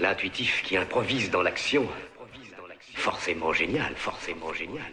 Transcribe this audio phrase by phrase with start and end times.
[0.00, 1.86] L'intuitif qui improvise dans l'action.
[2.94, 4.84] Forcément génial, forcément génial.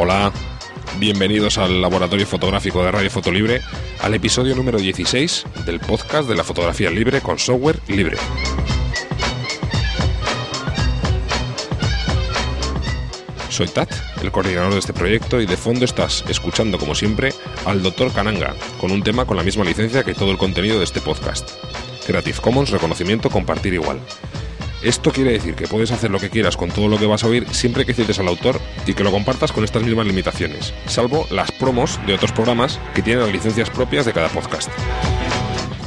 [0.00, 0.32] Hola,
[0.98, 3.60] bienvenidos al Laboratorio Fotográfico de Radio Fotolibre,
[4.02, 8.16] al episodio número 16 del podcast de la fotografía libre con software libre.
[13.50, 13.90] Soy Tat,
[14.22, 17.32] el coordinador de este proyecto, y de fondo estás escuchando, como siempre,
[17.64, 18.12] al Dr.
[18.12, 21.50] Kananga, con un tema con la misma licencia que todo el contenido de este podcast.
[22.06, 23.98] Creative Commons, reconocimiento, compartir igual.
[24.82, 27.26] Esto quiere decir que puedes hacer lo que quieras con todo lo que vas a
[27.26, 31.26] oír siempre que cites al autor y que lo compartas con estas mismas limitaciones, salvo
[31.30, 34.70] las promos de otros programas que tienen las licencias propias de cada podcast.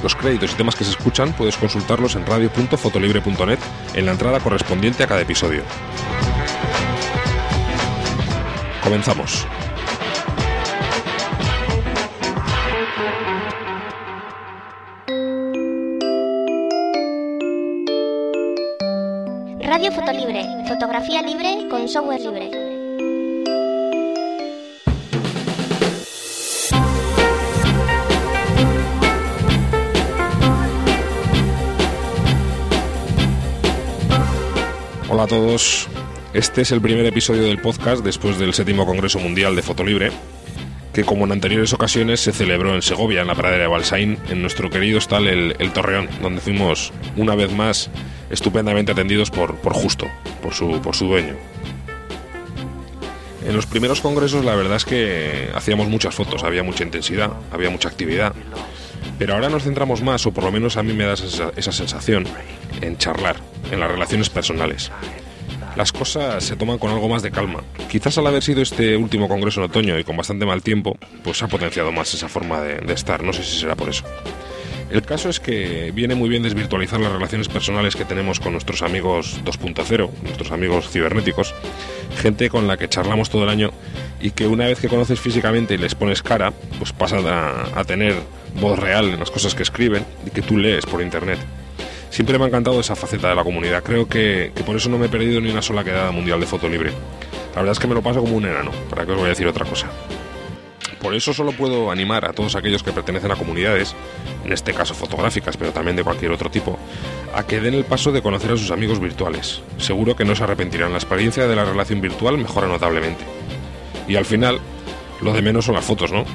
[0.04, 3.59] Los créditos y temas que se escuchan puedes consultarlos en radio.fotolibre.net
[3.94, 5.63] en la entrada correspondiente a cada episodio.
[8.84, 9.48] Comenzamos.
[19.72, 22.52] Radio Fotolibre, fotografía libre con software libre.
[35.10, 35.88] Hola a todos.
[36.34, 40.12] Este es el primer episodio del podcast después del séptimo Congreso Mundial de Fotolibre,
[40.94, 44.42] que como en anteriores ocasiones se celebró en Segovia, en la pradera de Balsaín, en
[44.42, 47.90] nuestro querido hostal el, el Torreón, donde fuimos una vez más
[48.30, 50.08] estupendamente atendidos por, por Justo,
[50.42, 51.36] por su, por su dueño.
[53.46, 57.70] En los primeros congresos la verdad es que hacíamos muchas fotos, había mucha intensidad, había
[57.70, 58.34] mucha actividad,
[59.18, 61.72] pero ahora nos centramos más, o por lo menos a mí me da esa, esa
[61.72, 62.26] sensación,
[62.82, 63.38] en charlar,
[63.72, 64.92] en las relaciones personales.
[65.75, 67.62] Las cosas se toman con algo más de calma.
[67.90, 71.41] Quizás al haber sido este último congreso en otoño y con bastante mal tiempo, pues
[71.44, 74.03] ha potenciado más esa forma de, estar, no sé si será por eso.
[74.90, 78.81] El caso es que viene muy bien desvirtualizar las relaciones personales que tenemos con nuestros
[78.81, 81.56] amigos 2.0, nuestros amigos cibernéticos,
[82.18, 83.72] gente con la que charlamos todo el año
[84.19, 88.16] y que una vez que conoces físicamente y les pones cara, pues pasan a tener
[88.59, 91.40] voz real en las cosas que escriben y que tú lees por internet.
[92.11, 94.97] Siempre me ha encantado esa faceta de la comunidad, creo que, que por eso no
[94.97, 96.91] me he perdido ni una sola quedada mundial de foto libre.
[97.55, 99.29] La verdad es que me lo paso como un enano, para que os voy a
[99.29, 99.88] decir otra cosa.
[101.01, 103.95] Por eso solo puedo animar a todos aquellos que pertenecen a comunidades,
[104.44, 106.77] en este caso fotográficas, pero también de cualquier otro tipo,
[107.33, 109.61] a que den el paso de conocer a sus amigos virtuales.
[109.77, 113.23] Seguro que no se arrepentirán, la experiencia de la relación virtual mejora notablemente.
[114.07, 114.59] Y al final,
[115.21, 116.25] lo de menos son las fotos, ¿no?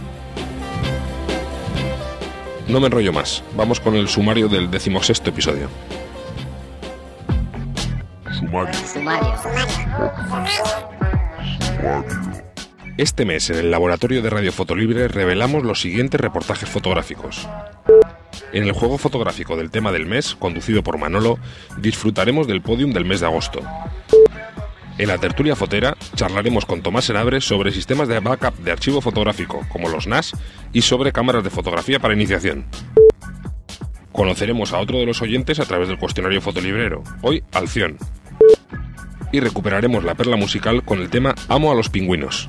[2.69, 5.69] No me enrollo más, vamos con el sumario del decimosexto episodio.
[8.33, 8.75] Sumario.
[12.97, 17.49] Este mes en el laboratorio de Radio Fotolibre revelamos los siguientes reportajes fotográficos.
[18.53, 21.39] En el juego fotográfico del tema del mes, conducido por Manolo,
[21.79, 23.61] disfrutaremos del podium del mes de agosto.
[24.99, 29.67] En la tertulia fotera charlaremos con Tomás Senabre sobre sistemas de backup de archivo fotográfico,
[29.69, 30.33] como los NAS,
[30.73, 32.65] y sobre cámaras de fotografía para iniciación.
[34.13, 37.99] Conoceremos a otro de los oyentes a través del cuestionario fotolibrero, hoy Alción.
[39.33, 42.49] Y recuperaremos la perla musical con el tema Amo a los pingüinos.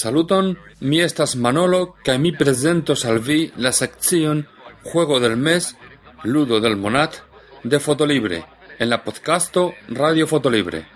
[0.00, 4.48] Saluton, mi estas Manolo, que mi presento salvi la sección
[4.82, 5.76] Juego del Mes,
[6.24, 7.16] Ludo del Monat,
[7.64, 8.46] de Fotolibre,
[8.78, 10.86] en la podcasto Radio Fotolibre.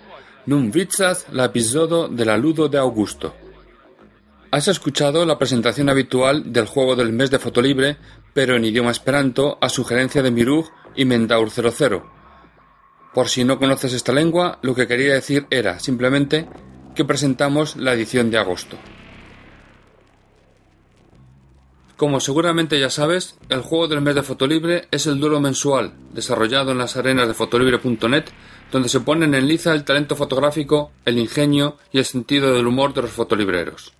[0.47, 3.35] Nun vizas la episodio de la Ludo de Augusto.
[4.49, 7.97] Has escuchado la presentación habitual del Juego del Mes de Fotolibre,
[8.33, 10.65] pero en idioma esperanto a sugerencia de Mirug
[10.95, 12.01] y Mendaur 00.
[13.13, 16.49] Por si no conoces esta lengua, lo que quería decir era simplemente
[16.95, 18.79] que presentamos la edición de agosto.
[21.97, 26.71] Como seguramente ya sabes, el juego del mes de Fotolibre es el duelo mensual, desarrollado
[26.71, 28.25] en las arenas de fotolibre.net,
[28.69, 32.93] donde se ponen en liza el talento fotográfico, el ingenio y el sentido del humor
[32.93, 33.93] de los fotolibreros.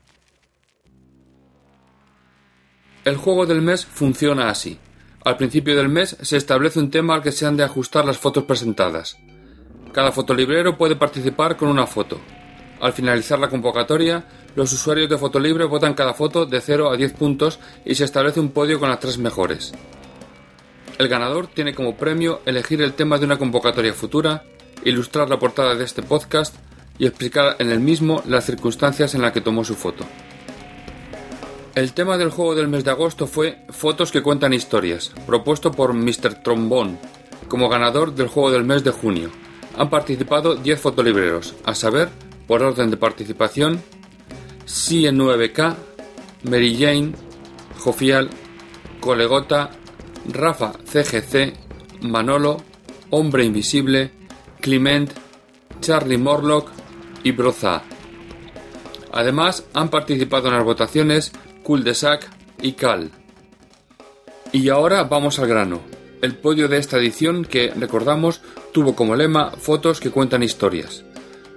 [3.06, 4.78] El juego del mes funciona así.
[5.24, 8.18] Al principio del mes se establece un tema al que se han de ajustar las
[8.18, 9.18] fotos presentadas.
[9.94, 12.20] Cada fotolibrero puede participar con una foto.
[12.82, 14.26] Al finalizar la convocatoria,
[14.56, 18.40] los usuarios de Fotolibre votan cada foto de 0 a 10 puntos y se establece
[18.40, 19.74] un podio con las tres mejores.
[20.98, 24.44] El ganador tiene como premio elegir el tema de una convocatoria futura,
[24.84, 26.56] ilustrar la portada de este podcast
[26.98, 30.06] y explicar en el mismo las circunstancias en las que tomó su foto.
[31.76, 35.94] El tema del juego del mes de agosto fue Fotos que cuentan historias, propuesto por
[35.94, 36.42] Mr.
[36.42, 36.98] Trombone
[37.50, 39.30] como ganador del juego del mes de junio.
[39.78, 42.08] Han participado 10 fotolibreros, a saber,
[42.48, 43.82] por orden de participación,
[44.66, 45.76] CIE9K,
[46.44, 47.14] Mary Jane,
[47.80, 48.30] Jofial,
[49.00, 49.72] Colegota,
[50.32, 51.54] Rafa CGC,
[52.02, 52.58] Manolo,
[53.12, 54.12] Hombre Invisible,
[54.60, 55.12] Clement,
[55.82, 56.72] Charlie Morlock
[57.24, 57.84] y Broza.
[59.12, 61.32] Además, han participado en las votaciones
[61.64, 62.30] Cul de Sac
[62.62, 63.12] y Cal.
[64.52, 65.82] Y ahora vamos al grano.
[66.22, 68.42] El podio de esta edición que, recordamos,
[68.74, 71.04] tuvo como lema Fotos que cuentan historias.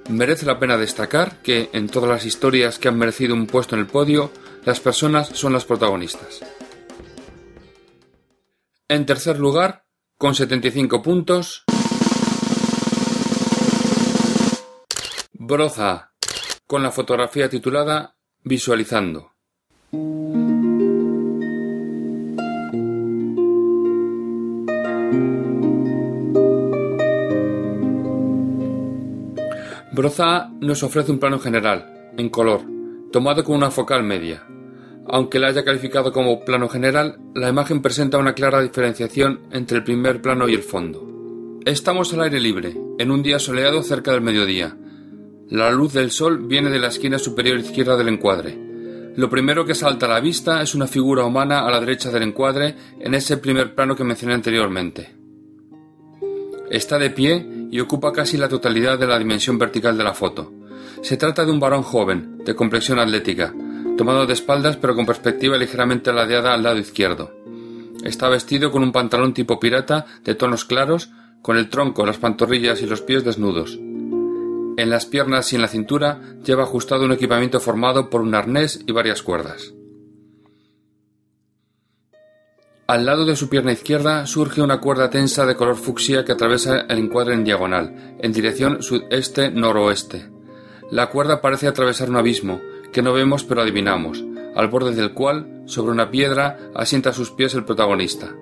[0.08, 3.82] Merece la pena destacar que, en todas las historias que han merecido un puesto en
[3.82, 4.32] el podio,
[4.64, 6.40] las personas son las protagonistas.
[8.88, 9.84] En tercer lugar,
[10.16, 11.64] con 75 puntos,
[15.34, 16.12] Broza,
[16.66, 19.32] con la fotografía titulada Visualizando.
[29.98, 32.60] Broza nos ofrece un plano general, en color,
[33.10, 34.46] tomado con una focal media.
[35.08, 39.82] Aunque la haya calificado como plano general, la imagen presenta una clara diferenciación entre el
[39.82, 41.58] primer plano y el fondo.
[41.66, 44.76] Estamos al aire libre, en un día soleado cerca del mediodía.
[45.48, 48.56] La luz del sol viene de la esquina superior izquierda del encuadre.
[49.16, 52.22] Lo primero que salta a la vista es una figura humana a la derecha del
[52.22, 55.12] encuadre en ese primer plano que mencioné anteriormente.
[56.70, 60.52] Está de pie y ocupa casi la totalidad de la dimensión vertical de la foto.
[61.02, 63.54] Se trata de un varón joven, de complexión atlética,
[63.96, 67.32] tomado de espaldas pero con perspectiva ligeramente ladeada al lado izquierdo.
[68.02, 71.10] Está vestido con un pantalón tipo pirata de tonos claros,
[71.42, 73.78] con el tronco, las pantorrillas y los pies desnudos.
[74.78, 78.80] En las piernas y en la cintura lleva ajustado un equipamiento formado por un arnés
[78.86, 79.74] y varias cuerdas.
[82.88, 86.86] Al lado de su pierna izquierda surge una cuerda tensa de color fucsia que atraviesa
[86.88, 90.30] el encuadre en diagonal, en dirección sudeste-noroeste.
[90.90, 94.24] La cuerda parece atravesar un abismo, que no vemos pero adivinamos,
[94.56, 98.34] al borde del cual, sobre una piedra, asienta a sus pies el protagonista.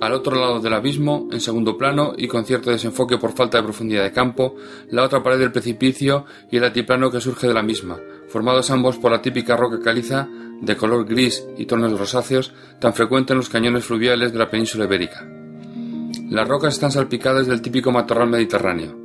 [0.00, 3.64] Al otro lado del abismo, en segundo plano y con cierto desenfoque por falta de
[3.64, 4.56] profundidad de campo,
[4.88, 8.96] la otra pared del precipicio y el altiplano que surge de la misma, formados ambos
[8.96, 10.26] por la típica roca caliza
[10.62, 14.84] de color gris y tonos rosáceos tan frecuente en los cañones fluviales de la península
[14.86, 15.28] ibérica.
[16.30, 18.96] Las rocas están salpicadas del típico matorral mediterráneo.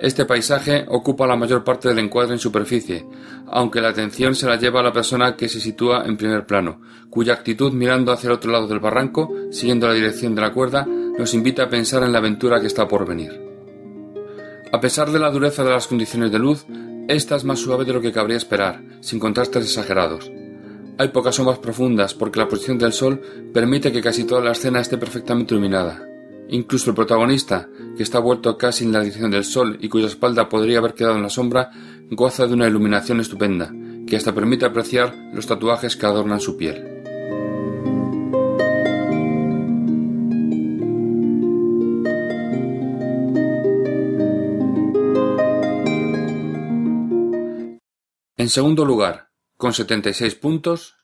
[0.00, 3.06] Este paisaje ocupa la mayor parte del encuadre en superficie,
[3.46, 6.80] aunque la atención se la lleva a la persona que se sitúa en primer plano,
[7.08, 10.86] cuya actitud mirando hacia el otro lado del barranco, siguiendo la dirección de la cuerda,
[10.86, 13.40] nos invita a pensar en la aventura que está por venir.
[14.72, 16.64] A pesar de la dureza de las condiciones de luz,
[17.08, 20.30] esta es más suave de lo que cabría esperar, sin contrastes exagerados.
[21.00, 23.22] Hay pocas sombras profundas porque la posición del sol
[23.54, 26.06] permite que casi toda la escena esté perfectamente iluminada.
[26.50, 30.50] Incluso el protagonista, que está vuelto casi en la dirección del sol y cuya espalda
[30.50, 31.70] podría haber quedado en la sombra,
[32.10, 33.72] goza de una iluminación estupenda,
[34.06, 36.84] que hasta permite apreciar los tatuajes que adornan su piel.
[48.36, 49.29] En segundo lugar,
[49.60, 50.96] con 76 puntos,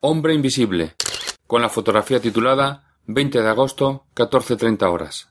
[0.00, 0.94] Hombre Invisible,
[1.46, 5.28] con la fotografía titulada 20 de agosto, 14.30 horas.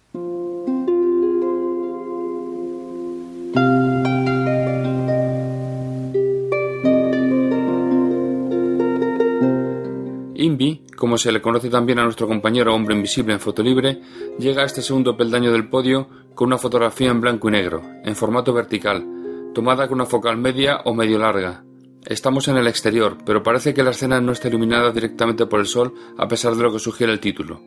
[10.34, 14.02] Invi, como se le conoce también a nuestro compañero hombre invisible en Fotolibre,
[14.40, 18.16] llega a este segundo peldaño del podio con una fotografía en blanco y negro, en
[18.16, 19.21] formato vertical,
[19.54, 21.64] tomada con una focal media o medio larga,
[22.06, 25.68] Estamos en el exterior, pero parece que la escena no está iluminada directamente por el
[25.68, 27.62] sol a pesar de lo que sugiere el título.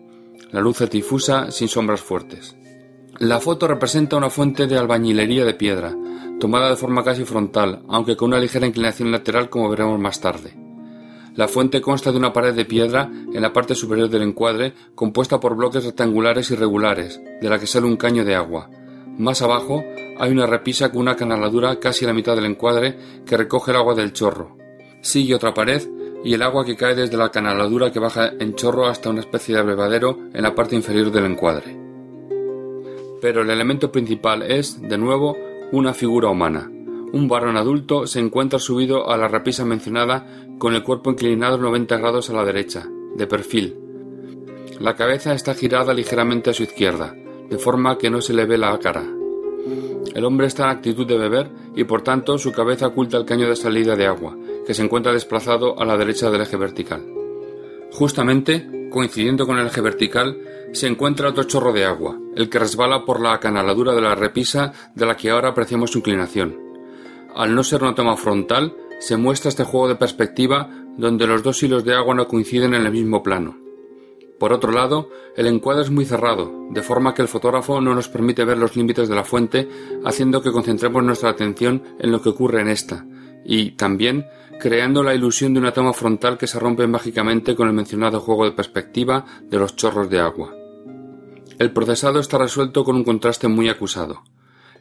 [0.50, 2.56] La luz es difusa, sin sombras fuertes.
[3.20, 5.94] La foto representa una fuente de albañilería de piedra,
[6.40, 10.52] tomada de forma casi frontal, aunque con una ligera inclinación lateral como veremos más tarde.
[11.36, 15.38] La fuente consta de una pared de piedra en la parte superior del encuadre, compuesta
[15.38, 18.68] por bloques rectangulares irregulares, de la que sale un caño de agua.
[19.18, 19.84] Más abajo
[20.18, 23.76] hay una repisa con una canaladura casi a la mitad del encuadre que recoge el
[23.76, 24.56] agua del chorro.
[25.02, 25.82] Sigue otra pared
[26.24, 29.54] y el agua que cae desde la canaladura que baja en chorro hasta una especie
[29.54, 31.78] de abrevadero en la parte inferior del encuadre.
[33.20, 35.36] Pero el elemento principal es, de nuevo,
[35.70, 36.70] una figura humana.
[37.12, 40.26] Un varón adulto se encuentra subido a la repisa mencionada
[40.58, 43.76] con el cuerpo inclinado 90 grados a la derecha, de perfil.
[44.80, 47.14] La cabeza está girada ligeramente a su izquierda,
[47.48, 49.04] de forma que no se le ve la cara.
[50.14, 53.48] El hombre está en actitud de beber y por tanto su cabeza oculta el caño
[53.48, 54.36] de salida de agua,
[54.66, 57.02] que se encuentra desplazado a la derecha del eje vertical.
[57.92, 60.38] Justamente, coincidiendo con el eje vertical,
[60.72, 64.72] se encuentra otro chorro de agua, el que resbala por la acanaladura de la repisa
[64.94, 66.56] de la que ahora apreciamos su inclinación.
[67.34, 71.62] Al no ser una toma frontal, se muestra este juego de perspectiva donde los dos
[71.62, 73.63] hilos de agua no coinciden en el mismo plano.
[74.44, 75.08] Por otro lado,
[75.38, 78.76] el encuadre es muy cerrado, de forma que el fotógrafo no nos permite ver los
[78.76, 79.66] límites de la fuente,
[80.04, 83.06] haciendo que concentremos nuestra atención en lo que ocurre en esta,
[83.42, 84.26] y también
[84.60, 88.44] creando la ilusión de una toma frontal que se rompe mágicamente con el mencionado juego
[88.44, 90.54] de perspectiva de los chorros de agua.
[91.58, 94.24] El procesado está resuelto con un contraste muy acusado.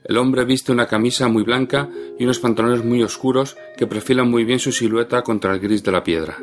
[0.03, 1.87] El hombre viste una camisa muy blanca
[2.19, 5.91] y unos pantalones muy oscuros que perfilan muy bien su silueta contra el gris de
[5.93, 6.37] la piedra.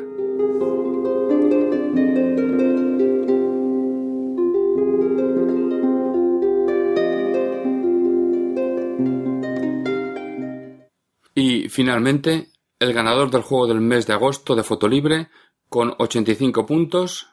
[11.43, 15.29] Y finalmente, el ganador del juego del mes de agosto de Fotolibre,
[15.69, 17.25] con 85 puntos.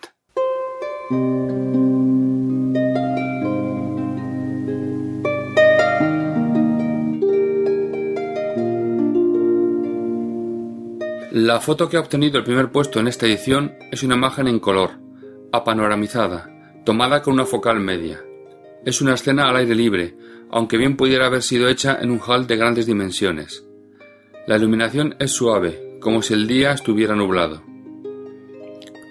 [11.38, 14.58] La foto que ha obtenido el primer puesto en esta edición es una imagen en
[14.58, 14.92] color,
[15.52, 16.50] apanoramizada,
[16.86, 18.24] tomada con una focal media.
[18.86, 20.16] Es una escena al aire libre,
[20.50, 23.66] aunque bien pudiera haber sido hecha en un hall de grandes dimensiones.
[24.48, 27.62] La iluminación es suave, como si el día estuviera nublado.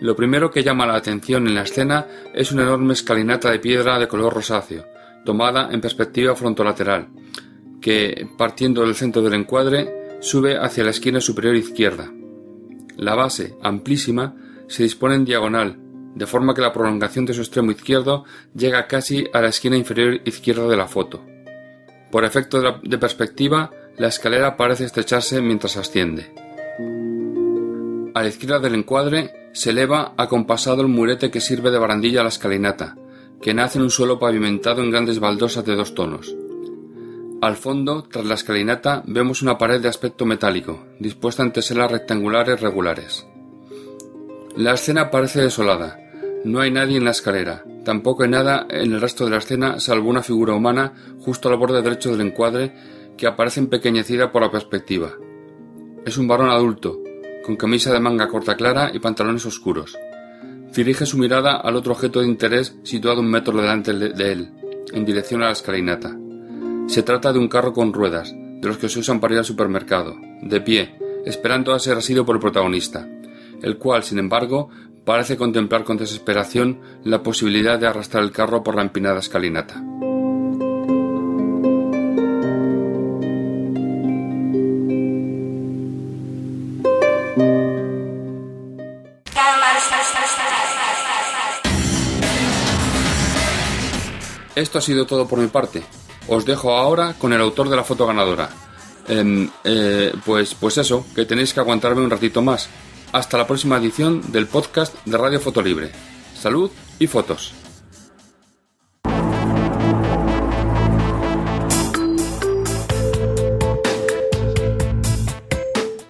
[0.01, 3.99] Lo primero que llama la atención en la escena es una enorme escalinata de piedra
[3.99, 4.87] de color rosáceo,
[5.27, 7.07] tomada en perspectiva frontolateral,
[7.83, 12.11] que, partiendo del centro del encuadre, sube hacia la esquina superior izquierda.
[12.97, 14.35] La base, amplísima,
[14.69, 15.77] se dispone en diagonal,
[16.15, 20.23] de forma que la prolongación de su extremo izquierdo llega casi a la esquina inferior
[20.25, 21.23] izquierda de la foto.
[22.11, 26.33] Por efecto de, perspectiva, la escalera parece estrecharse mientras asciende.
[28.15, 32.23] A la izquierda del encuadre se eleva acompasado el murete que sirve de barandilla a
[32.23, 32.97] la escalinata,
[33.43, 36.35] que nace en un suelo pavimentado en grandes baldosas de dos tonos.
[37.41, 42.61] Al fondo, tras la escalinata, vemos una pared de aspecto metálico, dispuesta en teselas rectangulares
[42.61, 43.27] regulares.
[44.57, 45.99] La escena parece desolada.
[46.45, 47.65] No hay nadie en la escalera.
[47.85, 51.57] Tampoco hay nada en el resto de la escena salvo una figura humana justo al
[51.57, 52.73] borde derecho del encuadre
[53.17, 55.11] que aparece empequeñecida por la perspectiva.
[56.07, 56.99] Es un varón adulto,
[57.45, 59.99] con camisa de manga corta clara y pantalones oscuros.
[60.75, 64.53] Dirige su mirada al otro objeto de interés situado un metro delante de él,
[64.93, 66.17] en dirección a la escalinata.
[66.87, 69.45] Se trata de un carro con ruedas, de los que se usan para ir al
[69.45, 73.09] supermercado, de pie, esperando a ser asido por el protagonista,
[73.63, 74.69] el cual, sin embargo,
[75.05, 79.83] parece contemplar con desesperación la posibilidad de arrastrar el carro por la empinada escalinata.
[94.55, 95.83] Esto ha sido todo por mi parte.
[96.29, 98.51] Os dejo ahora con el autor de la foto ganadora.
[99.09, 102.69] Em, eh, pues, pues eso, que tenéis que aguantarme un ratito más.
[103.13, 105.93] Hasta la próxima edición del podcast de Radio Foto Libre.
[106.35, 107.53] Salud y fotos.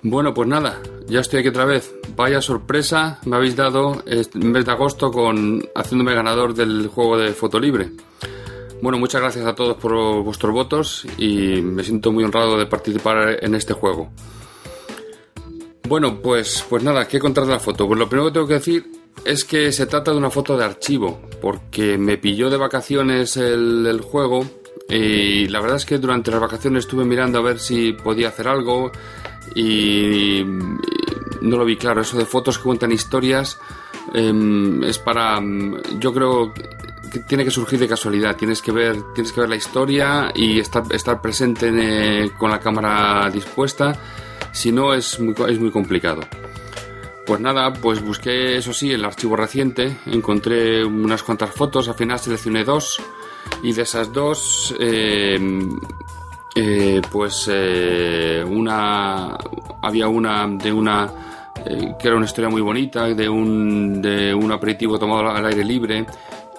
[0.07, 1.95] Bueno, pues nada, ya estoy aquí otra vez.
[2.17, 7.33] Vaya sorpresa me habéis dado en mes de agosto con haciéndome ganador del juego de
[7.33, 7.91] Foto Libre.
[8.85, 13.43] Bueno, muchas gracias a todos por vuestros votos y me siento muy honrado de participar
[13.43, 14.11] en este juego.
[15.89, 17.87] Bueno, pues, pues nada, ¿qué contar de la foto?
[17.87, 18.85] Pues lo primero que tengo que decir
[19.25, 24.03] es que se trata de una foto de archivo, porque me pilló de vacaciones el,
[24.03, 24.45] juego
[24.91, 28.49] y la verdad es que durante las vacaciones estuve mirando a ver si podía hacer
[28.49, 28.93] algo
[29.55, 32.03] y, no lo vi claro.
[32.03, 33.59] Eso de fotos que cuentan historias
[34.13, 35.41] em, es para,
[35.99, 36.53] yo creo
[37.21, 38.37] tiene que surgir de casualidad.
[38.37, 42.61] Tienes que ver, tienes que ver la historia y estar, estar presente eh, con la
[42.61, 43.95] cámara dispuesta.
[44.53, 46.23] Si no, es muy, es muy complicado.
[47.27, 52.19] Pues nada, pues busqué, eso sí, el archivo reciente, encontré unas cuantas fotos, al final
[52.19, 53.01] seleccioné dos
[53.63, 55.39] y de esas dos, eh,
[56.55, 57.49] eh, pues
[58.47, 59.39] una,
[59.81, 61.11] había una de una
[61.65, 66.05] que era una historia muy bonita, de un, de un aperitivo tomado al aire libre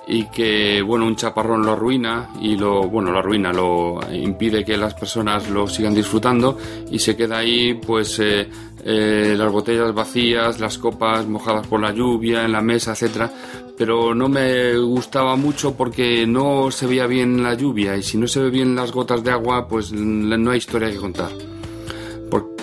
[0.08, 4.78] y que bueno un chaparrón lo arruina y lo bueno lo arruina lo impide que
[4.78, 6.58] las personas lo sigan disfrutando
[6.92, 8.48] y se queda ahí pues eh,
[8.84, 13.32] eh, las botellas vacías las copas mojadas por la lluvia en la mesa etcétera.
[13.78, 18.26] Pero no me gustaba mucho porque no se veía bien la lluvia y si no
[18.26, 21.30] se ve bien las gotas de agua pues no hay historia que contar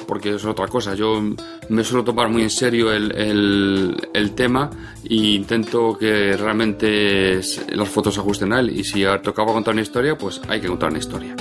[0.06, 0.94] porque es otra cosa.
[0.94, 1.22] Yo
[1.68, 4.70] me suelo tomar muy en serio el, el, tema
[5.04, 7.40] e intento que realmente
[7.72, 8.70] las fotos se ajusten a él.
[8.78, 11.34] Y si tocaba contar una historia, pues hay que contar una historia.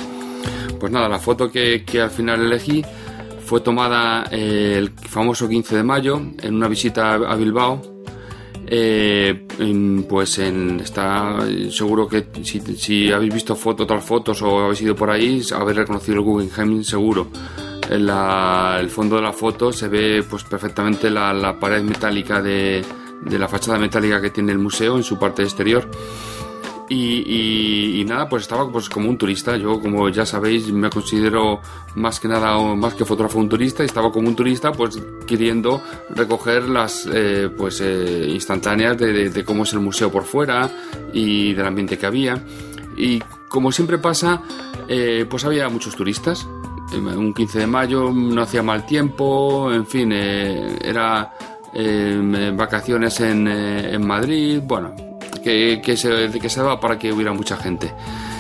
[0.80, 2.84] Pues nada, la foto que, que al final elegí
[3.46, 7.82] fue tomada eh, el famoso 15 de mayo en una visita a Bilbao.
[8.74, 9.48] Eh,
[10.08, 11.40] pues en, está
[11.70, 15.78] seguro que si, si habéis visto fotos, otras fotos o habéis ido por ahí, habéis
[15.78, 17.28] reconocido el Guggenheim seguro
[17.92, 22.86] en el fondo de la foto se ve pues perfectamente la, pared metálica de,
[23.30, 25.90] la fachada metálica que tiene el museo en su parte exterior.
[26.94, 29.56] Y, nada, pues estaba pues como un turista.
[29.56, 31.62] Yo, como ya sabéis, me considero
[31.96, 35.82] más que nada, más que fotógrafo un turista, y estaba como un turista, pues queriendo
[36.10, 40.70] recoger las eh, pues eh, instantáneas de, cómo es el museo por fuera
[41.14, 42.44] y del ambiente que había.
[42.98, 44.42] Y como siempre pasa,
[44.90, 46.46] eh, pues había muchos turistas
[46.98, 51.34] un 15 de mayo, no hacía mal tiempo, en fin, eh, era
[51.74, 54.94] eh, vacaciones en, eh, en, Madrid, bueno,
[55.44, 57.94] que, que, se, que se daba para que hubiera mucha gente.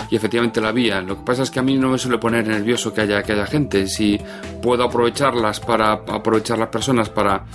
[0.10, 1.01] Y efectivamente la había.
[1.01, 3.31] Lo que pasa es que a mí no me suele poner nervioso que haya, que
[3.31, 3.88] haya gente.
[3.88, 4.20] Si
[4.62, 7.46] puedo aprovecharlas para aprovechar las personas para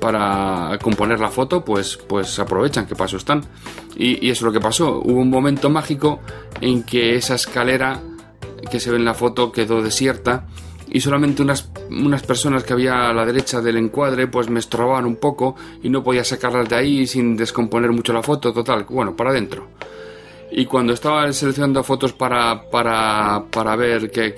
[0.00, 3.42] para componer la foto, pues, pues aprovechan que paso están.
[3.96, 5.00] Y, y eso es lo que pasó.
[5.00, 6.20] Hubo un momento mágico
[6.60, 8.00] en que esa escalera
[8.72, 10.46] que se ve en la foto quedó desierta
[10.88, 15.04] y solamente unas, unas personas que había a la derecha del encuadre pues me estrobaban
[15.04, 19.14] un poco y no podía sacarlas de ahí sin descomponer mucho la foto, total, bueno,
[19.14, 19.68] para adentro.
[20.50, 24.34] Y cuando estaba seleccionando fotos para, para, para ver qué,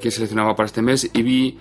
[0.00, 1.58] qué seleccionaba para este mes y vi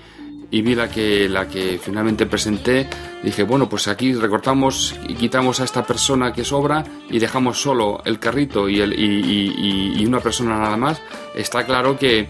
[0.51, 2.87] y vi la que, la que finalmente presenté,
[3.23, 8.01] dije, bueno, pues aquí recortamos y quitamos a esta persona que sobra y dejamos solo
[8.03, 11.01] el carrito y, el, y, una persona nada más,
[11.33, 12.27] está claro que,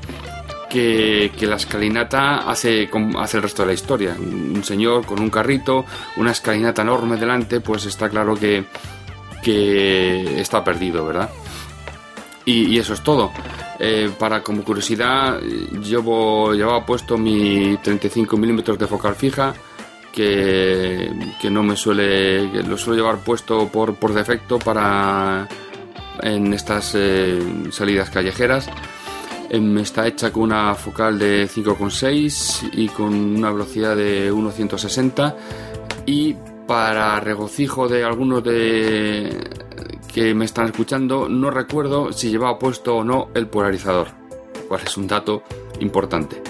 [0.69, 4.15] que, la escalinata hace, hace el resto de la historia.
[4.19, 5.83] Un señor con un carrito,
[6.17, 8.65] una escalinata enorme delante, pues está claro que,
[9.41, 11.31] que está perdido, ¿verdad?
[12.45, 13.31] Y, eso es todo.
[13.79, 19.53] Eh, para como curiosidad, llevo, llevaba puesto mi 35 milímetros de focal fija,
[20.11, 25.47] que, que, no me suele, lo suelo llevar puesto por, por defecto para
[26.21, 27.39] en estas eh,
[27.71, 28.69] salidas callejeras.
[29.49, 35.35] Em, está hecha con una focal de 5,6 y con una velocidad de 1.160
[36.05, 39.37] y para regocijo de algunos de,
[40.13, 44.07] que me están escuchando, no recuerdo si llevaba puesto o no el polarizador,
[44.67, 45.43] cual es un dato
[45.79, 46.41] importante.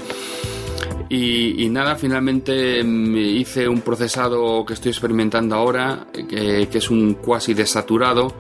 [1.14, 7.54] Y, nada, finalmente me hice un procesado que estoy experimentando ahora, que, es un cuasi
[7.54, 8.34] desaturado,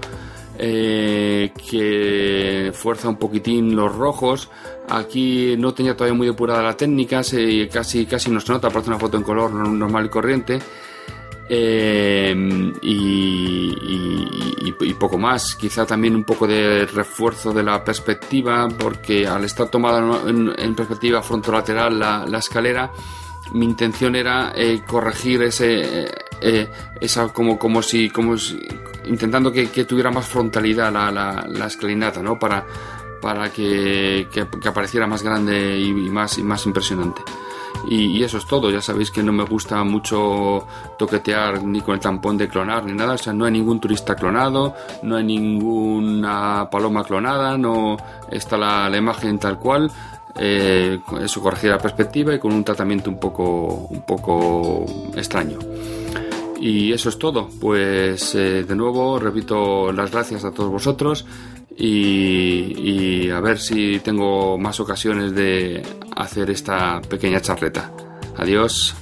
[0.57, 4.49] eh, que fuerza un poquitín los rojos.
[4.87, 7.23] Aquí no tenía todavía muy depurada la técnica,
[7.69, 10.59] casi, casi no se nota, parece una foto en color normal y corriente.
[11.53, 13.91] Eh, y,
[14.97, 15.55] poco más.
[15.55, 21.23] Quizá también un poco de refuerzo de la perspectiva, porque al estar tomada en, perspectiva
[21.23, 22.91] frontolateral la, la escalera,
[23.53, 26.07] mi intención era eh, corregir ese,
[26.39, 28.35] eh, esa como, como si, como
[29.05, 32.37] intentando que, tuviera más frontalidad la, la, escalinata, ¿no?
[32.37, 32.63] Para,
[33.19, 37.23] para que, que, apareciera más grande y, más, y más impresionante.
[37.87, 38.69] Y, eso es todo.
[38.69, 40.65] Ya sabéis que no me gusta mucho
[40.97, 43.13] toquetear ni con el tampón de clonar ni nada.
[43.13, 47.97] O sea, no hay ningún turista clonado, no hay ninguna paloma clonada, no
[48.29, 49.91] está la, imagen tal cual.
[50.35, 55.59] Eh, eso corregir la perspectiva y con un tratamiento un poco, un poco extraño.
[56.61, 57.49] Y eso es todo.
[57.59, 61.25] Pues eh, de nuevo repito las gracias a todos vosotros
[61.75, 65.81] y, y a ver si tengo más ocasiones de
[66.15, 67.91] hacer esta pequeña charleta.
[68.37, 68.95] Adiós.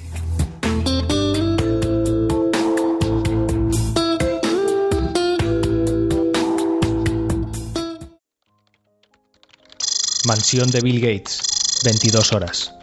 [10.26, 11.42] Mansión de Bill Gates,
[11.84, 12.79] 22 horas.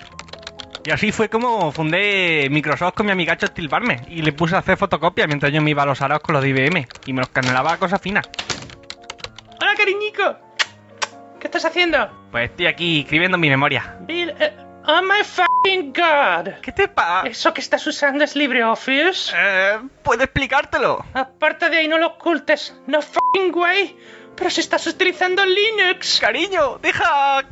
[0.87, 4.77] Y así fue como fundé Microsoft con mi amigacho Barme y le puse a hacer
[4.77, 7.29] fotocopias mientras yo me iba a los araos con los de IBM y me los
[7.31, 8.31] canelaba a cosas finas.
[9.61, 10.37] ¡Hola, cariñico!
[11.41, 12.09] ¿Qué estás haciendo?
[12.31, 13.97] Pues estoy aquí escribiendo mi memoria.
[14.03, 16.61] Bill, eh, oh my fucking god.
[16.63, 17.27] ¿Qué te pasa?
[17.27, 19.35] ¿Eso que estás usando es LibreOffice?
[19.37, 21.05] Eh, ¿puedo explicártelo?
[21.15, 22.77] Aparte de ahí, no lo ocultes.
[22.87, 23.97] No fucking way.
[24.37, 26.21] Pero si estás utilizando Linux.
[26.21, 27.43] Cariño, deja...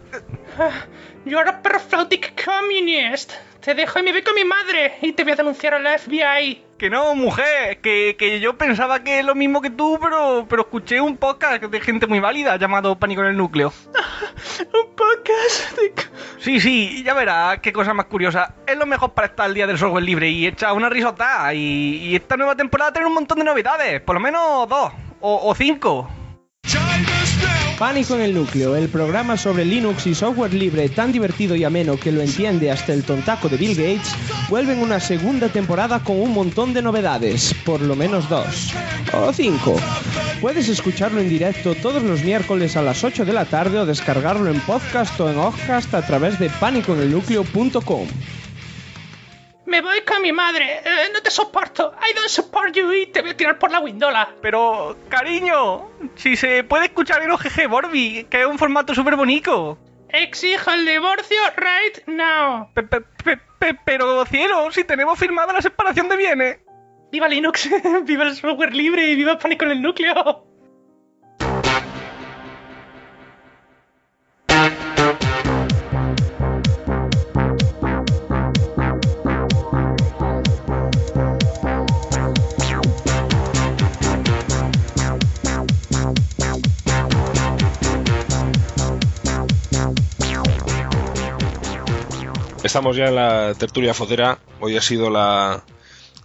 [1.26, 3.32] You're a prophetic communist.
[3.60, 5.98] Te dejo y me voy con mi madre y te voy a denunciar a la
[5.98, 6.62] FBI.
[6.76, 10.62] Que no, mujer, que, que yo pensaba que es lo mismo que tú, pero, pero
[10.62, 13.72] escuché un podcast de gente muy válida llamado Pánico en el Núcleo.
[14.60, 15.78] ¿Un podcast?
[15.78, 15.94] De...
[16.40, 18.54] Sí, sí, ya verás qué cosa más curiosa.
[18.66, 21.54] Es lo mejor para estar al día del software libre y echar una risota.
[21.54, 25.48] Y, y esta nueva temporada tiene un montón de novedades, por lo menos dos o,
[25.48, 26.10] o cinco.
[27.78, 31.96] Pánico en el núcleo, el programa sobre Linux y software libre tan divertido y ameno
[31.96, 34.14] que lo entiende hasta el tontaco de Bill Gates,
[34.48, 38.72] vuelve en una segunda temporada con un montón de novedades, por lo menos dos
[39.12, 39.76] o cinco.
[40.40, 44.50] Puedes escucharlo en directo todos los miércoles a las 8 de la tarde o descargarlo
[44.50, 48.06] en podcast o en Offcast a través de pánicoenelnucleo.com.
[49.66, 50.80] Me voy con mi madre.
[50.84, 51.94] Eh, no te soporto.
[52.08, 54.28] I don't support you y te voy a tirar por la windola.
[54.42, 59.78] Pero, cariño, si se puede escuchar en OGG Borby, que es un formato súper bonito.
[60.10, 62.68] Exijo el divorcio right now.
[62.74, 66.58] Pe- pe- pe- pe- pero, cielo, si tenemos firmada la separación de bienes.
[67.10, 67.68] ¡Viva Linux!
[68.04, 70.46] ¡Viva el software libre y viva Pánico en el núcleo!
[92.74, 94.38] Estamos ya en la tertulia fotera.
[94.58, 95.62] Hoy ha sido la.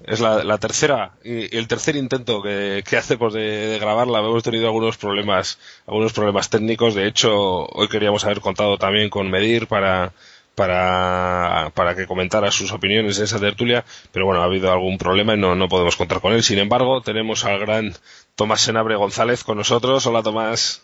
[0.04, 4.18] Es la, la tercera y el tercer intento que, que hacemos de, de, grabarla.
[4.18, 6.96] Hemos tenido algunos problemas, algunos problemas técnicos.
[6.96, 10.12] De hecho, hoy queríamos haber contado también con Medir para,
[10.56, 15.36] para, para que comentara sus opiniones en esa tertulia, pero bueno, ha habido algún problema
[15.36, 16.42] y no, no podemos contar con él.
[16.42, 17.94] Sin embargo, tenemos al gran
[18.34, 20.08] Tomás Senabre González con nosotros.
[20.08, 20.82] Hola, Tomás.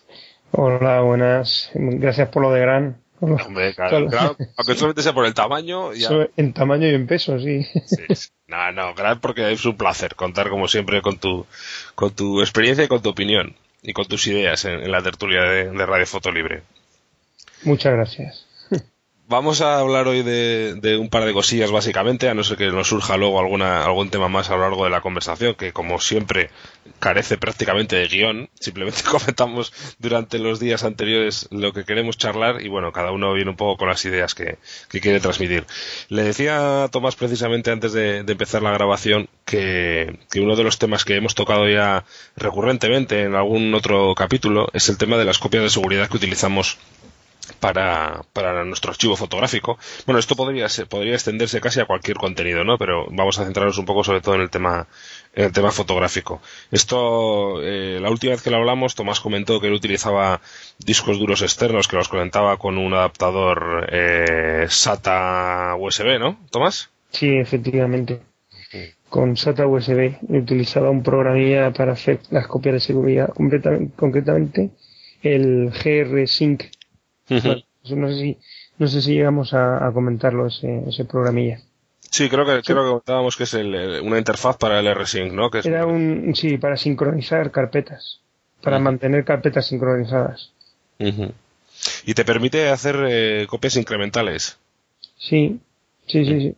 [0.51, 1.71] Hola, buenas.
[1.73, 3.04] Gracias por lo de gran.
[3.19, 5.93] Hombre, claro, claro, aunque solamente sea por el tamaño.
[5.93, 6.09] Ya...
[6.35, 7.63] En tamaño y en peso, sí.
[7.85, 8.29] sí.
[8.47, 11.45] No, no, gran porque es un placer contar como siempre con tu,
[11.95, 15.41] con tu experiencia y con tu opinión y con tus ideas en, en la tertulia
[15.43, 16.63] de, de, Radio Foto Libre.
[17.63, 18.44] Muchas gracias.
[19.27, 22.89] Vamos a hablar hoy de, un par de cosillas básicamente, a no ser que nos
[22.89, 26.51] surja luego alguna, algún tema más a lo largo de la conversación, que como siempre
[26.99, 32.67] carece prácticamente de guion, simplemente comentamos durante los días anteriores lo que queremos charlar y
[32.67, 34.59] bueno, cada uno viene un poco con las ideas que,
[34.89, 35.65] que quiere transmitir.
[36.09, 40.63] Le decía a Tomás precisamente antes de, de empezar la grabación que, que, uno de
[40.63, 45.25] los temas que hemos tocado ya recurrentemente en algún otro capítulo es el tema de
[45.25, 46.77] las copias de seguridad que utilizamos
[47.65, 49.79] para, para nuestro archivo fotográfico.
[50.05, 52.77] Bueno, esto podría ser, podría extenderse casi a cualquier contenido, ¿no?
[52.77, 54.85] Pero vamos a centrarnos un poco sobre todo en el tema,
[55.33, 56.43] en el tema fotográfico.
[56.69, 60.41] Esto, eh, la última vez que lo hablamos, Tomás comentó que él utilizaba
[60.77, 66.91] discos duros externos que los conectaba con un adaptador eh, SATA USB, ¿no, Tomás?
[67.09, 68.19] Sí, efectivamente.
[69.09, 73.29] Con SATA USB utilizaba un programilla para hacer las copias de seguridad,
[73.95, 74.69] concretamente
[75.23, 76.74] el GR Sync -huh.
[77.29, 78.37] Bueno, no sé si
[78.77, 81.59] no sé si llegamos a, a comentarlo ese, ese programilla.
[82.11, 82.61] Sí, creo que sí.
[82.63, 85.49] creo que comentábamos que es el, el, una interfaz para el R-Sync, ¿no?
[85.49, 85.65] Que es...
[85.65, 88.21] Era un sí para sincronizar carpetas,
[88.61, 88.83] para uh -huh.
[88.83, 90.51] mantener carpetas sincronizadas.
[90.99, 91.31] Uh -huh.
[92.05, 94.57] Y te permite hacer eh, copias incrementales.
[95.17, 95.59] Sí,
[96.07, 96.55] sí, sí, sí.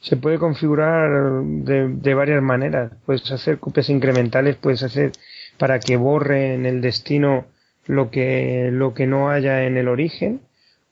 [0.00, 2.92] Se puede configurar de, de varias maneras.
[3.04, 5.12] Puedes hacer copias incrementales, puedes hacer
[5.58, 7.46] para que borre en el destino
[7.88, 10.40] lo que, lo que no haya en el origen.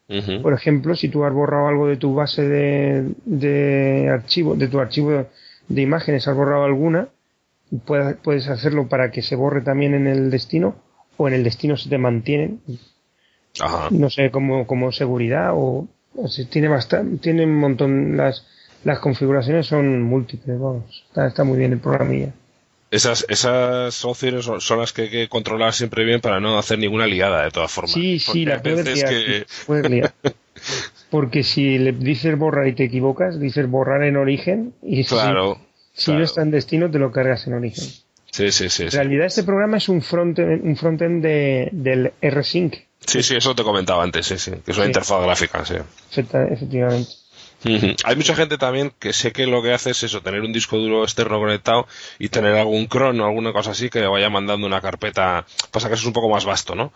[0.08, 0.42] Uh -huh.
[0.42, 4.80] Por ejemplo, si tú has borrado algo de tu base de, de archivo, de tu
[4.80, 5.26] archivo
[5.68, 7.08] de imágenes, has borrado alguna,
[7.84, 10.76] puedes, puedes hacerlo para que se borre también en el destino,
[11.16, 12.60] o en el destino se te mantienen.
[13.60, 13.88] Ajá.
[13.90, 18.46] No sé, como, como seguridad, o, o sea, tiene bastante, tiene un montón, las,
[18.84, 22.32] las configuraciones son múltiples, vamos, está, está muy bien el programilla.
[22.90, 26.78] Esas, esas opciones son, son, las que hay que controlar siempre bien para no hacer
[26.78, 27.92] ninguna liada, de todas formas.
[27.92, 29.46] Sí, sí, la puedes liar, que...
[29.66, 30.14] puedes liar.
[31.10, 35.60] Porque si le dices borrar y te equivocas, dices borrar en origen y claro,
[35.94, 36.18] si, claro.
[36.18, 37.84] no está en destino te lo cargas en origen.
[38.30, 38.84] Sí, sí, sí.
[38.84, 42.74] En realidad este programa es un frontend, un frontend de, del R-Sync,
[43.06, 44.90] Sí, sí, eso te comentaba antes, sí, sí, que es una Sí.
[44.90, 45.74] interfaz gráfica, sí.
[46.10, 46.48] Efecta-
[48.04, 50.76] Hay mucha gente también que sé que lo que hace es eso, tener un disco
[50.78, 51.86] duro externo conectado
[52.18, 55.46] y tener algún cron o alguna cosa así que le vaya mandando una carpeta.
[55.70, 56.92] Pasa que eso es un poco más vasto, ¿no?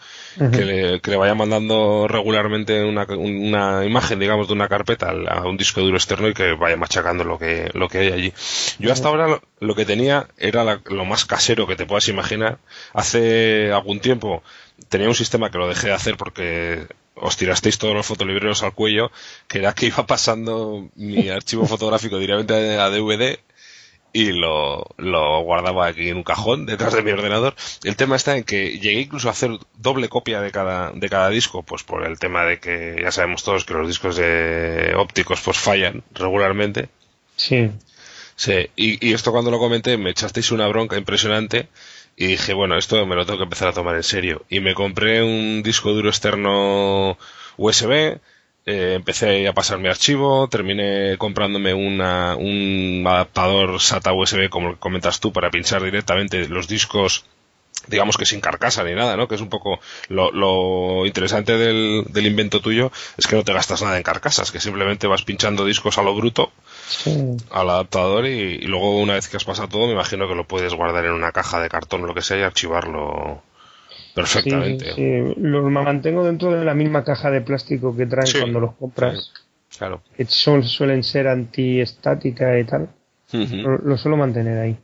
[0.52, 5.46] Que, le, que le vaya mandando regularmente una, una imagen, digamos, de una carpeta a
[5.48, 8.32] un disco duro externo y que vaya machacando lo que, lo que hay allí.
[8.78, 12.08] Yo hasta ahora lo, lo que tenía era la- lo más casero que te puedas
[12.08, 12.58] imaginar.
[12.92, 14.42] Hace algún tiempo
[14.88, 18.74] tenía un sistema que lo dejé de hacer porque os tirasteis todos los fotolibreros al
[18.74, 19.10] cuello,
[19.48, 23.38] que era que iba pasando mi archivo fotográfico directamente a, DVD
[24.12, 27.54] y lo, lo guardaba aquí en un cajón detrás de mi ordenador.
[27.84, 31.28] El tema está en que llegué incluso a hacer doble copia de cada, de cada
[31.28, 35.40] disco, pues por el tema de que ya sabemos todos que los discos de ópticos
[35.40, 36.88] pues fallan regularmente.
[37.36, 37.70] Sí.
[38.34, 41.68] Sí, y, y esto cuando lo comenté me echasteis una bronca impresionante
[42.20, 44.44] y dije, bueno, esto me lo tengo que empezar a tomar en serio.
[44.50, 47.16] Y me compré un disco duro externo
[47.56, 48.20] USB,
[48.66, 55.18] eh, empecé a pasar mi archivo, terminé comprándome una, un adaptador SATA USB, como comentas
[55.18, 57.24] tú, para pinchar directamente los discos
[57.86, 59.26] digamos que sin carcasa ni nada, ¿no?
[59.26, 63.96] Que es un poco lo, interesante del invento tuyo es que no te gastas nada
[63.96, 66.52] en carcasas, que simplemente vas pinchando discos a lo bruto
[66.88, 67.36] Sí.
[67.50, 70.46] al adaptador y, y luego una vez que has pasado todo me imagino que lo
[70.46, 73.42] puedes guardar en una caja de cartón o lo que sea y archivarlo
[74.14, 74.86] perfectamente.
[74.86, 78.74] Sí, sí, Los mantengo dentro de la misma caja de plástico que traen cuando los
[78.74, 79.32] compras,
[79.78, 80.02] Claro.
[80.16, 82.88] que son, suelen ser antiestática y tal.
[83.32, 84.76] Lo, lo suelo mantener ahí.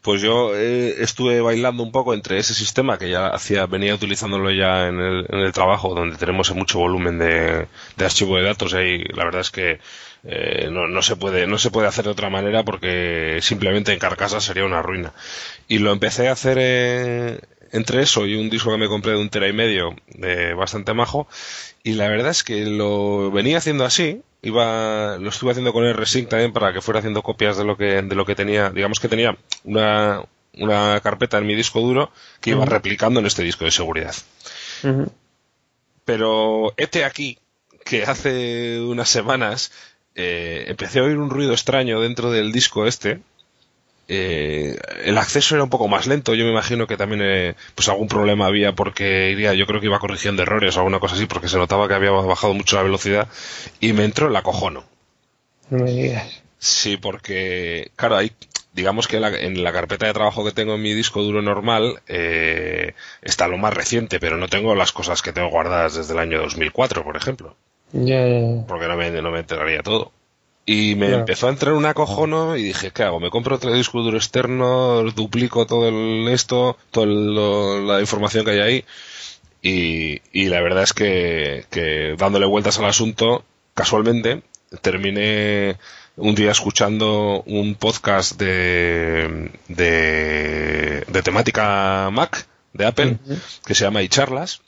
[0.00, 4.50] Pues yo eh, estuve bailando un poco entre ese sistema que ya hacía, venía utilizándolo
[4.50, 7.66] ya en el, en el trabajo, donde tenemos mucho volumen de,
[7.96, 9.78] de archivo de datos y la verdad es que
[10.26, 13.98] eh, no, no se puede no se puede hacer de otra manera porque simplemente en
[13.98, 15.12] carcasa sería una ruina.
[15.68, 17.40] Y lo empecé a hacer eh,
[17.72, 20.94] entre eso y un disco que me compré de un tera y medio, de bastante
[20.94, 21.26] majo,
[21.82, 26.28] y la verdad es que lo venía haciendo así, iba lo estuve haciendo con R-Sync
[26.28, 29.08] también para que fuera haciendo copias de lo que de lo que tenía digamos que
[29.08, 30.22] tenía una
[30.56, 34.14] una carpeta en mi disco duro que iba replicando en este disco de seguridad.
[36.04, 37.38] Pero este aquí
[37.84, 39.72] que hace unas semanas
[40.14, 43.20] eh, empecé a oír un ruido extraño dentro del disco este
[44.06, 46.34] eh, el acceso era un poco más lento.
[46.34, 49.86] Yo me imagino que también eh, pues algún problema había porque iría, yo creo que
[49.86, 52.82] iba corrigiendo errores o alguna cosa así porque se notaba que había bajado mucho la
[52.82, 53.28] velocidad
[53.80, 54.84] y me entró el acojono.
[55.70, 56.42] No me digas.
[56.58, 58.32] Sí, porque claro, hay
[58.72, 61.42] digamos que en la, en la carpeta de trabajo que tengo en mi disco duro
[61.42, 66.12] normal eh, está lo más reciente, pero no tengo las cosas que tengo guardadas desde
[66.12, 67.56] el año 2004, por ejemplo
[68.66, 70.12] Porque no me, no me enteraría todo.
[70.66, 71.20] Y me Claro.
[71.20, 73.20] empezó a entrar un acojono y dije, ¿qué hago?
[73.20, 75.02] ¿Me compro otro disco duro externo?
[75.12, 76.78] ¿Duplico todo el, esto?
[76.90, 78.84] Toda la información que hay ahí?
[79.62, 84.42] Y, y la verdad es que, que dándole vueltas al asunto, casualmente,
[84.80, 85.76] terminé
[86.16, 93.18] un día escuchando un podcast de, de, de temática Mac de Apple
[93.66, 94.62] que se llama iCharlas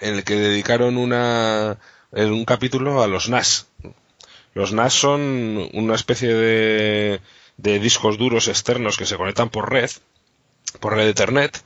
[0.00, 1.78] en el que dedicaron una,
[2.12, 3.66] en un capítulo a los NAS.
[4.54, 7.20] Los NAS son una especie de,
[7.56, 9.90] de discos duros externos que se conectan por red,
[10.80, 11.62] por red Ethernet,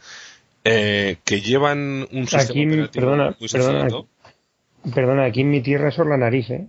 [0.64, 4.08] eh, que llevan un sistema Aquí, operativo perdona, muy perdona, sencillo.
[4.94, 6.66] perdona, aquí en mi tierra es la nariz, ¿eh?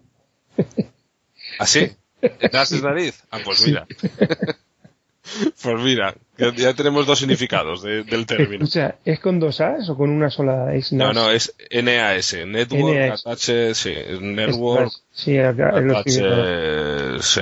[1.60, 1.92] ¿Ah, sí?
[2.54, 3.24] ¿NAS es nariz?
[3.32, 3.88] Ah, pues mira.
[5.62, 8.64] pues mira, ya, ya tenemos dos significados de- del término.
[8.66, 10.74] O sea, ¿es con dos As o con una sola?
[10.76, 13.26] Es No, no, es NAS, Network NAS.
[13.28, 15.04] Attached, sí, es Es Network NAS.
[15.14, 15.70] Sí, acá.
[15.70, 17.42] Attached, sí.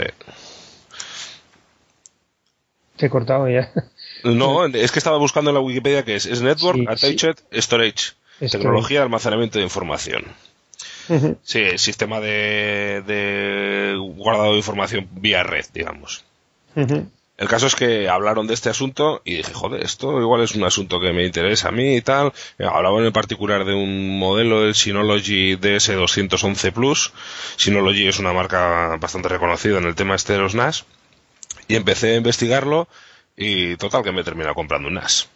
[2.98, 3.72] Te he cortado ya.
[4.24, 8.14] No, es que estaba buscando en la Wikipedia que es, es Network Sí, Attached Storage,
[8.42, 8.50] Storage.
[8.52, 10.24] tecnología de almacenamiento de información.
[11.42, 16.24] Sí, el sistema de, de guardado de información vía red, digamos.
[16.76, 17.08] Ujú.
[17.40, 20.66] El caso es que hablaron de este asunto y dije, joder, esto igual es un
[20.66, 22.34] asunto que me interesa a mí y tal.
[22.60, 27.14] Hablaban en particular de un modelo, el Synology DS211 Plus.
[27.56, 30.84] Synology es una marca bastante reconocida en el tema este de los NAS.
[31.70, 32.90] Y empecé a investigarlo
[33.38, 35.30] y total que me he terminado comprando un NAS.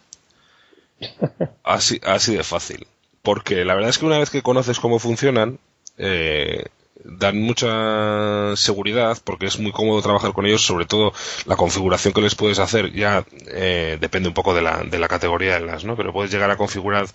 [1.64, 2.86] Así, así de fácil.
[3.22, 5.58] Porque la verdad es que una vez que conoces cómo funcionan,
[5.98, 6.66] eh,
[7.04, 11.14] dan mucha seguridad porque es muy cómodo trabajar con ellos, sobre todo
[11.46, 15.08] la configuración que les puedes hacer ya eh, depende un poco de la, de la
[15.08, 15.96] categoría de las, ¿no?
[15.96, 17.08] Pero puedes llegar a configurar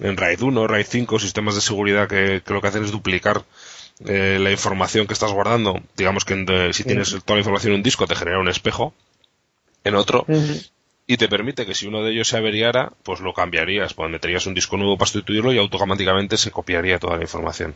[0.00, 3.44] en RAID 1, RAID 5 sistemas de seguridad que, que lo que hacen es duplicar
[4.06, 5.80] eh, la información que estás guardando.
[5.96, 8.48] Digamos que en- de- si tienes toda la información en un disco te genera un
[8.48, 8.94] espejo
[9.84, 10.24] en otro
[11.06, 14.46] y te permite que si uno de ellos se averiara, pues lo cambiarías, pues meterías
[14.46, 17.74] un disco nuevo para sustituirlo y automáticamente se copiaría toda la información.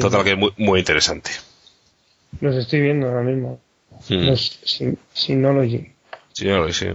[0.00, 1.30] Total, que es muy, muy interesante.
[2.40, 3.60] Los estoy viendo ahora mismo.
[4.08, 4.26] Mm.
[4.26, 5.92] Los Syn- Synology.
[6.32, 6.86] Sí, no, sí.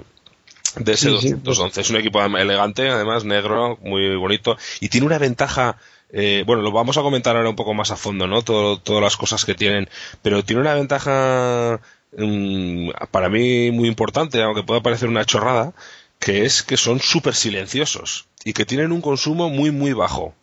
[0.76, 5.78] DS211 es un equipo elegante, además negro, muy bonito y tiene una ventaja.
[6.14, 8.42] eh, bueno, lo vamos a comentar ahora un poco más a fondo, ¿no?
[8.42, 9.88] Todo- todas las cosas que tienen,
[10.22, 11.80] pero tiene una ventaja
[12.18, 15.74] mm, para mí muy importante, aunque pueda parecer una chorrada,
[16.20, 20.34] que es que son súper silenciosos y que tienen un consumo muy muy bajo.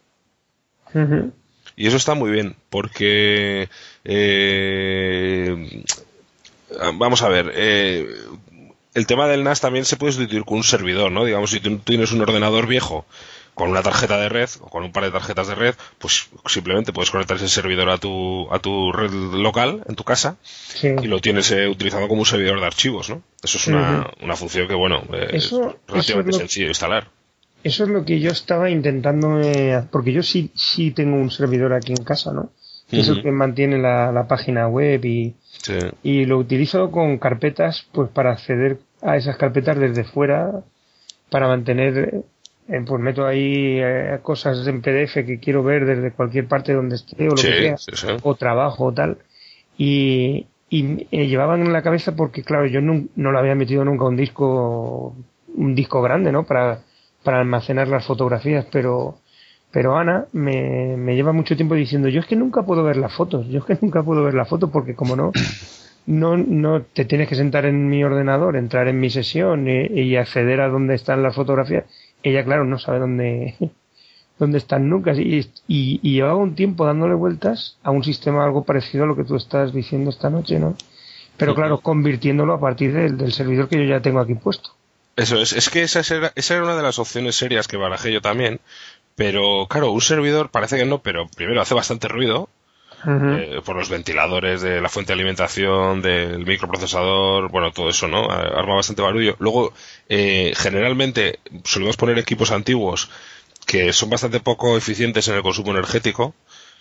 [0.94, 1.32] Ujú.
[1.78, 3.68] Y eso está muy bien, porque
[4.04, 5.84] eh,
[6.94, 8.06] vamos a ver, eh,
[8.94, 11.24] el tema del NAS también se puede sustituir con un servidor, ¿no?
[11.24, 13.06] Digamos, si tú tienes un ordenador viejo
[13.54, 16.92] con una tarjeta de red o con un par de tarjetas de red, pues simplemente
[16.92, 20.88] puedes conectar ese servidor a tu, a tu red local en tu casa Sí.
[21.02, 23.22] y lo tienes eh, utilizado como un servidor de archivos, ¿no?
[23.42, 26.66] Eso es una, una función que, bueno, eh, Eso- es relativamente eso es lo- sencillo
[26.66, 27.08] de instalar.
[27.64, 31.72] Eso es lo que yo estaba intentando, eh, porque yo sí, sí tengo un servidor
[31.72, 32.50] aquí en casa, ¿no?
[32.88, 35.74] Que es el que mantiene la, la página web y, Sí.
[36.02, 40.62] y lo utilizo con carpetas, pues para acceder a esas carpetas desde fuera,
[41.30, 42.22] para mantener,
[42.68, 46.94] eh, pues meto ahí eh, cosas en PDF que quiero ver desde cualquier parte donde
[46.96, 49.18] esté o lo Sí, que sea, sí, o trabajo o tal.
[49.76, 54.04] Y, y llevaban en la cabeza porque, claro, yo no, no lo había metido nunca
[54.04, 55.14] un disco,
[55.54, 56.44] un disco grande, ¿no?
[56.44, 56.80] Para,
[57.22, 59.18] para almacenar las fotografías, pero,
[59.70, 63.12] pero Ana me, me lleva mucho tiempo diciendo, yo es que nunca puedo ver las
[63.12, 65.32] fotos, yo es que nunca puedo ver las fotos porque como no,
[66.06, 70.16] no, no te tienes que sentar en mi ordenador, entrar en mi sesión y, y
[70.16, 71.84] acceder a dónde están las fotografías.
[72.22, 73.56] Ella, claro, no sabe dónde,
[74.38, 75.12] dónde están nunca.
[75.14, 79.16] Y, y, y llevaba un tiempo dándole vueltas a un sistema algo parecido a lo
[79.16, 80.76] que tú estás diciendo esta noche, ¿no?
[81.36, 84.70] Pero claro, convirtiéndolo a partir del, del servidor que yo ya tengo aquí puesto.
[85.18, 88.12] Eso es, es que esa era, esa era una de las opciones serias que barajé
[88.12, 88.60] yo también,
[89.16, 92.48] pero claro, un servidor parece que no, pero primero hace bastante ruido,
[93.06, 98.30] eh, por los ventiladores de la fuente de alimentación, del microprocesador, bueno, todo eso, ¿no?
[98.30, 99.36] Arma bastante barullo.
[99.38, 99.72] Luego,
[100.08, 103.10] eh, generalmente solemos poner equipos antiguos
[103.66, 106.34] que son bastante poco eficientes en el consumo energético,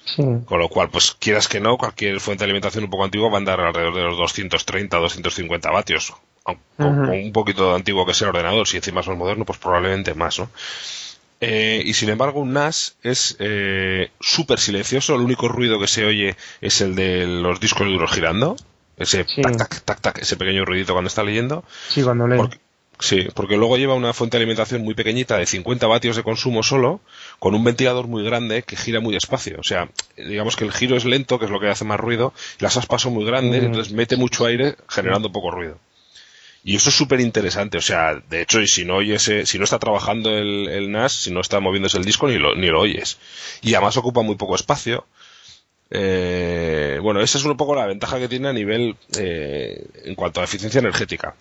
[0.06, 0.24] Sí.
[0.46, 3.36] con lo cual, pues quieras que no, cualquier fuente de alimentación un poco antigua va
[3.36, 6.14] a andar alrededor de los 230, 250 vatios.
[6.78, 9.44] Con, con un poquito de antiguo que sea el ordenador, si encima es más moderno,
[9.46, 10.50] pues probablemente más, ¿no?
[11.40, 15.14] Eh, y sin embargo, un NAS es eh, súper silencioso.
[15.16, 18.56] El único ruido que se oye es el de los discos duros girando.
[18.98, 21.64] Ese tac, tac, tac, tac, ese pequeño ruidito cuando está leyendo.
[21.90, 22.38] Sí, cuando lee.
[22.38, 22.58] Porque-
[23.00, 26.64] sí, porque luego lleva una fuente de alimentación muy pequeñita de 50 vatios de consumo
[26.64, 27.02] solo,
[27.38, 29.58] con un ventilador muy grande que gira muy despacio.
[29.60, 32.34] O sea, digamos que el giro es lento, que es lo que hace más ruido,
[32.60, 33.66] y las aspas son muy grandes, Mm.
[33.68, 35.78] entonces mete mucho aire generando poco ruido.
[36.64, 39.64] Y eso es súper interesante, o sea, de hecho, y si no oyes, si no
[39.64, 42.82] está trabajando el, el NAS, si no está moviéndose el disco, ni lo, ni lo
[42.82, 43.18] oyes.
[43.62, 45.06] Y además ocupa muy poco espacio.
[45.90, 50.42] Eh, bueno, esa es un poco la ventaja que tiene a nivel, eh, en cuanto
[50.42, 51.36] a eficiencia energética.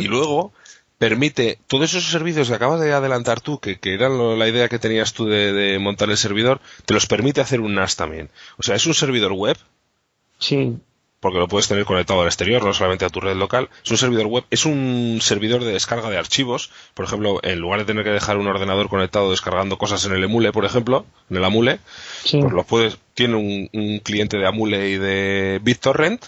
[0.00, 0.52] Y luego
[0.98, 4.68] permite todos esos servicios que acabas de adelantar tú, que, que eran lo- la idea
[4.68, 8.30] que tenías tú de, de montar el servidor, te los permite hacer un NAS también.
[8.58, 9.56] O sea, es un servidor web,
[10.38, 10.76] Sí.
[11.24, 13.70] Porque lo puedes tener conectado al exterior, no solamente a tu red local.
[13.82, 16.70] Es un servidor web, es un servidor de descarga de archivos.
[16.92, 20.22] Por ejemplo, en lugar de tener que dejar un ordenador conectado descargando cosas en el
[20.22, 21.78] emule, por ejemplo, en el Amule,
[22.24, 22.40] Sí.
[22.42, 26.26] pues lo puedes, tiene un, un cliente de Amule y de BitTorrent,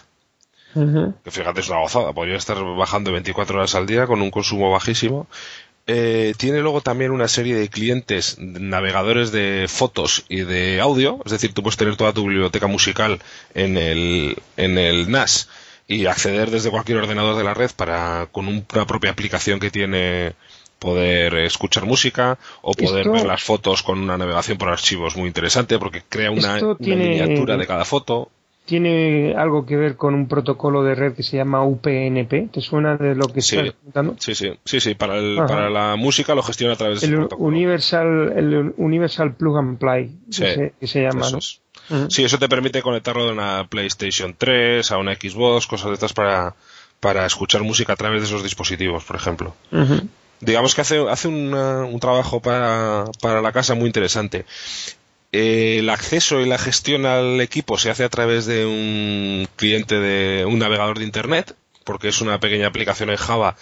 [0.75, 1.15] Ujú.
[1.25, 4.71] que fíjate es una gozada, podría estar bajando 24 horas al día con un consumo
[4.71, 5.27] bajísimo.
[5.89, 11.31] Eh, tiene luego también una serie de clientes, navegadores de fotos y de audio, es
[11.33, 13.21] decir, tú puedes tener toda tu biblioteca musical
[13.55, 15.49] en el, en el NAS
[15.87, 19.71] y acceder desde cualquier ordenador de la red para, con un- una propia aplicación que
[19.71, 20.33] tiene,
[20.81, 25.29] poder escuchar música o poder Esto- ver las fotos con una navegación por archivos muy
[25.29, 28.31] interesante porque crea una, una miniatura de cada foto.
[28.67, 32.51] Tiene algo que ver con un protocolo de red que se llama UPnP.
[32.53, 33.57] ¿Te suena de lo que Sí.
[33.57, 34.17] estás comentando?
[34.19, 37.15] Sí, sí, sí, sí, para, el- para la música lo gestiona a través de ese
[37.15, 37.49] El protocolo.
[37.49, 41.29] Universal, el Universal Plug and Play, Sí, que, se, que se llama.
[41.29, 41.39] eso.
[42.11, 46.13] Sí, eso te permite conectarlo de una PlayStation 3 a una Xbox, cosas de estas
[46.13, 46.57] para,
[46.99, 49.55] para escuchar música a través de esos dispositivos, por ejemplo.
[50.41, 54.45] Digamos que hace, hace una- un trabajo para, para la casa muy interesante.
[55.39, 60.01] Eh, el acceso y la gestión al equipo se hace a través de un cliente
[60.01, 63.55] de un navegador de internet, porque es una pequeña aplicación en Java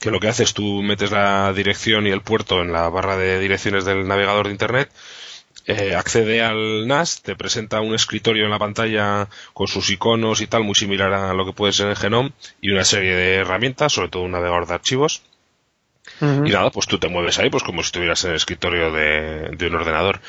[0.00, 3.18] que lo que hace es tú metes la dirección y el puerto en la barra
[3.18, 4.90] de direcciones del navegador de internet
[5.66, 10.46] eh, accede al NAS, te presenta un escritorio en la pantalla con sus iconos y
[10.46, 13.92] tal, muy similar a lo que puede ser en Genome, y una serie de herramientas,
[13.92, 15.20] sobre todo un navegador de archivos.
[16.20, 19.66] Y nada, pues tú te mueves ahí, pues como si estuvieras en el escritorio de,
[19.66, 20.20] un ordenador.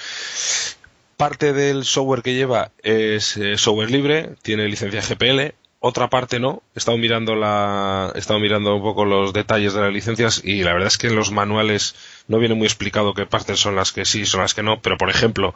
[1.20, 6.64] Parte del software que lleva es eh, software libre, tiene licencia GPL, otra parte no.
[6.74, 10.64] He estado mirando la, he estado mirando un poco los detalles de las licencias y
[10.64, 11.94] la verdad es que en los manuales
[12.30, 14.82] no viene muy explicado qué partes son las que sí, son las que no.
[14.82, 15.54] Pero por ejemplo,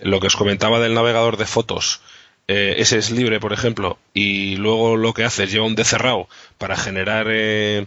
[0.00, 2.00] lo que os comentaba del navegador de fotos,
[2.48, 6.26] eh, ese es libre, por ejemplo, y luego lo que hace es lleva un decerrado
[6.56, 7.84] para generar eh,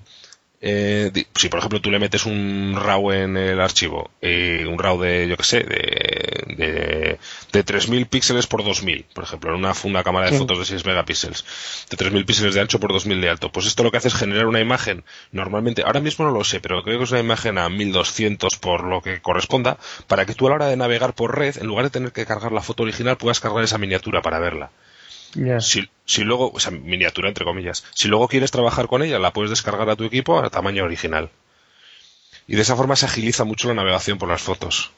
[0.67, 4.99] eh, si por ejemplo tú le metes un RAW en el archivo, eh, un RAW
[4.99, 7.19] de, yo que sé, de, de,
[7.51, 10.85] de 3000 píxeles por 2000, por ejemplo, en una, una cámara de fotos de 6
[10.85, 11.45] megapíxeles,
[11.89, 14.15] de 3000 píxeles de ancho por 2000 de alto, pues esto lo que hace es
[14.15, 17.57] generar una imagen, normalmente, ahora mismo no lo sé, pero creo que es una imagen
[17.57, 19.77] a 1200 por lo que corresponda,
[20.07, 22.25] para que tú a la hora de navegar por red, en lugar de tener que
[22.25, 24.71] cargar la foto original, puedas cargar esa miniatura para verla.
[25.59, 29.33] Si, si, luego, o sea, miniatura entre comillas, si luego quieres trabajar con ella, la
[29.33, 31.29] puedes descargar a tu equipo a tamaño original.
[32.47, 34.91] Y de esa forma se agiliza mucho la navegación por las fotos.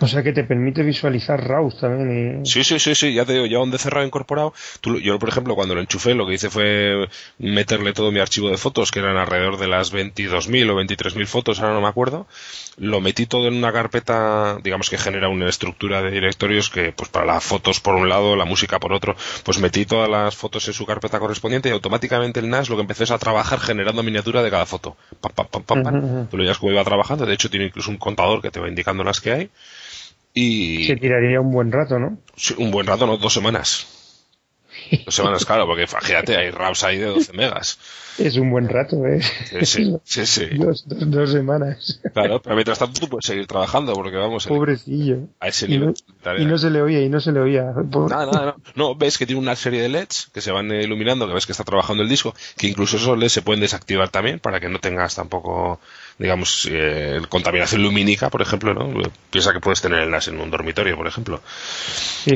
[0.00, 2.44] O sea que te permite visualizar RAWs también.
[2.44, 4.52] Sí, sí, sí, sí, ya te digo, ya un cerrado incorporado.
[5.02, 8.56] yo, por ejemplo, cuando lo enchufé, lo que hice fue meterle todo mi archivo de
[8.56, 12.26] fotos, que eran alrededor de las 22.000 o 23.000 fotos, ahora no me acuerdo.
[12.76, 17.08] Lo metí todo en una carpeta, digamos que genera una estructura de directorios que, pues
[17.08, 19.14] para las fotos por un lado, la música por otro,
[19.44, 22.82] pues metí todas las fotos en su carpeta correspondiente y automáticamente el NAS lo que
[22.82, 24.96] empecé es a trabajar generando miniatura de cada foto.
[25.20, 26.28] Pam, pam, pam, pam, pam.
[26.28, 28.68] Tú lo ya cómo iba trabajando, de hecho tiene incluso un contador que te va
[28.68, 29.50] indicando las que hay
[30.34, 30.84] y...
[30.86, 32.18] Se tiraría un buen rato, ¿no?
[32.36, 33.86] Sí, un buen rato, no, dos semanas.
[35.04, 37.78] Dos semanas, claro, porque fíjate, hay RAWs ahí de 12 megas.
[38.18, 39.20] Es un buen rato, ¿eh?
[39.64, 40.46] Sí, sí, sí.
[40.56, 42.00] Dos, dos, semanas.
[42.12, 44.46] Claro, pero mientras tanto tú puedes seguir trabajando, porque vamos.
[44.46, 45.28] Pobrecillo.
[45.40, 45.94] A ese nivel.
[46.38, 47.72] Y no, se le oía, y no se le oía.
[47.72, 48.56] Nada, nada, no.
[48.76, 51.52] No, ves que tiene una serie de LEDs que se van iluminando, que ves que
[51.52, 54.78] está trabajando el disco, que incluso esos LEDs se pueden desactivar también para que no
[54.78, 55.80] tengas tampoco
[56.18, 58.92] digamos, eh, contaminación lumínica, por ejemplo, ¿no?
[59.30, 61.42] Piensa que puedes tener el NAS en un dormitorio, por ejemplo,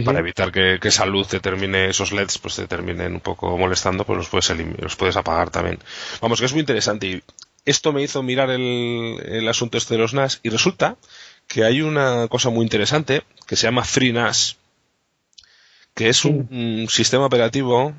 [0.05, 4.05] para evitar que, esa luz te termine, esos LEDs, pues te terminen un poco molestando,
[4.05, 4.51] pues los puedes,
[4.81, 5.79] los puedes apagar también.
[6.21, 7.23] Vamos, que es muy interesante y
[7.65, 10.97] esto me hizo mirar el, el asunto este de los NAS y resulta
[11.47, 14.57] que hay una cosa muy interesante que se llama FreeNAS,
[15.95, 17.95] que es un sistema operativo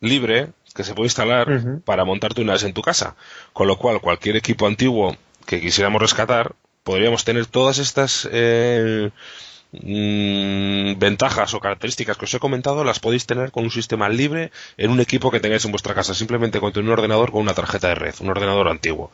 [0.00, 3.16] libre que se puede instalar para montarte unas en tu casa.
[3.52, 5.16] Con lo cual, cualquier equipo antiguo
[5.46, 6.54] que quisiéramos rescatar,
[6.84, 9.10] podríamos tener todas estas eh,
[9.72, 14.52] mm, ventajas o características que os he comentado, las podéis tener con un sistema libre
[14.76, 17.88] en un equipo que tengáis en vuestra casa, simplemente con un ordenador con una tarjeta
[17.88, 19.10] de red, un ordenador antiguo.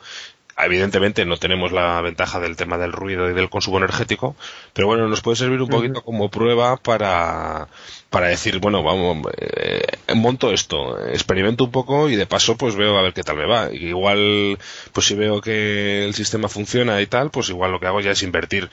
[0.59, 4.35] Evidentemente no tenemos la ventaja del tema del ruido y del consumo energético,
[4.73, 7.67] pero bueno, nos puede servir un poquito como prueba para,
[8.09, 9.85] para decir, bueno, vamos, eh,
[10.15, 13.45] monto esto, experimento un poco y de paso pues veo a ver qué tal me
[13.45, 13.71] va.
[13.71, 14.57] Igual,
[14.93, 18.11] pues si veo que el sistema funciona y tal, pues igual lo que hago ya
[18.11, 18.67] es invertir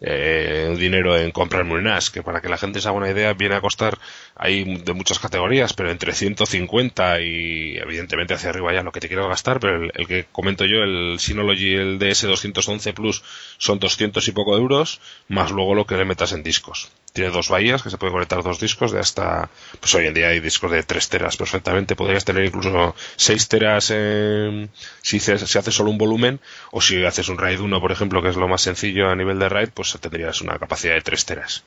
[0.00, 3.32] eh, dinero en comprarme un NAS, que para que la gente se haga una idea
[3.32, 3.98] viene a costar,
[4.36, 9.08] hay de muchas categorías, pero entre 150 y evidentemente hacia arriba ya lo que te
[9.08, 13.22] quiero gastar, pero el, que comento yo, el Synology, el DS211 Plus,
[13.58, 16.90] son 200 y poco euros, más luego lo que le metas en discos.
[17.12, 20.28] Tiene dos bahías que se pueden conectar dos discos de hasta, pues hoy en día
[20.28, 25.90] hay discos de 3 teras perfectamente, podrías tener incluso 6 teras si, se, hace solo
[25.90, 26.40] un volumen,
[26.72, 29.38] o si haces un RAID 1, por ejemplo, que es lo más sencillo a nivel
[29.38, 31.64] de RAID, pues tendrías una capacidad de 3 teras.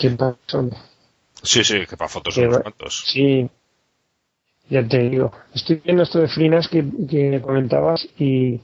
[0.00, 0.06] ¿Qué
[1.42, 3.04] Sí, sí, que para fotos son unos cuantos.
[3.06, 3.48] Sí,
[4.68, 5.32] ya te digo.
[5.54, 8.60] Estoy viendo esto de Frinas que, que comentabas y,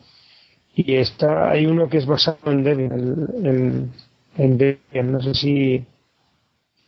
[0.75, 3.93] y está, hay uno que es basado en Debian,
[4.37, 5.13] en Debian.
[5.13, 5.85] No sé si,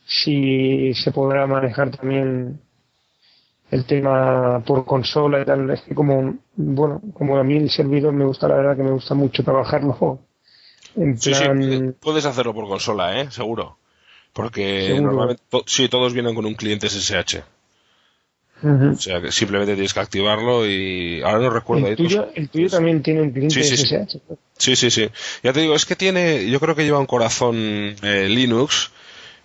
[0.07, 2.61] si se podrá manejar también
[3.71, 5.69] el tema por consola y tal.
[5.71, 8.93] Es que como, bueno, como a mí el servidor me gusta, la verdad que me
[8.93, 10.21] gusta mucho trabajarlo
[10.97, 11.63] en plan...
[11.63, 13.31] Sí, puedes hacerlo por consola, ¿eh?
[13.31, 13.79] Seguro.
[14.33, 17.43] Porque normalmente, sí, todos vienen con un cliente SSH.
[18.65, 21.89] O sea, que simplemente tienes que activarlo y ahora no recuerdo.
[21.89, 24.19] El tuyo, el tuyo también tiene un cliente SSH.
[24.57, 25.11] Sí, sí, sí.
[25.43, 28.93] Ya te digo, es que tiene, yo creo que lleva un corazón eh, Linux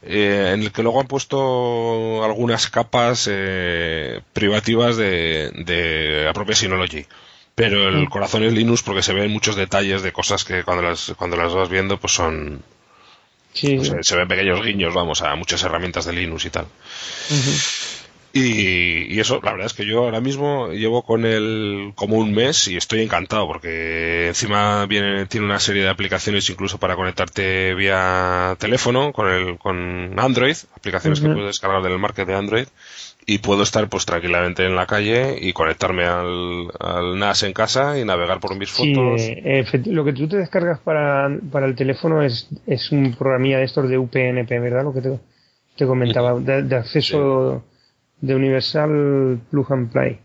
[0.03, 6.55] eh, en el que luego han puesto algunas capas eh, privativas de, de, la propia
[6.55, 7.05] Synology.
[7.55, 11.13] Pero el corazón es Linux porque se ven muchos detalles de cosas que cuando las,
[11.17, 12.61] cuando las vas viendo pues son...
[13.57, 16.67] Sí, pues, se ven pequeños guiños, vamos, a muchas herramientas de Linux y tal.
[18.33, 22.67] Y, eso, la verdad es que yo ahora mismo llevo con él como un mes
[22.67, 28.55] y estoy encantado porque encima viene, tiene una serie de aplicaciones incluso para conectarte vía
[28.59, 32.67] teléfono con el, con Android, aplicaciones que puedes descargar del market de Android
[33.29, 38.05] y puedo estar pues tranquilamente en la calle y conectarme al, NAS en casa y
[38.05, 39.21] navegar por mis fotos.
[39.21, 43.65] Eh, lo que tú te descargas para, para el teléfono es, es un programilla de
[43.65, 44.85] estos de UPnP, ¿verdad?
[44.85, 45.19] Lo que te,
[45.75, 47.65] te comentaba, de, acceso
[48.21, 50.19] de Universal Plug and Play.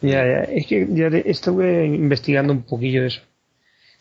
[0.00, 3.20] Ya, ya, es que ya estuve investigando un poquillo de eso.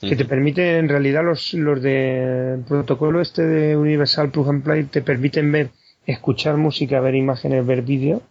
[0.02, 4.84] Que te permite, en realidad, los, los de protocolo este de Universal Plug and Play
[4.86, 5.70] te permiten ver
[6.06, 8.22] escuchar música, ver imágenes, ver vídeos,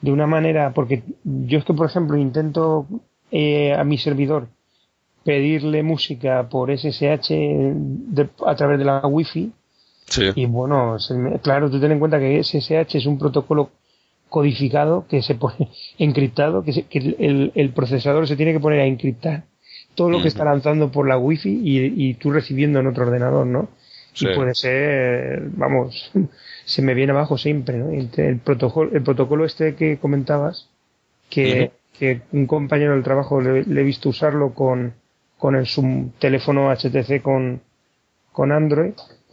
[0.00, 2.86] de una manera, porque yo es que, por ejemplo, intento
[3.30, 4.48] eh, a mi servidor
[5.24, 7.30] pedirle música por SSH
[8.46, 9.52] a través de la Wi-Fi.
[10.34, 10.96] Y bueno,
[11.42, 13.70] claro, tú ten en cuenta que SSH es un protocolo
[14.28, 19.44] codificado que se pone encriptado, que, el, el, procesador se tiene que poner a encriptar
[19.94, 23.46] todo lo que está lanzando por la Wi-Fi y, y, tú recibiendo en otro ordenador,
[23.46, 23.68] ¿no?
[24.18, 26.10] Y puede ser, vamos,
[26.70, 27.90] se me viene abajo siempre, ¿no?
[27.90, 30.68] El, protocolo, el protocolo este que comentabas,
[31.28, 34.94] que, que un compañero del trabajo le, he visto usarlo con,
[35.36, 37.60] con el, su teléfono HTC con,
[38.30, 38.92] con Android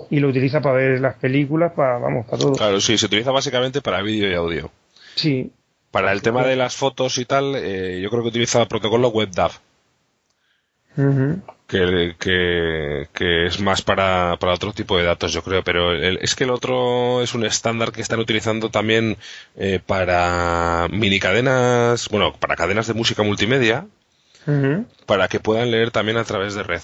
[0.10, 2.54] y lo utiliza para ver las películas, para, vamos, para todo.
[2.54, 4.72] Claro, sí, se utiliza básicamente para vídeo y audio.
[5.14, 5.52] Sí.
[5.92, 9.10] Para el tema de las fotos y tal, eh, yo creo que utiliza el protocolo
[9.10, 9.52] WebDAV
[11.68, 12.16] que,
[13.14, 16.50] que, es más para, para, otro tipo de datos, yo creo, pero es que el
[16.50, 19.18] otro es un estándar que están utilizando también
[19.58, 23.86] eh, para mini cadenas, bueno, para cadenas de música multimedia,
[25.06, 26.82] para que puedan leer también a través de red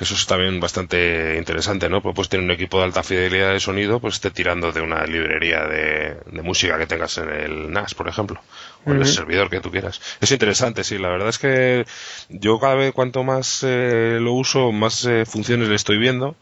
[0.00, 2.00] que eso es también bastante interesante, ¿no?
[2.00, 5.04] Pues, pues tener un equipo de alta fidelidad de sonido, pues esté tirando de una
[5.04, 8.40] librería de, música que tengas en el NAS, por ejemplo,
[8.86, 10.00] o en el servidor que tú quieras.
[10.22, 11.84] Es interesante, sí, la verdad es que
[12.30, 16.34] yo cada vez cuanto más eh, lo uso, más eh, funciones le estoy viendo.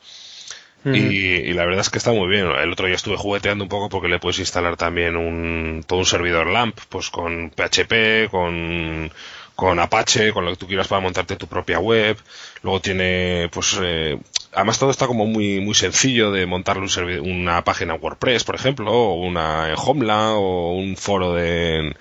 [0.85, 2.47] y, la verdad es que está muy bien.
[2.47, 6.07] El otro día estuve jugueteando un poco porque le puedes instalar también un, todo un
[6.07, 9.11] servidor LAMP, pues con PHP, con
[9.59, 12.17] con Apache, con lo que tú quieras para montarte tu propia web.
[12.63, 14.19] Luego tiene, pues, eh,
[14.53, 18.93] además todo está como muy, muy sencillo de montarle un una página WordPress, por ejemplo,
[18.93, 21.95] o una en Homeland, o un foro de,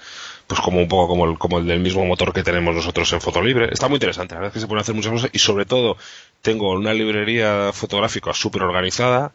[0.48, 3.22] pues como un poco como el, como el del mismo motor que tenemos nosotros en
[3.22, 3.70] Fotolibre.
[3.72, 5.98] Está muy interesante, la verdad es que se pueden hacer muchas cosas y sobre todo
[6.42, 9.32] tengo una librería fotográfica súper organizada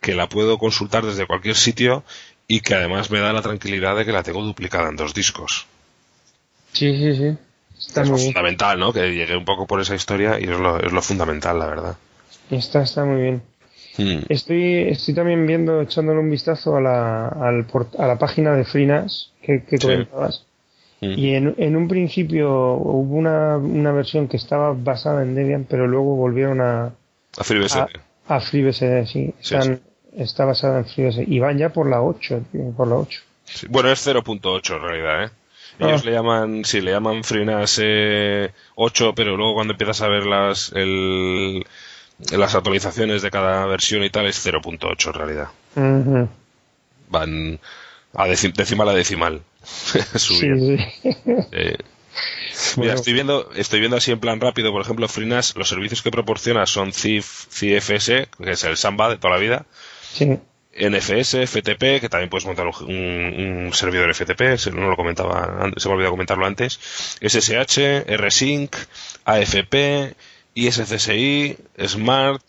[0.00, 2.04] que la puedo consultar desde cualquier sitio
[2.48, 5.66] y que además me da la tranquilidad de que la tengo duplicada en dos discos.
[6.72, 7.38] Sí, sí, sí
[7.94, 8.92] es lo fundamental, ¿no?
[8.92, 11.96] Que llegue un poco por esa historia y es lo, es lo fundamental, la verdad.
[12.50, 13.42] Está, está muy bien.
[13.98, 14.24] Hmm.
[14.28, 17.66] Estoy, estoy también viendo, echándole un vistazo a la, al,
[17.98, 20.44] a la página de Frinas que, que comentabas.
[21.00, 21.12] Hmm.
[21.16, 25.86] Y en, en, un principio hubo una, una versión que estaba basada en Debian, pero
[25.86, 26.92] luego volvieron a.
[27.38, 27.78] A FreeBSD.
[28.28, 29.34] A, FreeBSD, sí.
[30.16, 31.24] Está basada en FreeBSD.
[31.26, 32.44] Y van ya por la 8,
[32.76, 33.20] por la 8.
[33.68, 35.30] Bueno, es 0.8 en realidad, ¿eh?
[35.78, 36.06] Ellos ah.
[36.06, 37.80] le llaman, sí, le llaman FreeNAS
[38.74, 41.66] 8, pero luego cuando empiezas a ver las, el,
[42.30, 45.48] las actualizaciones de cada versión y tal es 0.8 en realidad.
[47.10, 47.60] Van
[48.14, 49.42] a decimal a decimal.
[50.16, 50.50] sí,
[52.78, 56.10] Mira, estoy viendo, estoy viendo así en plan rápido, por ejemplo, FreeNAS, los servicios que
[56.10, 59.66] proporciona son CIF, CFS, que es el Samba de toda la vida.
[60.12, 60.38] Sí.
[60.78, 66.10] NFS, FTP, que también puedes montar un, servidor FTP, no lo comentaba, se me olvidó
[66.10, 66.78] comentarlo antes,
[67.20, 68.74] SSH, RSync,
[69.24, 70.14] AFP,
[70.54, 71.56] ISCSI,
[71.86, 72.42] Smart,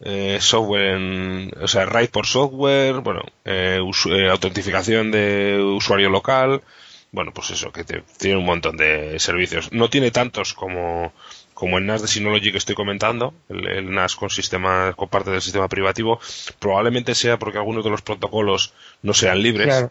[0.00, 6.62] eh, software, en, o sea, write por software, bueno, eh, eh, autentificación de usuario local,
[7.10, 9.72] bueno, pues eso, que tiene un montón de servicios.
[9.72, 11.12] No tiene tantos como,
[11.58, 15.42] como el NAS de Synology que estoy comentando, el, NAS con sistema, con parte del
[15.42, 16.20] sistema privativo,
[16.60, 19.66] probablemente sea porque algunos de los protocolos no sean libres.
[19.66, 19.90] Claro,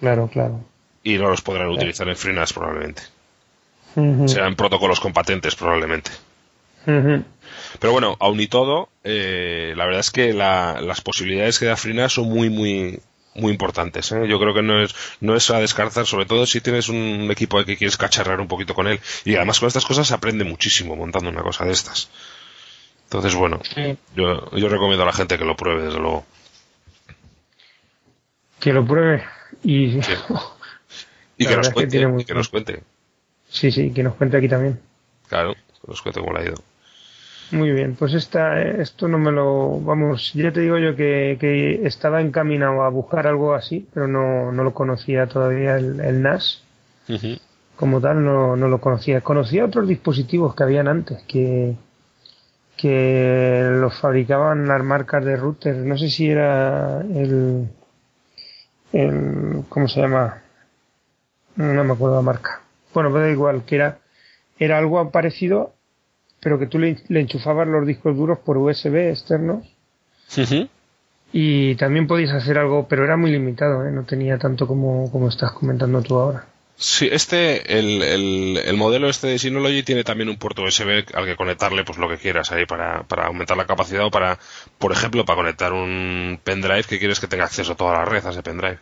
[0.00, 0.64] claro, claro.
[1.02, 3.02] Y no los podrán utilizar en FreeNAS probablemente.
[4.26, 6.10] Serán protocolos con patentes probablemente.
[6.86, 12.14] Pero bueno, aun y todo, eh, la verdad es que las posibilidades que da FreeNAS
[12.14, 13.00] son muy, muy,
[13.34, 14.12] muy importantes.
[14.12, 14.26] ¿eh?
[14.28, 17.64] Yo creo que no es, no es a descartar, sobre todo si tienes un equipo
[17.64, 19.00] que quieres cacharrar un poquito con él.
[19.24, 22.10] Y además con estas cosas se aprende muchísimo montando una cosa de estas.
[23.04, 23.60] Entonces, bueno,
[24.16, 26.24] yo, yo recomiendo a la gente que lo pruebe, desde luego.
[28.58, 29.24] Que lo pruebe
[29.62, 29.98] y,
[31.36, 32.82] y que, nos cuente, que nos cuente.
[33.48, 34.80] Sí, sí, que nos cuente aquí también.
[35.28, 36.71] Claro, que nos cuente cómo le ha ido.
[37.50, 39.78] Muy bien, pues esta, esto no me lo.
[39.80, 44.52] Vamos, ya te digo yo que, que estaba encaminado a buscar algo así, pero no,
[44.52, 46.62] no lo conocía todavía el, el NAS.
[47.76, 49.20] Como tal, no, no lo conocía.
[49.20, 51.74] Conocía otros dispositivos que habían antes, que,
[52.76, 55.76] que los fabricaban las marcas de router.
[55.76, 57.68] No sé si era el.
[58.92, 60.42] el ¿Cómo se llama?
[61.56, 62.62] No me acuerdo la marca.
[62.94, 63.98] Bueno, pero da igual, que era,
[64.58, 65.74] era algo parecido
[66.42, 69.64] pero que tú le, enchufabas los discos duros por USB externos.
[71.32, 73.92] Y también podías hacer algo, pero era muy limitado, ¿eh?
[73.92, 76.46] no tenía tanto como, como estás comentando tú ahora.
[76.76, 81.26] Sí, este, el, el, el, modelo este de Synology tiene también un puerto USB al
[81.26, 84.40] que conectarle pues lo que quieras ahí para, para aumentar la capacidad o para,
[84.78, 88.26] por ejemplo, para conectar un pendrive que quieres que tenga acceso a toda la red
[88.26, 88.78] a ese pendrive.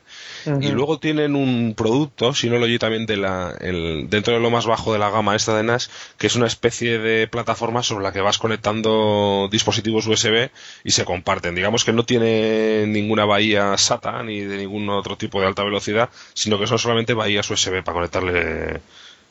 [0.63, 4.95] Y luego tienen un producto, Synology también de la, el, dentro de lo más bajo
[4.95, 8.23] de la gama esta de NAS, que es una especie de plataforma sobre la que
[8.23, 10.49] vas conectando dispositivos USB
[10.85, 11.55] y se comparten.
[11.55, 16.09] Digamos que no tiene ninguna bahía SATA ni de ningún otro tipo de alta velocidad,
[16.33, 18.81] sino que son solamente bahías USB para conectarle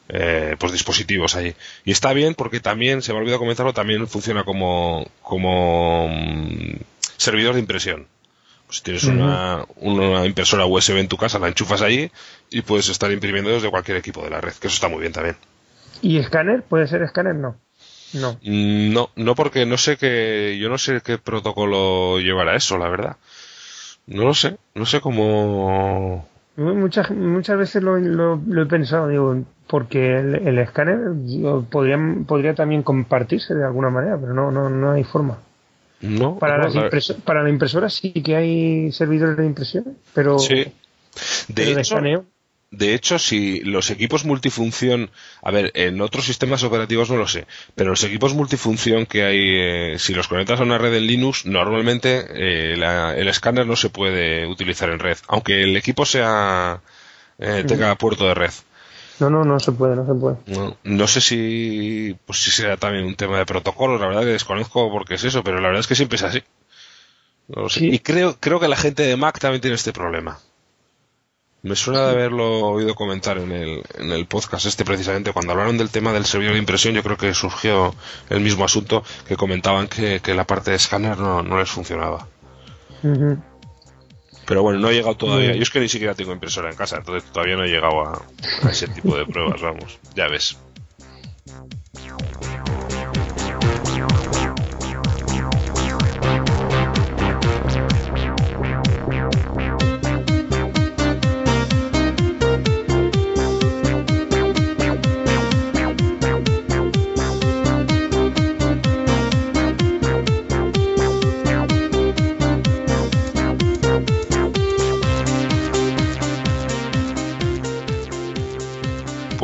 [0.10, 1.56] eh, pues dispositivos ahí.
[1.86, 6.78] Y está bien porque también, se me olvidó comentarlo, también funciona como, como mm,
[7.18, 8.08] servidor de impresión.
[8.66, 12.12] Pues tienes una, una, impresora USB en tu casa, la enchufas ahí
[12.52, 15.12] y puedes estar imprimiendo desde cualquier equipo de la red, que eso está muy bien
[15.12, 15.38] también.
[16.04, 16.62] ¿Y escáner?
[16.62, 17.34] ¿Puede ser escáner?
[17.34, 17.58] No.
[18.14, 18.34] No.
[18.44, 22.90] Mm, no, no porque no sé qué, yo no sé qué protocolo llevará eso, la
[22.90, 23.18] verdad.
[24.08, 26.28] No lo sé, no sé cómo,
[26.60, 31.00] Muchas, muchas veces lo, he pensado, digo, porque el, escáner
[31.72, 31.98] podría,
[32.28, 35.38] podría también compartirse de alguna manera, pero no, no, no hay forma.
[36.02, 36.70] No, para,
[37.24, 40.66] para la impresora sí que hay servidores de impresión, pero, sí.
[41.48, 42.24] de, hecho, de
[42.72, 45.10] hecho, si los equipos multifunción,
[45.42, 49.40] a ver, en otros sistemas operativos no lo sé, pero los equipos multifunción que hay,
[49.40, 53.90] eh, si los conectas a una red en Linux, normalmente eh, el escáner no se
[53.90, 56.82] puede utilizar en red, aunque el equipo sea
[57.40, 58.52] eh, tenga puerto de red.
[59.20, 60.38] No, no, no se puede, no se puede.
[60.84, 64.90] No, sé si, pues si será también un tema de protocolo, la verdad que desconozco
[64.92, 66.44] porque es eso, pero la verdad es que siempre es así.
[67.78, 70.40] Y creo, creo que la gente de Mac también tiene este problema.
[71.62, 75.78] Me suena de haberlo oído comentar en el, en el podcast este precisamente, cuando hablaron
[75.78, 77.94] del tema del servidor de impresión, yo creo que surgió
[78.30, 82.28] el mismo asunto que comentaban que, la parte de escáner no, no les funcionaba.
[84.46, 85.54] Pero bueno, no he llegado todavía.
[85.54, 88.26] Yo es que ni siquiera tengo impresora en casa, entonces todavía no he llegado a
[88.70, 90.00] ese tipo de pruebas, vamos.
[90.16, 90.58] Ya ves.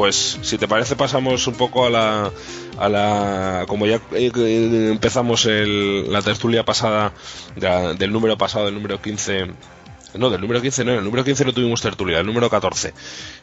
[0.06, 2.32] Pues si te parece pasamos un poco a la,
[2.78, 4.32] a la como ya eh,
[4.92, 7.12] empezamos la tertulia pasada
[7.56, 9.48] del número pasado, del número 15
[10.14, 12.94] no, del número 15 no, el número 15 no tuvimos tertulia, el número 14.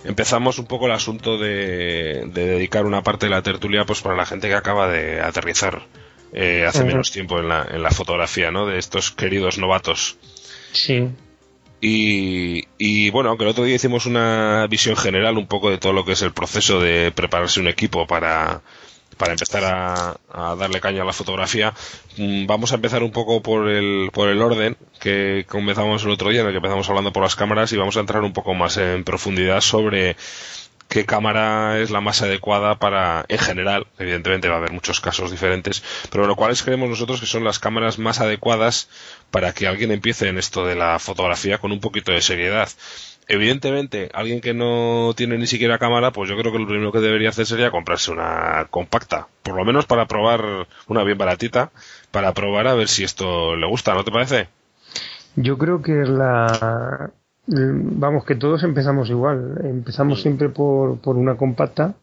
[0.04, 4.24] Empezamos un poco el asunto de, dedicar una parte de la tertulia pues para la
[4.24, 5.82] gente que acaba de aterrizar
[6.32, 8.66] eh, hace menos tiempo en la, en la fotografía, ¿no?
[8.66, 10.16] De estos queridos novatos.
[10.70, 11.08] Sí.
[11.84, 16.04] Y, bueno, aunque el otro día hicimos una visión general un poco de todo lo
[16.04, 18.62] que es el proceso de prepararse un equipo para,
[19.16, 20.16] para empezar a,
[20.56, 21.74] darle caña a la fotografía,
[22.18, 26.30] mm, vamos a empezar un poco por el, por el orden que comenzamos el otro
[26.30, 28.54] día, en el que empezamos hablando por las cámaras y vamos a entrar un poco
[28.54, 30.16] más en profundidad sobre
[30.92, 35.30] qué cámara es la más adecuada para, en general, evidentemente va a haber muchos casos
[35.30, 38.88] diferentes, pero lo cuales creemos nosotros que son las cámaras más adecuadas
[39.32, 42.68] para que alguien empiece en esto de la fotografía con un poquito de seriedad.
[43.26, 47.00] Evidentemente, alguien que no tiene ni siquiera cámara, pues yo creo que lo primero que
[47.00, 51.70] debería hacer sería comprarse una compacta, por lo menos para probar una bien baratita,
[52.10, 54.48] para probar a ver si esto le gusta, ¿no te parece?
[55.34, 57.10] Yo creo que la,
[57.46, 59.60] vamos, que todos empezamos igual.
[59.64, 61.94] Empezamos siempre por, por una compacta.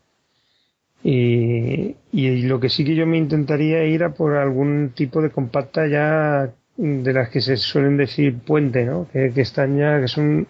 [1.02, 5.30] Y, y, lo que sí que yo me intentaría ir a por algún tipo de
[5.30, 9.08] compacta ya de las que se suelen decir puente, ¿no?
[9.12, 10.48] Que, están ya, que son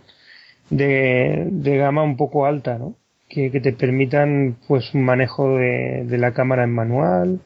[0.70, 2.96] de, de gama un poco alta, ¿no?
[3.28, 7.40] Que, que te permitan pues un manejo de, de, la cámara en manual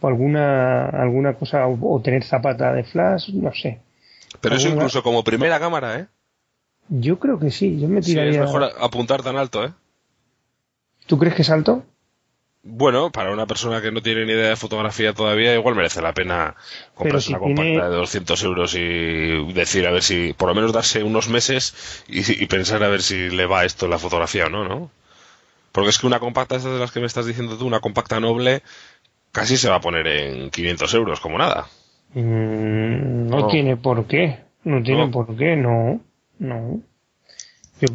[0.00, 3.80] o alguna, alguna cosa, o, tener zapata de flash, no sé.
[4.40, 6.06] Pero eso incluso como primera cámara, ¿eh?
[6.90, 8.32] Yo creo que sí, yo me tiraría.
[8.32, 9.72] Sí, es mejor apuntar tan alto, ¿eh?
[11.06, 11.84] ¿Tú crees que es alto?
[12.62, 16.12] Bueno, para una persona que no tiene ni idea de fotografía todavía, igual merece la
[16.12, 16.56] pena
[16.94, 21.02] comprarse una compacta de 200 euros y decir a ver si, por lo menos darse
[21.02, 24.90] unos meses y, pensar a ver si le va esto la fotografía o no, ¿no?
[25.72, 28.20] Porque es que una compacta, estas de las que me estás diciendo tú, una compacta
[28.20, 28.62] noble,
[29.32, 31.68] casi se va a poner en 500 euros, como nada.
[32.12, 34.40] Mm, no, tiene por qué.
[34.64, 36.00] No tiene por qué, no.
[36.38, 36.82] No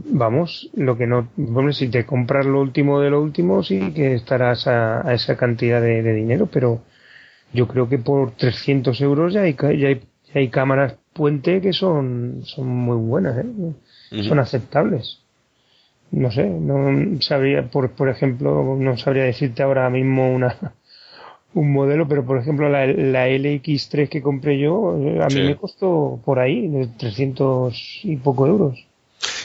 [0.05, 4.13] vamos, lo que no, bueno, si te compras lo último de lo último, sí que
[4.13, 6.81] estarás a, esa cantidad de, dinero, pero
[7.53, 10.01] yo creo que por 300 euros ya hay, ya hay,
[10.33, 14.23] hay cámaras puente que son, son muy buenas, ¿eh?
[14.23, 15.19] son aceptables.
[16.11, 20.73] No sé, no sabría, por, por ejemplo, no sabría decirte ahora mismo una,
[21.55, 25.55] un modelo, pero por ejemplo la, la LX3 que compré yo, eh, a mí me
[25.55, 28.85] costó por ahí, de 300 y poco euros.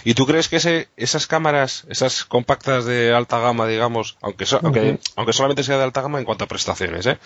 [0.05, 4.99] ¿Y tú crees que ese, esas cámaras, esas compactas de alta gama, digamos, aunque, aunque,
[5.17, 7.19] aunque solamente sea de alta gama en cuanto a prestaciones, ¿eh?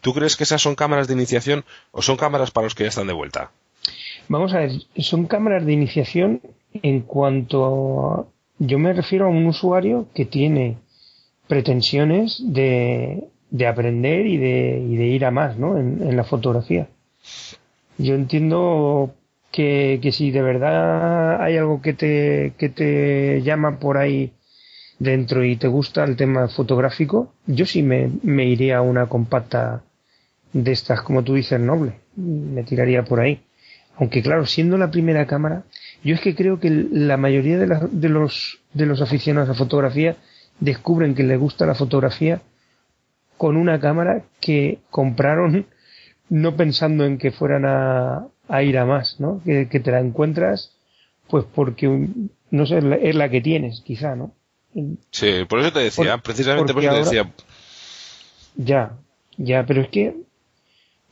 [0.00, 2.88] ¿Tú crees que esas son cámaras de iniciación o son cámaras para los que ya
[2.88, 3.50] están de vuelta?
[4.28, 6.40] Vamos a ver, son cámaras de iniciación
[6.82, 10.78] en cuanto yo me refiero a un usuario que tiene
[11.46, 15.78] pretensiones de, de aprender y de, y de ir a más, ¿no?
[15.78, 16.88] En, en la fotografía.
[17.98, 19.14] Yo entiendo
[19.56, 24.34] que, que si de verdad hay algo que te, que te llama por ahí
[24.98, 29.82] dentro y te gusta el tema fotográfico, yo sí me, me iría a una compacta
[30.52, 31.94] de estas, como tú dices, noble.
[32.16, 33.46] Me tiraría por ahí.
[33.96, 35.64] Aunque claro, siendo la primera cámara,
[36.04, 40.16] yo es que creo que la mayoría de, de, los, de los aficionados a fotografía
[40.60, 42.42] descubren que les gusta la fotografía
[43.38, 45.64] con una cámara que compraron
[46.28, 49.40] no pensando en que fueran a, a ir a más, ¿no?
[49.44, 50.72] Que, te la encuentras,
[51.28, 52.08] pues porque,
[52.50, 54.32] no sé, es la que tienes, quizá, ¿no?
[55.10, 57.32] Sí, por eso te decía, precisamente por eso te decía.
[58.56, 58.92] Ya,
[59.36, 60.16] ya, pero es que,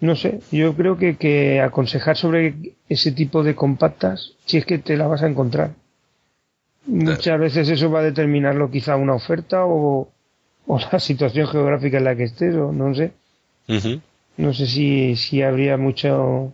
[0.01, 4.79] no sé, yo creo que, que aconsejar sobre ese tipo de compactas, si es que
[4.79, 5.75] te la vas a encontrar.
[6.87, 10.13] Muchas veces eso va a determinarlo quizá una oferta o,
[10.67, 13.13] o la situación geográfica en la que estés, o no sé.
[14.37, 16.53] No sé si, si habría mucho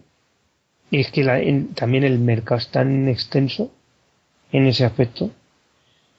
[0.98, 1.24] es que
[1.74, 3.70] también el mercado es tan extenso
[4.52, 5.30] en ese aspecto.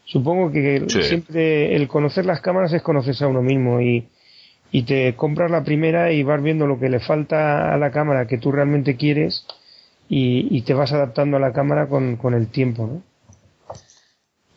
[0.06, 4.08] Supongo que siempre el conocer las cámaras es conocerse a uno mismo y,
[4.72, 8.28] y te compras la primera y vas viendo lo que le falta a la cámara
[8.28, 9.46] que tú realmente quieres
[10.10, 13.04] y, y te vas adaptando a la cámara con, con el tiempo, ¿no?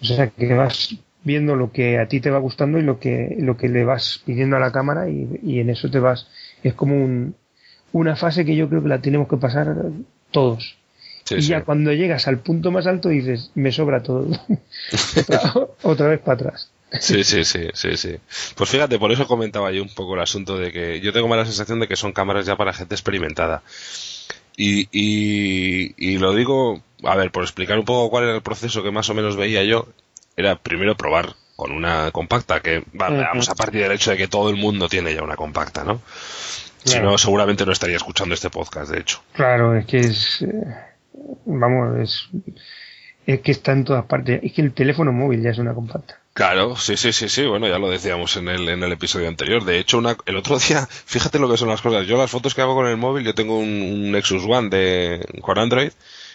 [0.00, 3.36] O sea, que vas viendo lo que a ti te va gustando y lo que,
[3.38, 6.28] lo que le vas pidiendo a la cámara y, y en eso te vas,
[6.62, 7.34] es como un,
[7.94, 9.72] una fase que yo creo que la tenemos que pasar
[10.32, 10.76] todos.
[11.30, 14.26] y ya cuando llegas al punto más alto dices, me sobra todo.
[15.82, 16.70] otra, vez para atrás.
[17.00, 18.16] Sí, sí, sí, sí, sí.
[18.56, 21.38] Pues fíjate, por eso comentaba yo un poco el asunto de que yo tengo más
[21.38, 23.62] la sensación de que son cámaras ya para gente experimentada.
[24.56, 28.90] Y, y, lo digo, a ver, por explicar un poco cuál era el proceso que
[28.90, 29.88] más o menos veía yo,
[30.36, 34.50] era primero probar con una compacta, que vamos a partir del hecho de que todo
[34.50, 36.00] el mundo tiene ya una compacta, ¿no?
[36.84, 39.22] Si no, seguramente no estaría escuchando este podcast, de hecho.
[39.32, 40.42] Claro, es que es.
[40.42, 40.76] Eh,
[41.46, 42.28] vamos, es.
[43.26, 44.40] Es que está en todas partes.
[44.42, 46.20] Es que el teléfono móvil ya es una compacta.
[46.34, 47.46] Claro, sí, sí, sí, sí.
[47.46, 49.64] Bueno, ya lo decíamos en el, en el episodio anterior.
[49.64, 52.06] De hecho, una, el otro día, fíjate lo que son las cosas.
[52.06, 55.58] Yo las fotos que hago con el móvil, yo tengo un, Nexus One de, con
[55.58, 55.92] Android.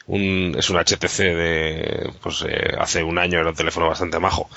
[0.10, 4.50] Un, es un HTC de, pues eh, hace un año era un teléfono bastante majo.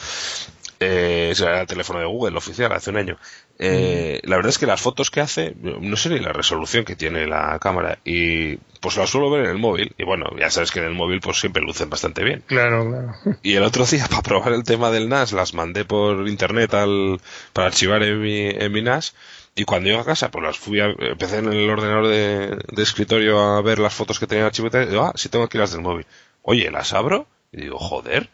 [0.81, 3.19] Eh, era el teléfono de Google oficial hace un año.
[3.59, 6.97] Eh, la verdad es que las fotos que hace, no sé ni la resolución que
[6.97, 10.73] tiene la cámara y pues las suelo ver en el móvil y bueno, ya sabes
[10.73, 12.43] que en el móvil pues siempre lucen bastante bien.
[12.47, 13.15] Claro, claro.
[13.43, 17.21] Y el otro día para probar el tema del NAS las mandé por internet al,
[17.53, 19.15] para archivar en mi, en mi NAS
[19.55, 23.39] y cuando llego a casa pues las fui a, empecé en el ordenador de, escritorio
[23.39, 25.83] a ver las fotos que tenía archivadas y digo, ah, sí tengo aquí las del
[25.83, 26.07] móvil.
[26.43, 28.29] Oye, las abro y digo, joder.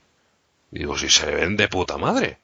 [0.70, 2.38] Y digo, si se ven de puta madre.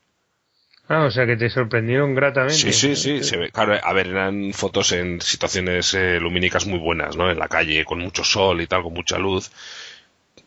[0.89, 2.57] Ah, o sea que te sorprendieron gratamente.
[2.57, 3.23] Sí, sí, sí.
[3.23, 7.31] Se ve, claro, a ver, eran fotos en situaciones eh, lumínicas muy buenas, ¿no?
[7.31, 9.51] En la calle, con mucho sol y tal, con mucha luz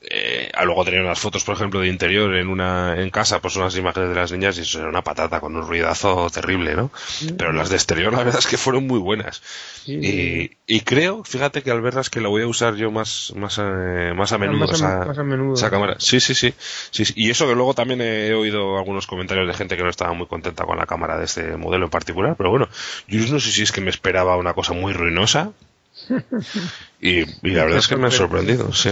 [0.10, 3.76] eh, luego tenía unas fotos, por ejemplo, de interior en una en casa, pues unas
[3.76, 6.92] imágenes de las niñas y eso era una patata con un ruidazo terrible, ¿no?
[7.38, 9.42] Pero las de exterior la verdad es que fueron muy buenas.
[9.86, 13.58] Y, y, creo, fíjate que al verlas que la voy a usar yo más más,
[13.58, 14.66] eh, más a menudo,
[15.54, 15.96] esa, cámara.
[16.00, 16.54] Sí, sí, sí,
[16.92, 20.14] sí, Y eso que luego también he oído algunos comentarios de gente que no estaba
[20.14, 22.68] muy contenta con la cámara de este modelo en particular, pero bueno,
[23.08, 25.52] yo no sé si es que me esperaba una cosa muy ruinosa.
[27.02, 28.92] y, y la verdad es que me ha sorprendido, sí.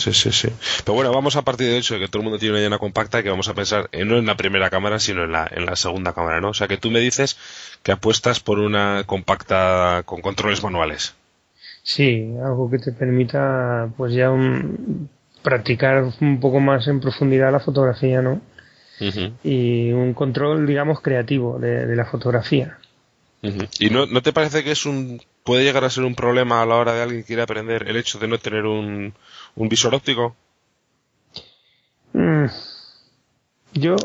[0.00, 0.48] Sí, sí, sí.
[0.82, 2.78] Pero bueno, vamos a partir del hecho de que todo el mundo tiene una llana
[2.78, 5.46] compacta y que vamos a pensar eh, no en la primera cámara, sino en la,
[5.50, 6.48] en la segunda cámara, ¿no?
[6.48, 7.36] O sea, que tú me dices
[7.82, 11.14] que apuestas por una compacta con controles manuales.
[11.82, 15.10] Sí, algo que te permita, pues ya un,
[15.42, 18.40] practicar un poco más en profundidad la fotografía, ¿no?
[19.42, 22.78] Y un control, digamos, creativo de, la fotografía.
[23.78, 26.66] ¿Y no, no te parece que es un puede llegar a ser un problema a
[26.66, 29.14] la hora de alguien que quiere aprender el hecho de no tener un,
[29.56, 30.36] un visor óptico?
[32.12, 32.46] Mm.
[33.74, 33.96] Yo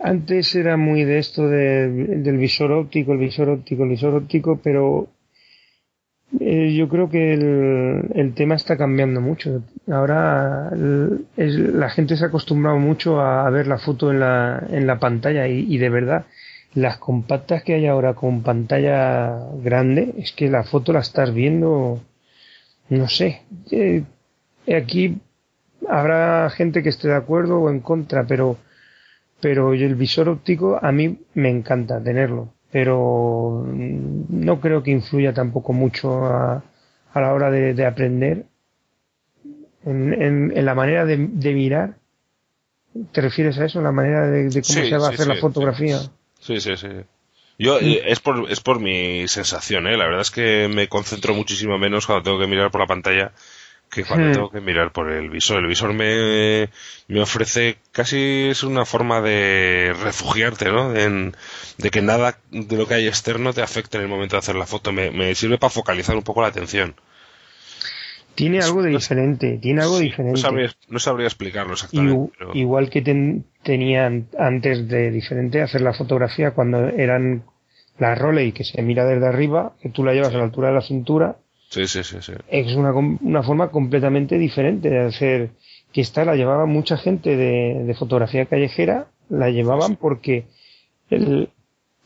[0.00, 5.08] antes era muy de esto del visor óptico, el visor óptico, el visor óptico, pero
[6.40, 9.62] eh, yo creo que el, tema está cambiando mucho.
[9.90, 14.98] Ahora la gente se ha acostumbrado mucho a, ver la foto en la, en la
[14.98, 16.26] pantalla y, de verdad
[16.72, 22.00] las compactas que hay ahora con pantalla grande es que la foto la estás viendo
[22.90, 24.04] no sé eh,
[24.74, 25.18] aquí
[25.88, 28.58] habrá gente que esté de acuerdo o en contra pero
[29.40, 35.72] pero el visor óptico a mí me encanta tenerlo pero no creo que influya tampoco
[35.72, 36.62] mucho a,
[37.12, 38.46] a la hora de, aprender
[39.84, 41.96] en, en, la manera de, mirar.
[43.12, 43.80] ¿Te refieres a eso?
[43.80, 45.98] ¿La manera de, cómo se va a hacer la fotografía?
[46.38, 46.88] Sí, sí, sí.
[47.58, 49.96] Yo, eh, es, por, es por mi sensación, ¿eh?
[49.96, 53.32] La verdad es que me concentro muchísimo menos cuando tengo que mirar por la pantalla
[53.90, 55.58] que cuando tengo que mirar por el visor.
[55.58, 56.68] El visor me,
[57.08, 60.92] me ofrece casi es una forma de refugiarte, ¿no?
[60.92, 64.54] de que nada de lo que hay externo te afecte en el momento de hacer
[64.54, 64.92] la foto.
[64.92, 66.94] Me, me sirve para focalizar un poco la atención.
[68.36, 70.40] Tiene algo de diferente, tiene algo diferente.
[70.88, 72.32] No sabría, explicarlo exactamente.
[72.54, 73.02] Igual que
[73.62, 77.44] tenían antes de diferente hacer la fotografía cuando eran
[77.98, 80.74] la y que se mira desde arriba, que tú la llevas a la altura de
[80.74, 81.36] la cintura
[81.70, 82.32] Sí, sí, sí, sí.
[82.48, 85.50] Es una, una forma completamente diferente de hacer
[85.92, 90.44] que esta la llevaba mucha gente de, de fotografía callejera, la llevaban porque
[91.10, 91.48] el,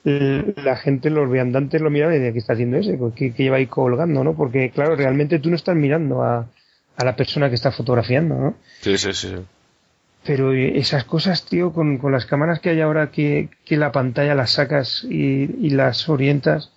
[0.05, 2.99] la gente, los viandantes lo miraban y decían, ¿qué está haciendo ese?
[3.17, 4.35] ¿Qué, lleva ahí colgando, no?
[4.35, 6.47] Porque, claro, realmente tú no estás mirando a,
[6.97, 8.55] a la persona que está fotografiando, ¿no?
[8.81, 9.35] Sí, sí, sí.
[10.27, 14.35] Pero esas cosas, tío, con, con las cámaras que hay ahora que, que la pantalla
[14.35, 16.71] las sacas y, y las orientas,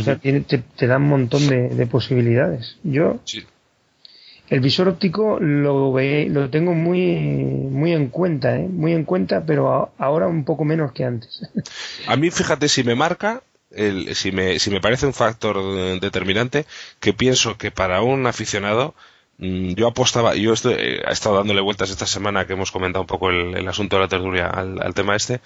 [0.00, 2.78] te, dan un montón de, posibilidades.
[2.82, 3.20] Yo,
[4.52, 8.68] el visor óptico lo, ve, lo tengo muy, muy en cuenta, ¿eh?
[8.68, 11.40] muy en cuenta, pero ahora un poco menos que antes.
[12.06, 16.66] A mí, fíjate, si me marca, el, si, me, si me parece un factor determinante,
[17.00, 18.94] que pienso que para un aficionado,
[19.38, 23.00] mm, yo apostaba, yo estoy, eh, he estado dándole vueltas esta semana que hemos comentado
[23.00, 25.40] un poco el, asunto de la tertulia al, tema este.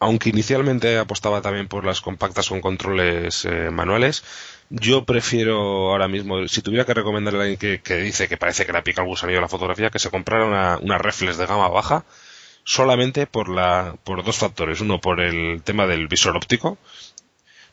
[0.00, 4.24] Aunque inicialmente apostaba también por las compactas con controles eh, manuales,
[4.70, 8.72] yo prefiero ahora mismo, si tuviera que recomendarle a alguien que, dice que parece que
[8.72, 11.68] le pica el gusanillo a la fotografía, que se comprara una, una reflex de gama
[11.68, 12.04] baja,
[12.64, 14.80] solamente por, la, por dos factores.
[14.80, 16.78] Uno, por el tema del visor óptico.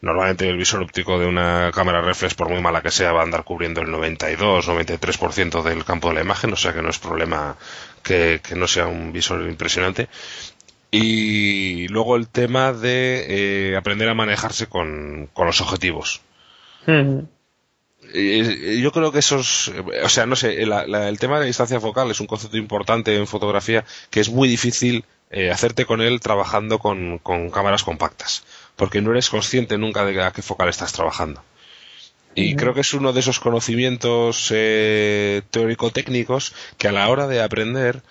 [0.01, 3.23] Normalmente el visor óptico de una cámara reflex, por muy mala que sea, va a
[3.23, 7.57] andar cubriendo el 92-93% del campo de la imagen, o sea que no es problema
[8.03, 10.07] que, que no sea un visor impresionante.
[10.89, 16.21] Y luego el tema de eh, aprender a manejarse con, los objetivos.
[16.85, 19.71] yo creo que esos,
[20.03, 23.27] o sea, no sé, el tema de la distancia focal es un concepto importante en
[23.27, 27.19] fotografía que es muy difícil eh, hacerte con él trabajando con,
[27.51, 28.45] cámaras compactas,
[28.77, 31.43] porque no eres consciente nunca de a qué focal estás trabajando.
[32.33, 37.41] Y creo que es uno de esos conocimientos eh, teórico-técnicos que a la hora de
[37.41, 38.03] aprender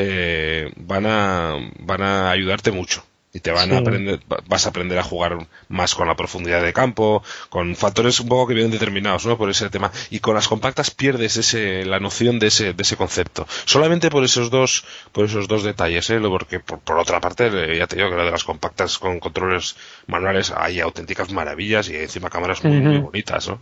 [0.00, 4.98] eh, van, a, van a ayudarte mucho y te van a aprender, vas a aprender
[4.98, 5.38] a jugar
[5.68, 9.36] más con la profundidad de campo, con factores un poco que vienen determinados, ¿no?
[9.36, 9.90] Por ese tema.
[10.10, 13.46] Y con las compactas pierdes ese, la noción de ese, de ese concepto.
[13.66, 16.20] Solamente por esos dos, por esos dos detalles, ¿eh?
[16.20, 19.76] Porque por, otra parte, eh, ya te digo que la de las compactas con controles
[20.06, 23.60] manuales hay auténticas maravillas y encima cámaras muy, bonitas, ¿no?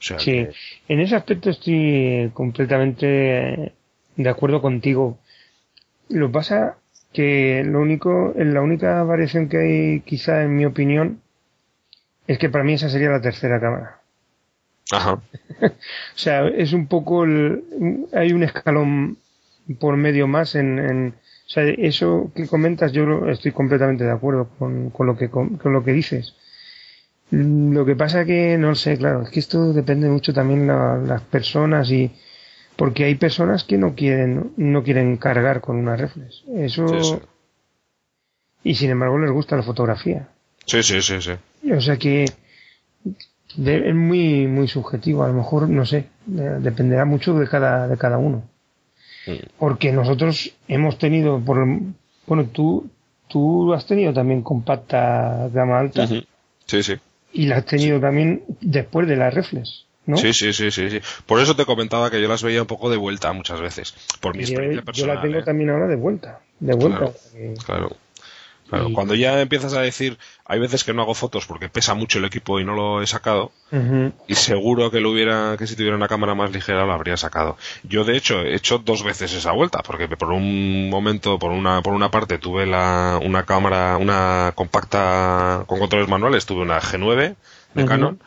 [0.00, 0.46] sí,
[0.88, 3.72] en ese aspecto estoy completamente
[4.16, 5.18] de acuerdo contigo
[6.08, 6.76] lo pasa
[7.12, 11.20] que lo único, la única variación que hay, quizá en mi opinión,
[12.26, 14.00] es que para mí esa sería la tercera cámara.
[14.90, 15.14] Ajá.
[15.62, 15.70] o
[16.14, 19.16] sea, es un poco hay un escalón
[19.78, 21.14] por medio más en, en,
[21.46, 25.58] o sea, eso que comentas yo estoy completamente de acuerdo con, con lo que con,
[25.62, 26.34] lo que dices.
[27.30, 31.22] Lo que pasa que no sé, claro, es que esto depende mucho también de las
[31.22, 32.10] personas y
[32.76, 37.20] porque hay personas que no quieren no quieren cargar con una reflex eso
[38.62, 40.28] y sin embargo les gusta la fotografía
[40.66, 41.32] sí sí sí sí
[41.70, 42.26] o sea que
[43.56, 45.24] es muy, muy subjetivo.
[45.24, 48.42] A lo mejor, no sé, eh, dependerá mucho de cada, de cada uno.
[49.58, 51.66] Porque nosotros hemos tenido, por,
[52.26, 52.90] bueno, tú,
[53.28, 56.06] tú has tenido también compacta gama alta.
[56.06, 56.94] Sí, sí.
[57.32, 59.86] Y la has tenido también después de las reflex.
[60.06, 60.16] ¿No?
[60.16, 61.00] Sí, sí, sí, sí, sí.
[61.26, 64.36] Por eso te comentaba que yo las veía un poco de vuelta muchas veces, por
[64.36, 65.08] mi experiencia personal.
[65.08, 65.44] Yo la tengo ¿eh?
[65.44, 67.10] también ahora de vuelta, de vuelta.
[67.64, 67.96] claro.
[68.68, 72.18] Claro, cuando ya empiezas a decir, hay veces que no hago fotos porque pesa mucho
[72.18, 73.52] el equipo y no lo he sacado,
[74.26, 77.58] y seguro que lo hubiera, que si tuviera una cámara más ligera lo habría sacado.
[77.82, 81.82] Yo de hecho he hecho dos veces esa vuelta, porque por un momento, por una,
[81.82, 87.36] por una parte tuve la, una cámara, una compacta con controles manuales, tuve una G9
[87.74, 88.18] de Canon,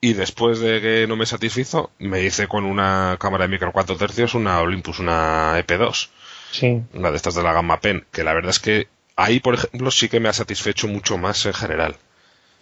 [0.00, 3.96] y después de que no me satisfizo, me hice con una cámara de micro 4
[3.96, 6.08] tercios una Olympus, una EP2.
[6.52, 6.82] Sí.
[6.94, 9.90] Una de estas de la gama PEN, que la verdad es que ahí, por ejemplo,
[9.90, 11.96] sí que me ha satisfecho mucho más en general.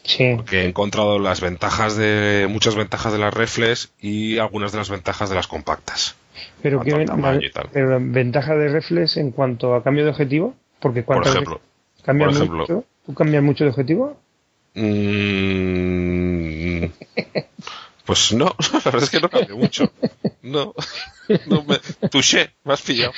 [0.03, 0.35] Sí.
[0.37, 4.91] Porque he encontrado las ventajas de, muchas ventajas de las reflex y algunas de las
[4.91, 6.17] ventajas de las compactas.
[6.63, 7.07] Pero qué
[7.73, 11.61] pero ventaja de reflex en cuanto a cambio de objetivo, porque por ejemplo,
[12.05, 14.17] cambia mucho, ¿tú cambias mucho de objetivo?
[14.75, 15.59] Mm,
[18.05, 19.93] pues no, la verdad es que no cambio mucho.
[20.43, 20.75] No,
[21.47, 23.13] no me touché, me has pillado.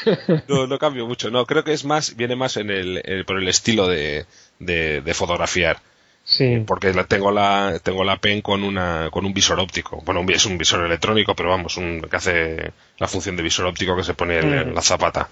[0.48, 1.30] No, no cambio mucho.
[1.30, 4.26] No, creo que es más, viene más en el, por el estilo de,
[4.58, 5.78] de, fotografiar.
[6.24, 6.62] Sí.
[6.66, 10.02] Porque la, tengo la tengo la pen con una con un visor óptico.
[10.04, 13.96] Bueno, es un visor electrónico, pero vamos, un que hace la función de visor óptico
[13.96, 15.28] que se pone en, la zapata.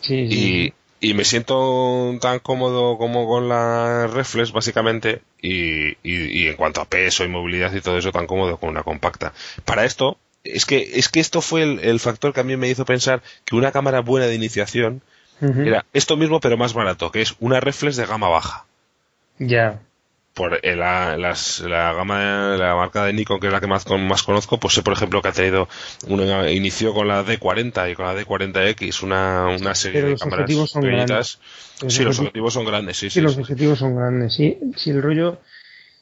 [0.00, 6.56] Sí, sí y me siento tan cómodo como con la reflex básicamente y, y, en
[6.56, 9.32] cuanto a peso y movilidad y todo eso tan cómodo con una compacta.
[9.64, 12.84] Para esto es que es que esto fue el, factor que a mí me hizo
[12.84, 15.02] pensar que una cámara buena de iniciación
[15.40, 18.64] era esto mismo pero más barato que es una reflex de gama baja.
[19.38, 19.80] Ya
[20.38, 24.22] por eh, la, la gama la marca de Nikon que es la que más, más
[24.22, 25.68] conozco pues sé por ejemplo que ha tenido
[26.06, 30.82] una inició con la D40 y con la D40X una, una serie de cámaras son
[30.82, 31.40] grandes.
[31.88, 34.32] sí los objetivos son grandes sí sí, los objetivos son grandes.
[34.32, 35.40] Sí si el rollo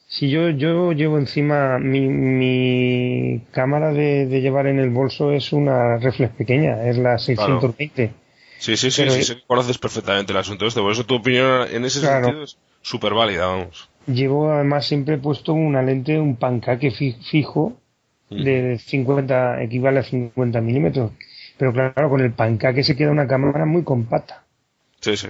[0.07, 5.97] si yo yo llevo encima mi, mi cámara de, llevar en el bolso es una
[5.97, 8.13] reflex pequeña es la 620
[8.59, 12.01] sí sí sí, sí, conoces perfectamente el asunto este por eso tu opinión en ese
[12.01, 17.77] sentido es súper válida vamos Llevo además siempre puesto una lente, un pancaque fijo
[18.29, 21.11] de 50, equivale a 50 milímetros.
[21.57, 24.43] Pero claro, con el pancaque se queda una cámara muy compacta.
[25.01, 25.27] Sí, sí.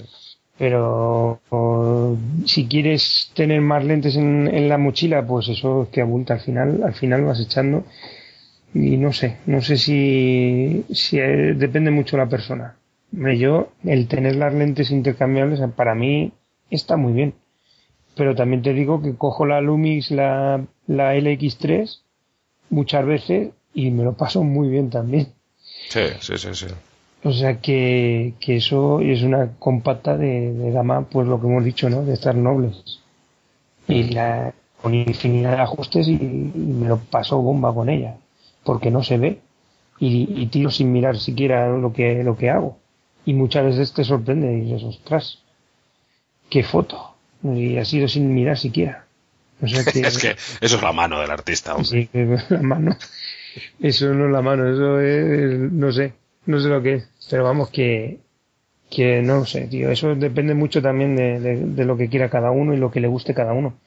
[0.59, 1.39] Pero
[2.45, 6.83] si quieres tener más lentes en, la mochila, pues eso es que abulta al final,
[6.83, 7.83] al final vas echando.
[8.73, 12.75] Y no sé, no sé si, si depende mucho de la persona.
[13.11, 16.31] yo, el tener las lentes intercambiables, para mí
[16.69, 17.33] está muy bien
[18.17, 21.99] pero también te digo que cojo la Lumix, la, la LX3,
[22.71, 25.27] muchas veces y me lo paso muy bien también.
[25.89, 26.65] Sí, sí, sí, sí.
[27.23, 31.63] O sea que, que eso es una compacta de, de, gama, pues lo que hemos
[31.63, 32.03] dicho, ¿no?
[32.03, 32.99] De estar nobles.
[33.87, 34.09] Y mm.
[34.13, 38.17] la, con infinidad de ajustes y, me lo paso bomba con ella.
[38.63, 39.39] Porque no se ve.
[39.99, 42.77] Y, y, tiro sin mirar siquiera lo que, lo que hago.
[43.25, 45.39] Y muchas veces te sorprende y dices, ostras,
[46.49, 49.05] qué foto y ha sido sin mirar siquiera.
[49.61, 50.29] es que
[50.61, 51.75] eso es la mano del artista.
[51.83, 52.97] Sí, la mano.
[53.79, 56.13] Eso no es la mano, eso es, no sé,
[56.45, 57.09] no sé lo que es.
[57.29, 58.19] Pero vamos que,
[58.89, 59.89] que no sé, tío.
[59.89, 63.07] Eso depende mucho también de, de, lo que quiera cada uno y lo que le
[63.07, 63.79] guste cada uno.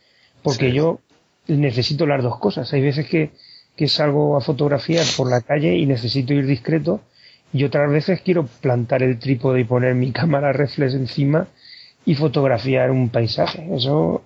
[0.43, 1.01] Porque yo
[1.47, 2.73] necesito las dos cosas.
[2.73, 3.31] Hay veces que,
[3.77, 7.01] que salgo a fotografiar por la calle y necesito ir discreto
[7.53, 11.49] y otras veces quiero plantar el trípode y poner mi cámara reflex encima
[12.05, 13.69] y fotografiar un paisaje.
[13.75, 14.23] Eso.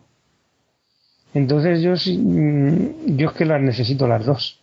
[1.35, 4.61] Entonces yo mm, yo es que las necesito las dos.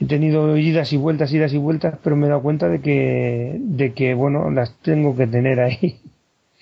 [0.00, 3.56] He tenido idas y vueltas, idas y vueltas, pero me he dado cuenta de que,
[3.58, 6.00] de que bueno, las tengo que tener ahí.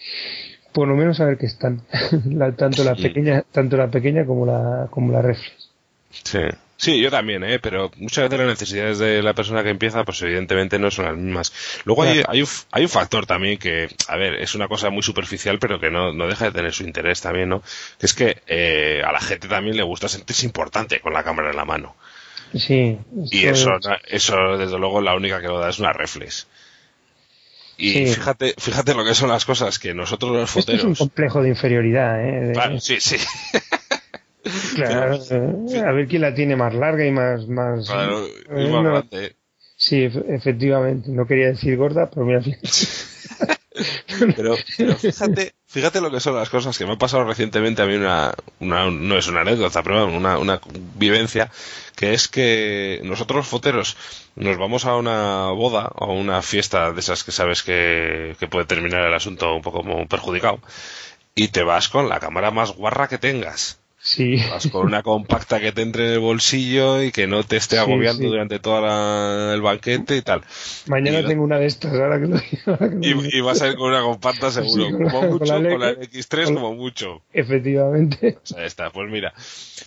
[0.72, 1.82] Por lo menos saber que están.
[2.56, 5.70] tanto la pequeña, tanto la pequeña como la, como la reflex.
[6.10, 6.40] Sí.
[6.76, 7.60] Sí, yo también, ¿eh?
[7.60, 11.16] pero muchas veces las necesidades de la persona que empieza, pues evidentemente no son las
[11.16, 11.52] mismas.
[11.84, 15.02] Luego hay, hay, un, hay un factor también que, a ver, es una cosa muy
[15.02, 17.62] superficial, pero que no, no deja de tener su interés también, ¿no?
[17.98, 21.50] Que es que eh, a la gente también le gusta sentirse importante con la cámara
[21.50, 21.94] en la mano.
[22.56, 22.98] Sí.
[23.30, 23.70] Y eso,
[24.06, 26.46] eso, desde luego, la única que lo da es una reflex.
[27.76, 30.80] Y fíjate, fíjate lo que son las cosas que nosotros los foteros.
[30.80, 32.52] es un complejo de inferioridad, ¿eh?
[32.52, 33.16] Claro, sí, sí.
[34.74, 37.46] Claro, a ver quién la tiene más larga y más...
[37.48, 39.36] más, claro, y más grande.
[39.76, 41.10] Sí, efectivamente.
[41.10, 42.40] No quería decir gorda, pero mira.
[44.36, 47.86] Pero, pero fíjate, fíjate lo que son las cosas que me ha pasado recientemente a
[47.86, 50.60] mí una, una no es una anécdota, pero una, una
[50.96, 51.50] vivencia,
[51.96, 53.96] que es que nosotros los foteros
[54.36, 58.46] nos vamos a una boda o a una fiesta de esas que sabes que, que
[58.46, 60.60] puede terminar el asunto un poco como perjudicado
[61.34, 63.80] y te vas con la cámara más guarra que tengas.
[64.04, 64.36] Sí.
[64.50, 67.78] Vas con una compacta que te entre en el bolsillo y que no te esté
[67.78, 70.42] agobiando durante todo el banquete y tal.
[70.88, 72.38] Mañana tengo una de estas, ahora que lo
[73.00, 77.22] y, vas a ir con una compacta seguro, como mucho, con la, X3 como mucho.
[77.32, 78.36] Efectivamente.
[78.42, 79.32] O sea, está, pues mira.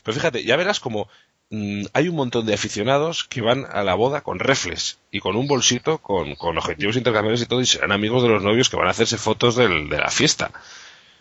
[0.01, 1.07] Pero fíjate, ya verás como
[1.51, 5.35] mm, hay un montón de aficionados que van a la boda con reflex y con
[5.35, 8.77] un bolsito con, con objetivos intercambiables y todo y serán amigos de los novios que
[8.77, 10.49] van a hacerse fotos del, de la fiesta.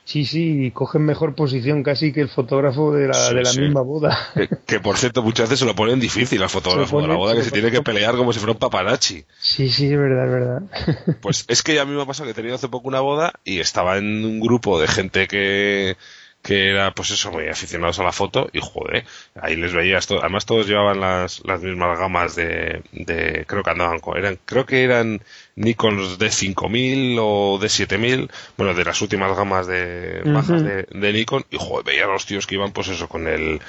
[0.07, 4.17] Sí, sí, cogen mejor posición casi que el fotógrafo de la, de la misma boda.
[4.65, 7.43] Que, por cierto muchas veces se lo ponen difícil al fotógrafo de la boda, que
[7.43, 9.25] se tiene que pelear como si fuera un paparazzi.
[9.41, 11.17] Sí, sí, es verdad, es verdad.
[11.21, 13.33] Pues es que a mí me ha pasado que he tenido hace poco una boda
[13.43, 15.97] y estaba en un grupo de gente que,
[16.41, 19.05] que era pues eso, muy aficionados a la foto y joder,
[19.35, 23.71] ahí les veías todo, además todos llevaban las, las mismas gamas de, de creo que
[23.71, 25.21] andaban con, eran, creo que eran
[25.57, 31.47] Nikon de 5000 o de 7000, bueno, de las últimas gamas de bajas de, Nikon,
[31.51, 33.61] y joder, veía a los tíos que iban, pues eso, con el,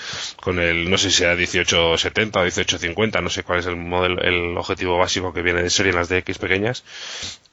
[0.42, 4.22] con el, no sé si era 1870 o 1850, no sé cuál es el modelo,
[4.22, 6.84] el objetivo básico que viene de serie en las DX pequeñas,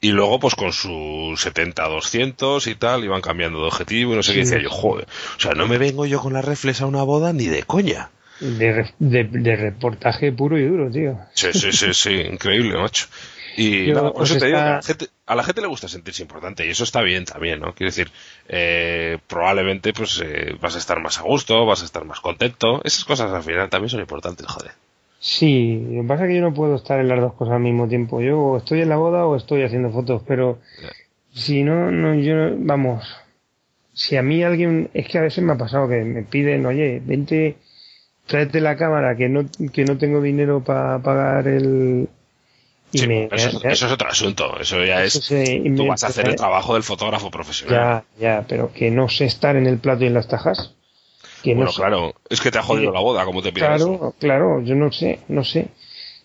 [0.01, 0.89] y luego, pues con su
[1.37, 5.07] 70-200 y tal, iban cambiando de objetivo y no sé qué, decía yo, joder,
[5.37, 8.09] o sea, no me vengo yo con la reflex a una boda ni de coña.
[8.41, 11.17] De, de, reportaje puro y duro, tío.
[11.33, 13.05] Sí, sí, sí, sí, increíble, macho.
[13.57, 16.83] Y nada, por eso te digo, a la, gente, le gusta sentirse importante y eso
[16.83, 17.73] está bien también, ¿no?
[17.73, 18.11] Quiero decir,
[18.49, 22.81] eh, probablemente pues eh, vas a estar más a gusto, vas a estar más contento.
[22.83, 24.71] Esas cosas al final también son importantes, joder.
[25.19, 27.61] Sí, lo que pasa es que yo no puedo estar en las dos cosas al
[27.61, 28.21] mismo tiempo.
[28.21, 30.59] Yo o estoy en la boda o estoy haciendo fotos, pero
[31.33, 33.05] si no, no, yo, vamos,
[33.93, 37.01] si a mí alguien, es que a veces me ha pasado que me piden, oye,
[37.03, 37.57] vente,
[38.27, 42.09] tráete la cámara, que no, que no tengo dinero para pagar el,
[42.95, 44.59] eso, es otro asunto.
[44.59, 45.27] Eso ya es.
[45.75, 48.03] tú vas a hacer el trabajo del fotógrafo profesional.
[48.17, 50.73] Ya, ya, pero que no sé estar en el plato y en las tajas.
[51.43, 53.67] Que bueno, claro, es que te ha jodido la boda, como te pides.
[53.67, 55.69] Claro, claro, yo no sé, no sé.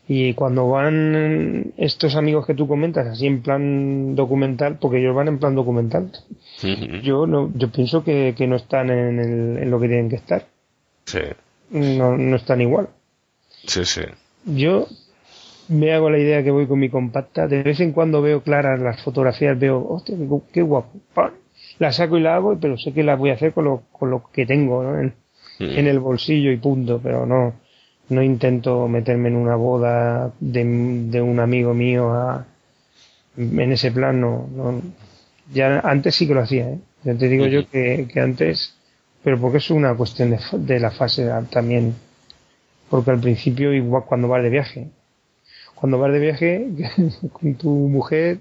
[0.09, 5.29] Y cuando van estos amigos que tú comentas, así en plan documental, porque ellos van
[5.29, 6.11] en plan documental,
[7.03, 10.16] yo no, yo pienso que, que no están en, el, en lo que tienen que
[10.16, 10.47] estar.
[11.05, 11.21] Sí.
[11.71, 12.89] No, no están igual.
[13.66, 14.03] Sí, sí.
[14.47, 14.89] Yo
[15.71, 17.47] me hago la idea que voy con mi compacta.
[17.47, 20.16] De vez en cuando veo claras las fotografías, veo, hostia,
[20.53, 21.01] qué guapo.
[21.79, 24.11] La saco y la hago, pero sé que la voy a hacer con lo, con
[24.11, 24.99] lo que tengo ¿no?
[24.99, 25.14] en,
[25.61, 25.79] mm.
[25.79, 27.01] en, el bolsillo y punto.
[27.01, 27.55] Pero no,
[28.09, 30.64] no intento meterme en una boda de,
[31.09, 32.45] de un amigo mío a,
[33.37, 34.21] en ese plan.
[34.21, 34.83] No, no,
[35.53, 36.68] ya antes sí que lo hacía.
[36.68, 36.79] ¿eh?
[37.05, 38.75] Ya te digo yo que, que antes,
[39.23, 41.95] pero porque es una cuestión de, de la fase también.
[42.91, 44.89] Porque al principio, igual cuando vas de viaje,
[45.81, 46.66] cuando vas de viaje
[47.33, 48.41] con tu mujer,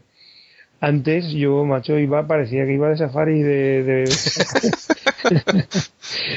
[0.81, 4.05] antes yo, macho, iba, parecía que iba de safari de,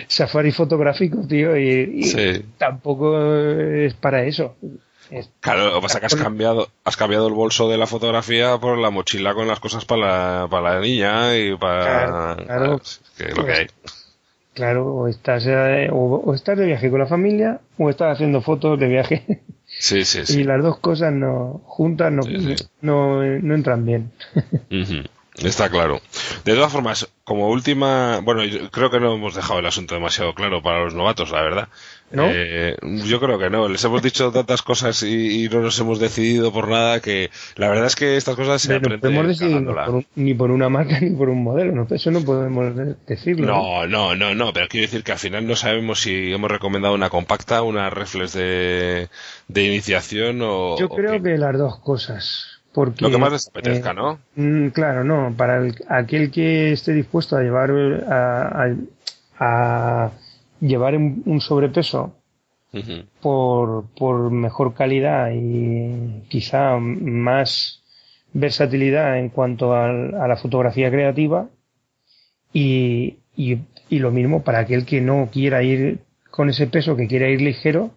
[0.06, 4.56] safari fotográfico, tío, y, tampoco es para eso.
[5.40, 8.58] claro, lo que pasa es que has cambiado, has cambiado el bolso de la fotografía
[8.58, 12.36] por la mochila con las cosas para la, para la niña y para...
[12.36, 12.80] Claro,
[13.36, 13.66] lo que hay.
[14.54, 18.78] Claro, o estás, eh, o estás de viaje con la familia o estás haciendo fotos
[18.78, 19.24] de viaje.
[19.82, 20.40] Sí, sí, sí.
[20.42, 22.22] Y las dos cosas no juntas no,
[22.82, 24.12] no, no, entran bien.
[25.34, 26.00] Está claro.
[26.44, 30.62] De todas formas, como última, bueno, creo que no hemos dejado el asunto demasiado claro
[30.62, 31.68] para los novatos, la verdad.
[32.12, 32.26] ¿No?
[32.28, 33.68] Eh, yo creo que no.
[33.68, 37.86] Les hemos dicho tantas cosas y, no nos hemos decidido por nada que la verdad
[37.86, 39.00] es que estas cosas se aprenden.
[39.02, 41.72] No hemos decidido ni por una marca ni por un modelo.
[41.72, 41.86] ¿no?
[41.90, 42.72] Eso no podemos
[43.06, 43.46] decirlo.
[43.46, 44.52] No, no, no, no.
[44.52, 48.32] Pero quiero decir que al final no sabemos si hemos recomendado una compacta, una reflex
[48.34, 49.08] de,
[49.48, 50.78] de iniciación o.
[50.78, 52.52] Yo creo que las dos cosas.
[52.72, 54.18] Porque, lo que más les apetezca, eh, ¿no?
[54.34, 55.34] Mm, claro, no.
[55.36, 57.70] Para aquel que esté dispuesto a llevar
[58.08, 58.74] a,
[59.38, 60.10] a,
[60.62, 62.14] llevar un, sobrepeso
[63.20, 67.82] por, por mejor calidad y quizá más
[68.32, 71.50] versatilidad en cuanto a, a la fotografía creativa
[72.52, 73.58] y, y,
[73.90, 75.98] y, lo mismo para aquel que no quiera ir
[76.30, 77.90] con ese peso, que quiera ir ligero,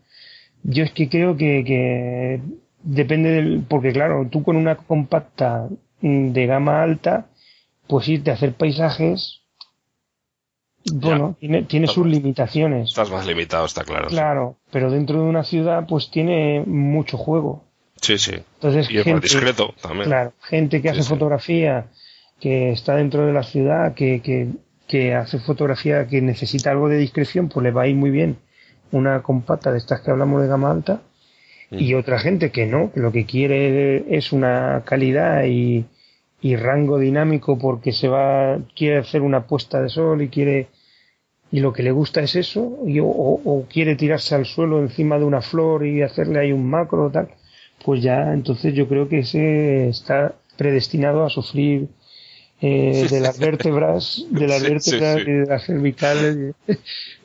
[0.63, 2.41] yo es que creo que, que
[2.83, 5.69] depende del, porque claro, tú con una compacta
[6.01, 7.27] de gama alta,
[7.87, 9.44] pues irte a hacer paisajes,
[10.93, 12.89] bueno, tiene, tiene sus limitaciones.
[12.89, 14.07] Estás más limitado, está claro.
[14.07, 17.63] Claro, pero dentro de una ciudad, pues tiene mucho juego.
[18.01, 18.33] Sí, sí.
[18.55, 20.05] Entonces, y es más discreto también.
[20.05, 21.87] Claro, gente que hace fotografía
[22.39, 24.49] que está dentro de la ciudad, que, que,
[24.87, 28.37] que hace fotografía, que necesita algo de discreción, pues le va a ir muy bien
[28.91, 31.01] una compacta de estas que hablamos de gama alta.
[31.71, 35.85] Y otra gente que no, que lo que quiere es una calidad y,
[36.39, 40.67] y rango dinámico porque se va, quiere hacer una puesta de sol y quiere,
[41.51, 45.17] y lo que le gusta es eso, y, o, o, quiere tirarse al suelo encima
[45.17, 47.29] de una flor y hacerle ahí un macro o tal,
[47.83, 51.87] pues ya entonces yo creo que ese está predestinado a sufrir
[52.61, 56.55] eh, de las vértebras, de las vértebras y de las cervicales.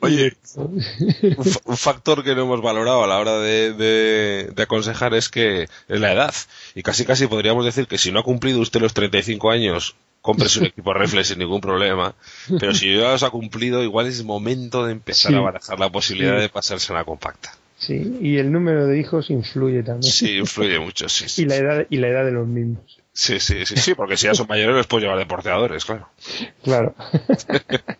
[0.01, 5.63] Oye, un, factor que no hemos valorado a la hora de, de, aconsejar es que
[5.63, 6.33] es la edad.
[6.75, 10.59] Y casi casi podríamos decir que si no ha cumplido usted los 35 años, cómprese
[10.59, 12.15] un equipo reflex sin ningún problema.
[12.59, 16.39] Pero si ya los ha cumplido, igual es momento de empezar a barajar la posibilidad
[16.39, 17.53] de pasarse a una compacta.
[17.77, 20.13] Sí, y el número de hijos influye también.
[20.13, 21.41] Sí, influye mucho, sí.
[21.41, 22.99] y, la edad, y la edad de los mismos.
[23.11, 26.07] Sí, sí, sí, sí, porque si ya son mayores les puedes llevar de porteadores, claro.
[26.63, 26.95] Claro.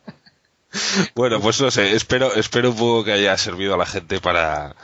[1.15, 4.75] bueno, pues no sé, espero, espero un poco que haya servido a la gente para,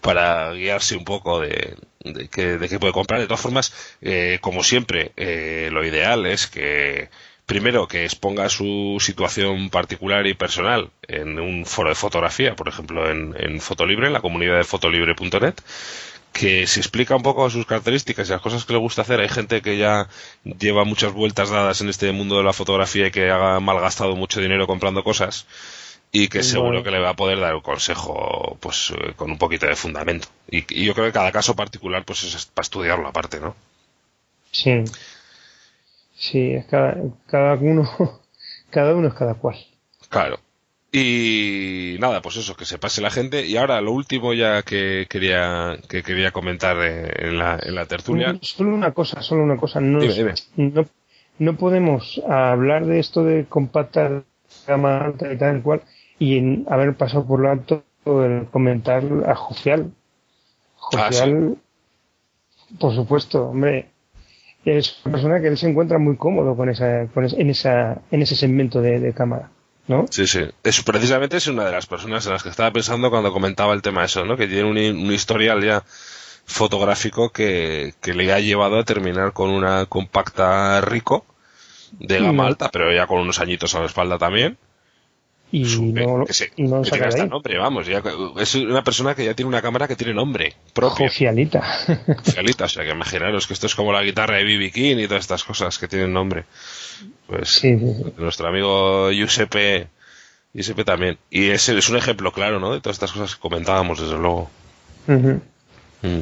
[0.00, 3.20] para guiarse un poco de, de, qué, de qué puede comprar.
[3.20, 7.08] De todas formas, eh, como siempre, eh, lo ideal es que
[7.46, 13.10] primero que exponga su situación particular y personal en un foro de fotografía, por ejemplo
[13.10, 15.54] en, en Fotolibre, en la comunidad de fotolibre.net,
[16.32, 19.20] que se explica un poco sus características y las cosas que le gusta hacer.
[19.20, 20.08] Hay gente que ya
[20.58, 24.40] lleva muchas vueltas dadas en este mundo de la fotografía y que ha malgastado mucho
[24.40, 25.46] dinero comprando cosas
[26.16, 29.36] y que seguro que le va a poder dar un consejo pues eh, con un
[29.36, 30.28] poquito de fundamento.
[30.48, 33.56] Y, yo creo que cada caso particular pues es para estudiarlo aparte, ¿no?
[34.52, 34.84] Sí.
[36.14, 36.96] Sí, es cada,
[37.26, 37.90] cada uno
[38.70, 39.56] cada uno es cada cual.
[40.08, 40.38] Claro.
[40.92, 43.44] Y nada, pues eso, que se pase la gente.
[43.44, 47.86] Y ahora lo último ya que quería, que quería comentar eh, en la, en la
[47.86, 48.38] tertulia.
[48.40, 49.80] Solo una cosa, solo una cosa.
[49.80, 49.98] No,
[50.54, 50.86] no,
[51.40, 54.22] no podemos hablar de esto de compactar
[54.68, 55.82] gama alta y tal cual
[56.18, 59.92] y haber pasado por lo alto el comentar a Jocial.
[60.92, 61.56] Ah, Jocial,
[62.78, 63.90] por supuesto, hombre,
[64.64, 68.22] es una persona que él se encuentra muy cómodo con esa, con en esa, en
[68.22, 69.50] ese segmento de cámara.
[69.86, 70.06] ¿no?
[70.10, 70.40] Sí, sí.
[70.62, 73.82] Es, precisamente es una de las personas en las que estaba pensando cuando comentaba el
[73.82, 74.36] tema eso, ¿no?
[74.36, 75.84] Que tiene un, historial ya
[76.46, 81.26] fotográfico que, le ha llevado a terminar con una compacta rico
[81.92, 84.58] de gama alta, pero ya con unos añitos a la espalda también.
[85.54, 90.12] Y no, tiene nombre, vamos, es una persona que ya tiene una cámara que tiene
[90.12, 91.06] nombre propio.
[91.06, 94.72] Oficialita, o sea que imaginaros que esto es como la guitarra de B.B.
[94.72, 96.44] King y todas estas cosas que tienen nombre.
[97.28, 97.62] Pues
[98.18, 99.86] nuestro amigo Giuseppe,
[100.52, 101.18] Giuseppe también.
[101.30, 102.72] Y ese es un ejemplo claro, ¿no?
[102.72, 104.50] De todas estas cosas que comentábamos, desde luego.
[105.06, 106.18] Mm.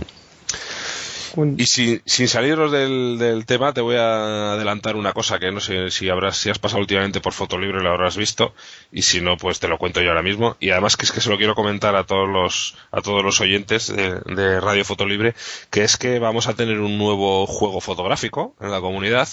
[1.59, 5.61] Y sin, sin salirnos del, del, tema, te voy a adelantar una cosa que no
[5.61, 8.55] sé si habrás, si has pasado últimamente por Fotolibre y lo habrás visto,
[8.91, 10.57] y si no, pues te lo cuento yo ahora mismo.
[10.61, 13.41] Y además que es que se lo quiero comentar a todos los, a todos los
[13.41, 15.35] oyentes de, de Radio Fotolibre,
[15.71, 19.29] que es que vamos a tener un nuevo juego fotográfico en la comunidad.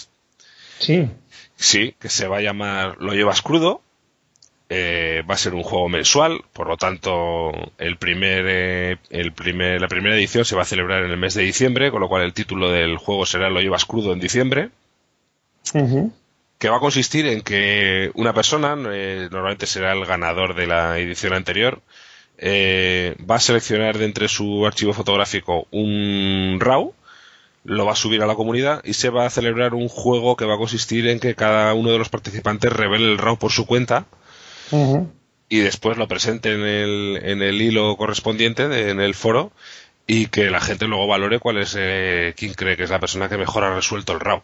[0.79, 1.09] Sí.
[1.55, 3.81] Sí, que se va a llamar Lo llevas crudo.
[4.71, 9.81] Eh, va a ser un juego mensual, por lo tanto, el primer, eh, el primer,
[9.81, 12.21] la primera edición se va a celebrar en el mes de diciembre, con lo cual
[12.21, 14.69] el título del juego será Lo llevas crudo en diciembre.
[16.59, 20.99] Que va a consistir en que una persona, eh, normalmente será el ganador de la
[20.99, 21.81] edición anterior,
[22.39, 26.93] va a seleccionar de entre su archivo fotográfico un RAW
[27.65, 30.45] lo va a subir a la comunidad y se va a celebrar un juego que
[30.45, 33.65] va a consistir en que cada uno de los participantes revele el RAW por su
[33.65, 34.05] cuenta
[35.49, 39.51] y después lo presente en el, en el hilo correspondiente en el foro
[40.05, 43.29] y que la gente luego valore cuál es eh, quién cree que es la persona
[43.29, 44.41] que mejor ha resuelto el RAW.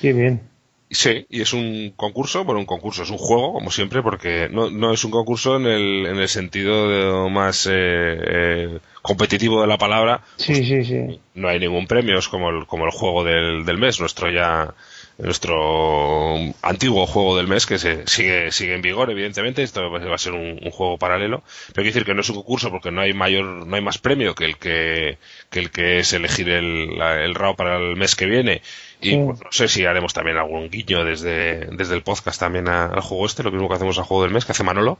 [0.00, 0.42] Qué bien.
[0.90, 4.70] Sí, y es un concurso, bueno, un concurso, es un juego, como siempre, porque no,
[4.70, 9.76] no es un concurso en el, en el sentido más eh, eh, competitivo de la
[9.76, 10.22] palabra.
[10.36, 11.20] Sí, sí, sí.
[11.34, 14.74] No hay ningún premio, es como el, como el juego del, del mes, nuestro ya
[15.18, 19.62] nuestro antiguo juego del mes que se sigue sigue en vigor evidentemente.
[19.62, 21.42] Esto va a ser un, juego paralelo.
[21.72, 23.98] Pero que decir que no es un concurso porque no hay mayor no hay más
[23.98, 25.18] premio que el que,
[25.50, 28.62] que el que es elegir el, el RAW para el mes que viene.
[29.00, 33.00] Y pues, no sé si haremos también algún guiño desde, desde el podcast también al
[33.00, 34.98] juego este lo mismo que hacemos al juego del mes que hace Manolo.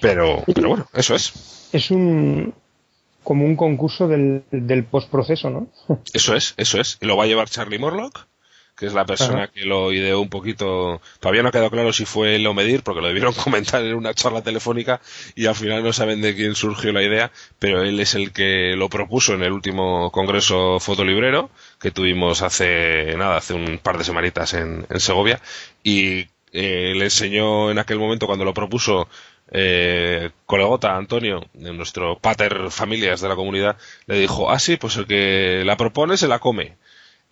[0.00, 1.70] Pero pero bueno eso es.
[1.72, 2.52] Es un
[3.22, 5.68] como un concurso del, del postproceso, ¿no?
[6.12, 6.98] Eso es, eso es.
[7.00, 8.26] Y lo va a llevar Charlie Morlock,
[8.76, 11.00] que es la persona que lo ideó un poquito.
[11.20, 13.94] Todavía no ha quedado claro si fue él o Medir, porque lo debieron comentar en
[13.94, 15.00] una charla telefónica
[15.34, 18.74] y al final no saben de quién surgió la idea, pero él es el que
[18.76, 24.04] lo propuso en el último congreso fotolibrero que tuvimos hace nada, hace un par de
[24.04, 25.40] semanitas en, en Segovia
[25.82, 29.08] y eh, le enseñó en aquel momento cuando lo propuso
[29.50, 33.76] eh, colegota Antonio, nuestro pater familias de la comunidad,
[34.06, 36.76] le dijo, ah sí, pues el que la propone se la come.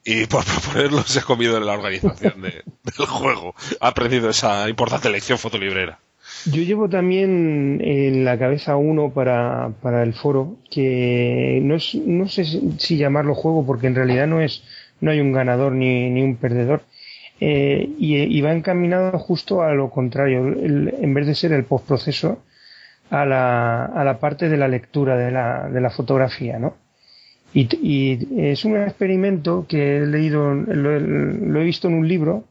[0.05, 3.55] Y por proponerlo se ha comido en la organización del juego.
[3.81, 5.99] Ha aprendido esa importante lección fotolibrera.
[6.47, 12.29] Yo llevo también en la cabeza uno para, para el foro que no, es, no
[12.29, 12.45] sé
[12.79, 14.63] si llamarlo juego porque en realidad no es
[15.01, 16.83] no hay un ganador ni, ni un perdedor
[17.41, 22.43] eh, y, va encaminado justo a lo contrario en vez de ser el postproceso
[23.11, 26.77] a la, a la parte de la lectura de la, de la fotografía ¿no?
[27.55, 32.45] Y, es un experimento que he leído lo, he visto en un libro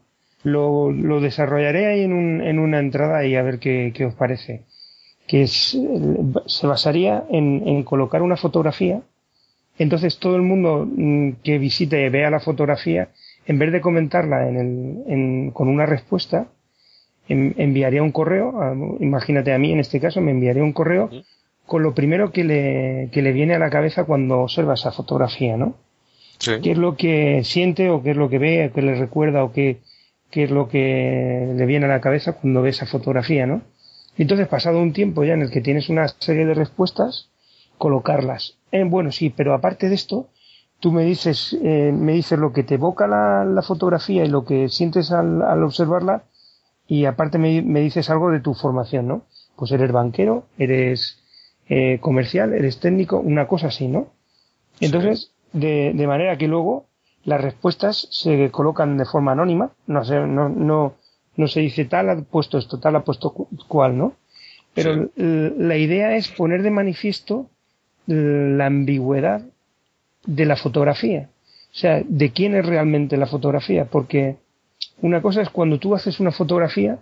[0.44, 4.62] lo, desarrollaré ahí en, un, en una entrada y a ver qué, qué os parece.
[5.26, 5.76] Que es,
[6.46, 9.02] se basaría en, colocar una fotografía.
[9.78, 13.08] Entonces todo el mundo mm, que visite vea la fotografía,
[13.46, 16.48] en vez de comentarla en el, en, con una respuesta,
[17.28, 18.52] enviaría un correo,
[19.00, 21.08] imagínate a mí en este caso, me enviaría un correo
[21.66, 25.56] con lo primero que le, que le viene a la cabeza cuando observa esa fotografía,
[25.56, 25.76] ¿no?
[26.38, 29.44] ¿Qué es lo que siente o qué es lo que ve, o qué le recuerda
[29.44, 29.78] o qué,
[30.30, 33.62] qué es lo que le viene a la cabeza cuando ve esa fotografía, ¿no?
[34.16, 37.30] Y entonces, pasado un tiempo ya en el que tienes una serie de respuestas,
[37.78, 38.56] colocarlas.
[38.72, 40.28] Eh, bueno, sí, pero aparte de esto,
[40.80, 44.68] tú me dices, eh, me dices lo que te evoca la, fotografía y lo que
[44.68, 46.24] sientes al, observarla,
[46.86, 49.22] y aparte me, dices algo de tu formación, ¿no?
[49.56, 51.21] Pues eres banquero, eres
[51.68, 54.08] eh, comercial, eres técnico, una cosa así, ¿no?
[54.80, 56.86] Entonces, de, de manera que luego
[57.24, 60.94] las respuestas se colocan de forma anónima, no se, no, no,
[61.36, 63.32] no se dice tal ha puesto esto, tal ha puesto
[63.68, 64.14] cual, ¿no?
[64.74, 67.50] Pero la idea es poner de manifiesto
[68.06, 69.42] la ambigüedad
[70.24, 71.28] de la fotografía.
[71.72, 74.36] O sea, de quién es realmente la fotografía, porque
[75.02, 76.98] una cosa es cuando tú haces una fotografía,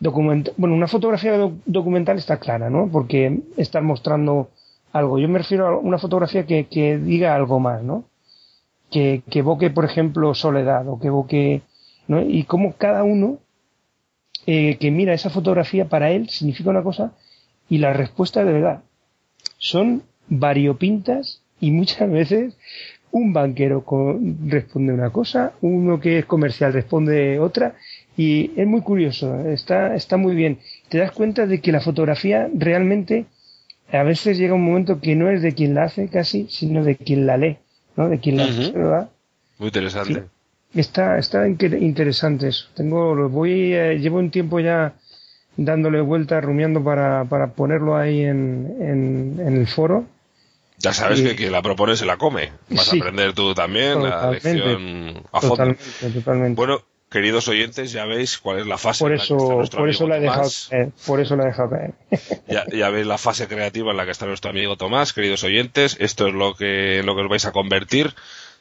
[0.00, 2.88] bueno, una fotografía documental está clara, ¿no?
[2.90, 4.50] Porque estás mostrando
[4.92, 5.18] algo.
[5.18, 8.04] Yo me refiero a una fotografía que, diga algo más, ¿no?
[8.90, 11.62] que, que evoque, por ejemplo, soledad o que evoque,
[12.06, 12.22] ¿no?
[12.22, 13.38] Y como cada uno
[14.46, 17.14] eh, que mira esa fotografía para él significa una cosa
[17.70, 18.82] y la respuesta de verdad
[19.56, 22.54] son variopintas y muchas veces
[23.10, 23.84] un banquero
[24.44, 27.74] responde una cosa, uno que es comercial responde otra
[28.16, 30.58] y es muy curioso, está, está muy bien.
[30.88, 33.26] Te das cuenta de que la fotografía realmente
[33.92, 36.96] a veces llega un momento que no es de quien la hace casi, sino de
[36.96, 37.58] quien la lee.
[37.96, 38.08] ¿no?
[38.08, 39.08] De quien la
[39.58, 40.24] Muy interesante.
[40.74, 42.66] Está, está interesante eso.
[42.74, 44.94] Tengo, lo voy, eh, llevo un tiempo ya
[45.56, 50.04] dándole vuelta, rumiando para, para ponerlo ahí en, en, el foro.
[50.78, 52.50] Ya sabes que quien la propone se la come.
[52.70, 55.76] Vas a aprender tú también la lección a fondo.
[56.12, 56.82] Totalmente, Bueno,
[57.14, 59.04] queridos oyentes, ya veis cuál es la fase.
[59.04, 60.50] Por eso, por eso la he dejado.
[61.06, 61.94] Por eso la he dejado caer.
[62.48, 65.96] Ya, ya, veis la fase creativa en la que está nuestro amigo Tomás, queridos oyentes.
[66.00, 68.14] Esto es lo que, lo que os vais a convertir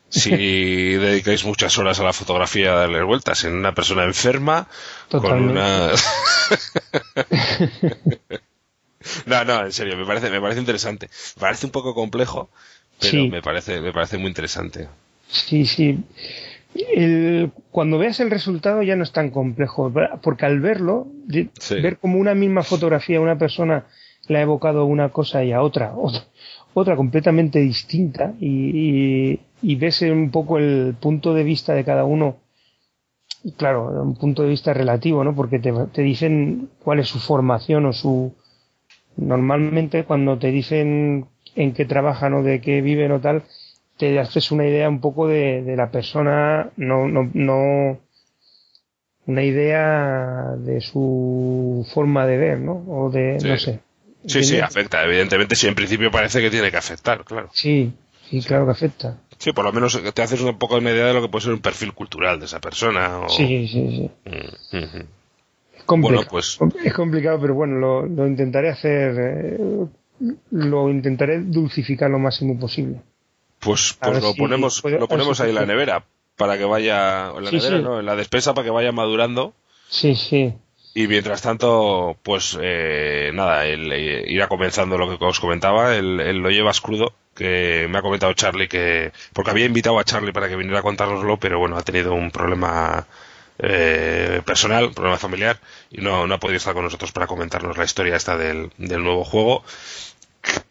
[0.09, 0.29] si
[0.97, 4.67] dedicáis muchas horas a la fotografía a darle vueltas en una persona enferma
[5.09, 5.89] con una
[9.25, 12.51] no no en serio me parece me parece interesante me parece un poco complejo
[12.99, 14.87] pero me parece me parece muy interesante
[15.31, 15.97] sí sí
[16.75, 19.91] el, cuando veas el resultado ya no es tan complejo,
[20.21, 23.85] porque al verlo, ver como una misma fotografía, una persona
[24.27, 25.93] le ha evocado una cosa y a otra,
[26.73, 32.37] otra, completamente distinta, y, y, ves un poco el punto de vista de cada uno,
[33.57, 35.35] claro, un punto de vista relativo, ¿no?
[35.35, 38.33] Porque te, te dicen cuál es su formación o su...
[39.15, 43.43] Normalmente cuando te dicen en qué trabajan o de qué viven o tal,
[44.03, 48.01] te haces una idea un poco de, de la persona, no, no, no,
[49.25, 52.83] una idea de su forma de ver, ¿no?
[52.85, 53.79] O de, no sé.
[54.25, 55.05] Sí, sí, afecta.
[55.05, 57.49] Evidentemente, sí, en principio parece que tiene que afectar, claro.
[57.53, 57.93] Sí,
[58.29, 59.21] sí, claro que afecta.
[59.37, 61.53] Sí, por lo menos te haces un poco una idea de lo que puede ser
[61.53, 63.19] un perfil cultural de esa persona.
[63.19, 63.29] O...
[63.29, 64.11] Sí, sí, sí.
[64.25, 64.77] Mm,
[65.77, 66.59] es, complicado, pues...
[66.83, 69.87] es complicado, pero bueno, lo, lo intentaré hacer, eh,
[70.51, 73.01] lo intentaré dulcificar lo máximo posible.
[73.63, 76.03] Pues, pues lo ponemos, lo ponemos ahí en la nevera
[76.35, 77.99] para que vaya, en la nevera, ¿no?
[77.99, 79.53] En la despensa para que vaya madurando.
[79.89, 80.53] Sí, sí.
[80.95, 86.17] Y mientras tanto, pues eh, nada, el, eh, irá comenzando lo que os comentaba, él,
[86.17, 90.49] lo llevas crudo, que me ha comentado Charlie que, porque había invitado a Charlie para
[90.49, 93.07] que viniera a contárnoslo, pero bueno, ha tenido un problema
[93.57, 95.59] eh, personal, un problema familiar,
[95.89, 99.03] y no, no ha podido estar con nosotros para comentarnos la historia esta del, del
[99.03, 99.63] nuevo juego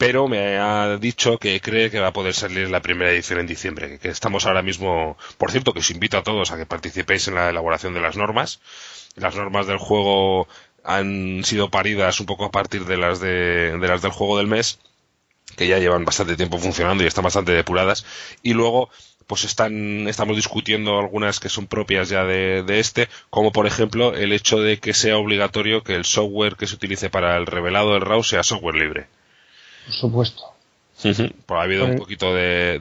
[0.03, 3.47] pero me ha dicho que cree que va a poder salir la primera edición en
[3.47, 7.29] diciembre, que estamos ahora mismo, por cierto, que os invito a todos a que participéis
[7.29, 8.61] en la elaboración de las normas.
[9.15, 10.49] Las normas del juego
[10.83, 14.81] han sido paridas un poco a partir de las de, las del juego del mes,
[15.57, 18.05] que ya llevan bastante tiempo funcionando y están bastante depuradas,
[18.43, 18.91] y luego
[19.29, 24.15] pues están, estamos discutiendo algunas que son propias ya de, de, este, como por ejemplo
[24.17, 27.93] el hecho de que sea obligatorio que el software que se utilice para el revelado
[27.93, 29.07] del RAW sea software libre
[29.85, 30.53] por supuesto.
[31.03, 32.79] Pues ha habido un poquito de,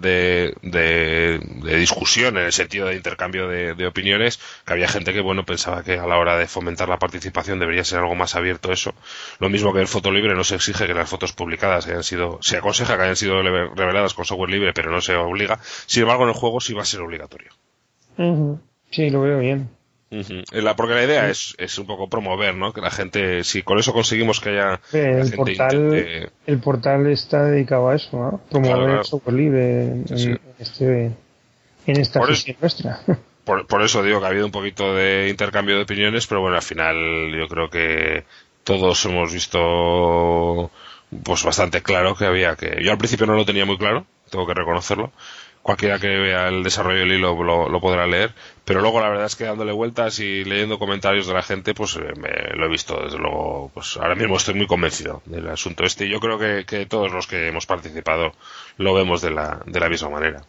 [0.61, 5.83] de, discusión en el sentido de intercambio de, opiniones, que había gente que bueno pensaba
[5.83, 8.93] que a la hora de fomentar la participación debería ser algo más abierto eso.
[9.39, 12.37] Lo mismo que el foto libre no se exige que las fotos publicadas hayan sido,
[12.41, 15.59] se aconseja que hayan sido reveladas con software libre, pero no se obliga.
[15.87, 17.51] Sin embargo, en el juego sí va a ser obligatorio.
[18.91, 19.69] Sí, lo veo bien.
[20.75, 22.73] Porque la idea es, es un poco promover, ¿no?
[22.73, 24.81] Que la gente, si con eso conseguimos que haya.
[24.91, 28.41] el, portal, el portal está dedicado a eso, ¿no?
[28.49, 31.11] Promover el software libre en, este,
[31.87, 32.29] en esta por
[32.59, 32.99] nuestra.
[33.43, 36.61] Por, eso digo que ha habido un poquito de intercambio de opiniones, pero bueno, al
[36.61, 36.95] final
[37.35, 38.23] yo creo que
[38.63, 40.69] todos hemos visto
[41.23, 42.83] pues bastante claro que había que.
[42.83, 45.11] Yo al principio no lo tenía muy claro, tengo que reconocerlo
[45.61, 48.33] cualquiera que vea el desarrollo del hilo lo, podrá leer,
[48.65, 51.95] pero luego la verdad es que dándole vueltas y leyendo comentarios de la gente, pues
[51.95, 55.83] eh, me, lo he visto, desde luego, pues ahora mismo estoy muy convencido del asunto
[55.83, 58.33] este yo creo que, todos los que hemos participado
[58.77, 60.43] lo vemos de la, de la misma manera.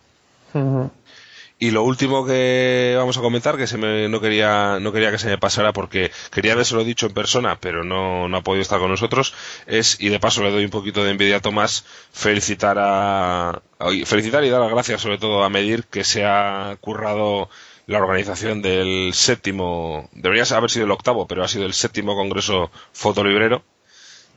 [1.62, 5.18] Y lo último que vamos a comentar, que se me, no quería, no quería que
[5.20, 8.80] se me pasara porque quería lo dicho en persona, pero no, no ha podido estar
[8.80, 9.32] con nosotros,
[9.68, 13.62] es, y de paso le doy un poquito de envidia a Tomás, felicitar a,
[14.06, 17.48] felicitar y dar las gracias sobre todo a Medir que se ha currado
[17.86, 22.72] la organización del séptimo, debería haber sido el octavo, pero ha sido el séptimo congreso
[22.92, 23.62] fotolibrero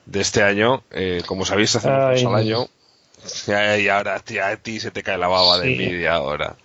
[0.06, 0.84] de este año.
[0.92, 2.68] Eh, como sabéis, hacemos al año.
[3.48, 6.56] Y ahora, tía, a ti se te cae la baba de envidia ahora.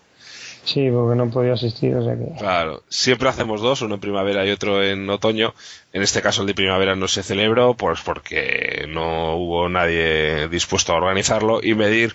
[0.73, 2.39] Sí, porque no podía asistir, o sea que...
[2.39, 5.53] Claro, siempre hacemos dos, uno en primavera y otro en otoño.
[5.93, 10.93] En este caso el de primavera no se celebró, pues porque no hubo nadie dispuesto
[10.93, 12.15] a organizarlo y medir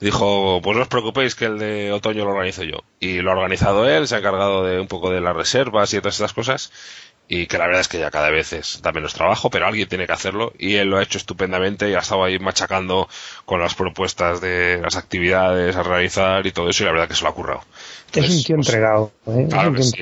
[0.00, 2.78] dijo, pues no os preocupéis que el de otoño lo organizo yo.
[2.98, 5.98] Y lo ha organizado él, se ha encargado de un poco de las reservas y
[5.98, 6.72] todas estas cosas
[7.26, 9.88] y que la verdad es que ya cada vez es, da menos trabajo, pero alguien
[9.88, 13.08] tiene que hacerlo y él lo ha hecho estupendamente y ha estado ahí machacando
[13.46, 17.14] con las propuestas de las actividades a realizar y todo eso y la verdad que
[17.14, 17.62] se lo ha currado.
[18.20, 19.12] Es un tío entregado.
[19.26, 19.46] ¿eh?
[19.50, 19.96] Claro que sí.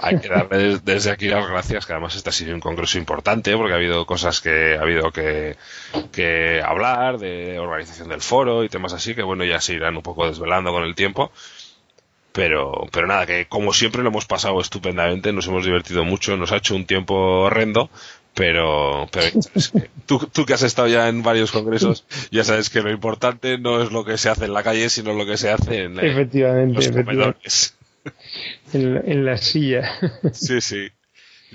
[0.00, 3.56] Hay que darle desde aquí las gracias, que además este ha sido un congreso importante
[3.56, 5.56] porque ha habido cosas que ha habido que,
[6.10, 10.02] que hablar de organización del foro y temas así que bueno ya se irán un
[10.02, 11.30] poco desvelando con el tiempo
[12.32, 16.50] pero, pero nada, que como siempre lo hemos pasado estupendamente, nos hemos divertido mucho, nos
[16.52, 17.90] ha hecho un tiempo horrendo,
[18.34, 19.26] pero, pero
[20.06, 23.82] tú, tú que has estado ya en varios congresos, ya sabes que lo importante no
[23.82, 26.74] es lo que se hace en la calle, sino lo que se hace en, efectivamente,
[26.74, 27.76] los comedores.
[28.72, 29.92] En, la silla.
[30.32, 30.88] Sí, sí.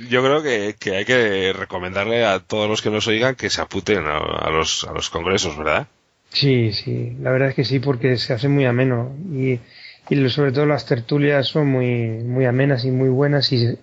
[0.09, 3.59] Yo creo que, que, hay que recomendarle a todos los que nos oigan que se
[3.59, 5.87] aputen a, a, los, a los congresos, ¿verdad?
[6.31, 9.13] Sí, sí, la verdad es que sí, porque se hace muy ameno.
[9.33, 9.59] Y
[10.09, 13.77] y sobre todo las tertulias son muy, muy amenas y muy buenas y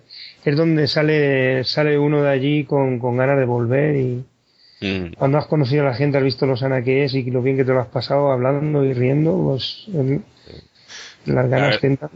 [0.45, 4.25] es donde sale, sale uno de allí con, con ganas de volver y
[4.81, 5.13] mm.
[5.17, 7.57] cuando has conocido a la gente, has visto lo sana que es y lo bien
[7.57, 9.87] que te lo has pasado hablando y riendo, pues
[11.25, 12.11] las ganas que entran.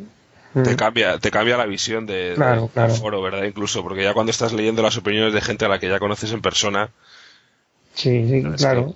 [0.54, 0.76] Te mm.
[0.76, 3.44] cambia, te cambia la visión de, del foro, ¿verdad?
[3.44, 6.32] Incluso, porque ya cuando estás leyendo las opiniones de gente a la que ya conoces
[6.32, 6.90] en persona.
[7.94, 8.96] Sí, sí, claro.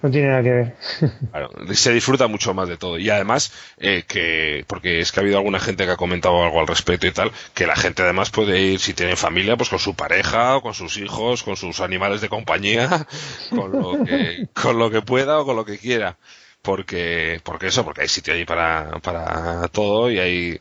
[0.00, 0.76] No tiene nada que ver.
[1.74, 2.98] Se disfruta mucho más de todo.
[2.98, 6.60] Y además, eh, que, porque es que ha habido alguna gente que ha comentado algo
[6.60, 9.80] al respecto y tal, que la gente además puede ir, si tiene familia, pues con
[9.80, 13.06] su pareja, o con sus hijos, con sus animales de compañía,
[13.50, 16.16] con lo que, con lo que pueda o con lo que quiera.
[16.62, 20.60] Porque, porque eso, porque hay sitio ahí para, para todo y hay,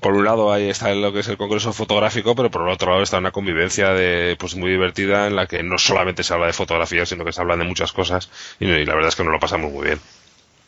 [0.00, 2.90] por un lado ahí está lo que es el congreso fotográfico, pero por el otro
[2.90, 6.46] lado está una convivencia de, pues muy divertida en la que no solamente se habla
[6.46, 9.32] de fotografía, sino que se habla de muchas cosas y, la verdad es que nos
[9.32, 9.98] lo pasamos muy bien.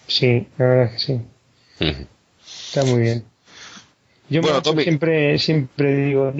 [0.06, 1.20] Sí, la verdad es que sí.
[2.66, 3.24] Está muy bien.
[4.28, 4.42] Yo
[4.78, 6.32] siempre, siempre digo,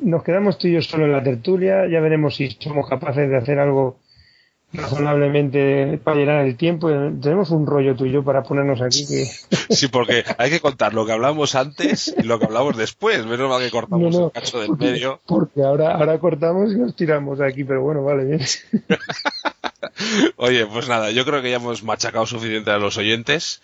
[0.00, 3.36] nos quedamos tú y yo solo en la tertulia, ya veremos si somos capaces de
[3.36, 3.98] hacer algo
[4.72, 6.88] razonablemente para llenar el tiempo.
[7.20, 9.26] Tenemos un rollo tuyo para ponernos aquí que...
[9.70, 13.24] Sí, porque hay que contar lo que hablamos antes y lo que hablamos después.
[13.26, 15.20] Menos mal que cortamos el cacho del medio.
[15.26, 18.40] Porque ahora, ahora cortamos y nos tiramos aquí, pero bueno, vale, bien.
[20.36, 23.60] Oye, pues nada, yo creo que ya hemos machacado suficiente a los oyentes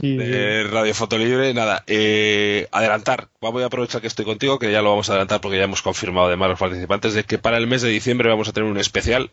[0.00, 1.52] de Radio Foto Libre.
[1.54, 3.28] Nada, eh, adelantar.
[3.40, 5.82] Voy a aprovechar que estoy contigo, que ya lo vamos a adelantar porque ya hemos
[5.82, 8.78] confirmado además los participantes de que para el mes de diciembre vamos a tener un
[8.78, 9.30] especial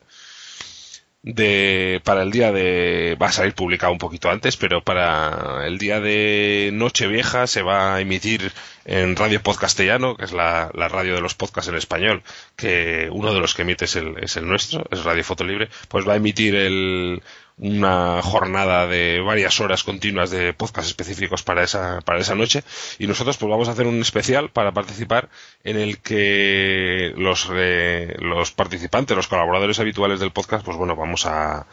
[1.24, 5.78] de para el día de va a salir publicado un poquito antes pero para el
[5.78, 8.52] día de Nochevieja se va a emitir
[8.86, 12.24] en Radio Podcastellano que es la, la, radio de los podcasts en español
[12.56, 15.70] que uno de los que emite es el, es el nuestro es Radio Foto Libre
[15.90, 17.22] pues va a emitir el
[17.62, 22.64] una jornada de varias horas continuas de podcast específicos para esa, para esa noche
[22.98, 25.30] y nosotros pues vamos a hacer un especial para participar
[25.64, 31.28] en el que los, eh, los participantes, los colaboradores habituales del podcast, pues bueno, vamos
[31.28, 31.68] a,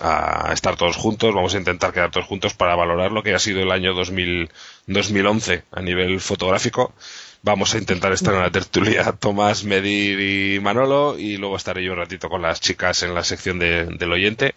[0.00, 3.38] a estar todos juntos, vamos a intentar quedar todos juntos para valorar lo que ha
[3.40, 4.50] sido el año 2000,
[4.86, 6.94] 2011 a nivel fotográfico.
[7.42, 11.92] Vamos a intentar estar en la tertulia Tomás, Medir y Manolo y luego estaré yo
[11.92, 14.54] un ratito con las chicas en la sección de, del oyente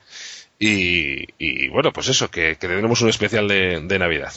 [0.60, 4.34] y, bueno, pues eso, que, tendremos un especial de, Navidad.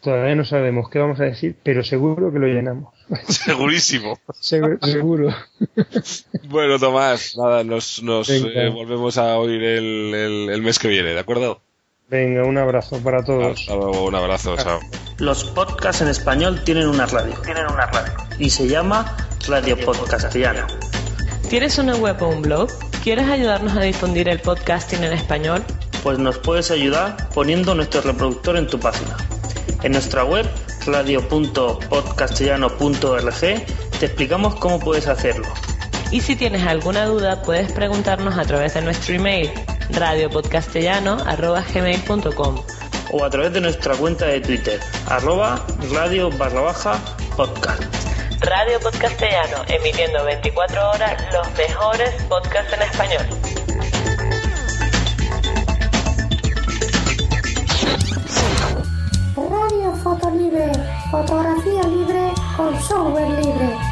[0.00, 2.94] Todavía no sabemos qué vamos a decir, pero seguro que lo llenamos.
[3.28, 4.18] Segurísimo.
[4.40, 5.34] seguro.
[6.48, 11.20] bueno, Tomás, nada, nos, nos eh, volvemos a oír el, el, mes que viene, ¿de
[11.20, 11.60] acuerdo?
[12.08, 13.60] Venga, un abrazo para todos.
[13.60, 14.80] Hasta luego, un abrazo, chao.
[15.18, 17.34] Los podcasts en español tienen una radio.
[17.44, 18.14] Tienen una radio.
[18.38, 19.16] Y se llama
[19.46, 20.66] Radio Podcastiano.
[21.50, 22.68] ¿Tienes una web o un blog?
[23.02, 25.64] ¿Quieres ayudarnos a difundir el podcasting en español?
[26.04, 29.16] Pues nos puedes ayudar poniendo nuestro reproductor en tu página.
[29.82, 30.46] En nuestra web
[30.86, 33.66] radio.podcastellano.org te
[34.06, 35.48] explicamos cómo puedes hacerlo.
[36.12, 39.50] Y si tienes alguna duda, puedes preguntarnos a través de nuestro email
[39.90, 42.62] radiopodcastellano.gmail.com
[43.12, 44.78] o a través de nuestra cuenta de Twitter,
[45.08, 46.96] arroba radio barra baja
[47.36, 47.99] podcast.
[48.40, 53.26] Radio Podcastellano, emitiendo 24 horas los mejores podcasts en español.
[59.36, 60.72] Radio Foto Libre,
[61.10, 63.89] fotografía libre con software libre.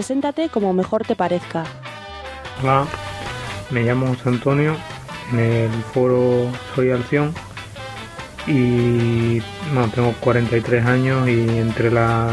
[0.00, 1.62] Preséntate como mejor te parezca.
[2.62, 2.86] Hola,
[3.68, 4.74] me llamo José Antonio,
[5.30, 7.34] en el foro Soy Acción
[8.46, 9.42] y
[9.94, 12.30] tengo 43 años y entre la,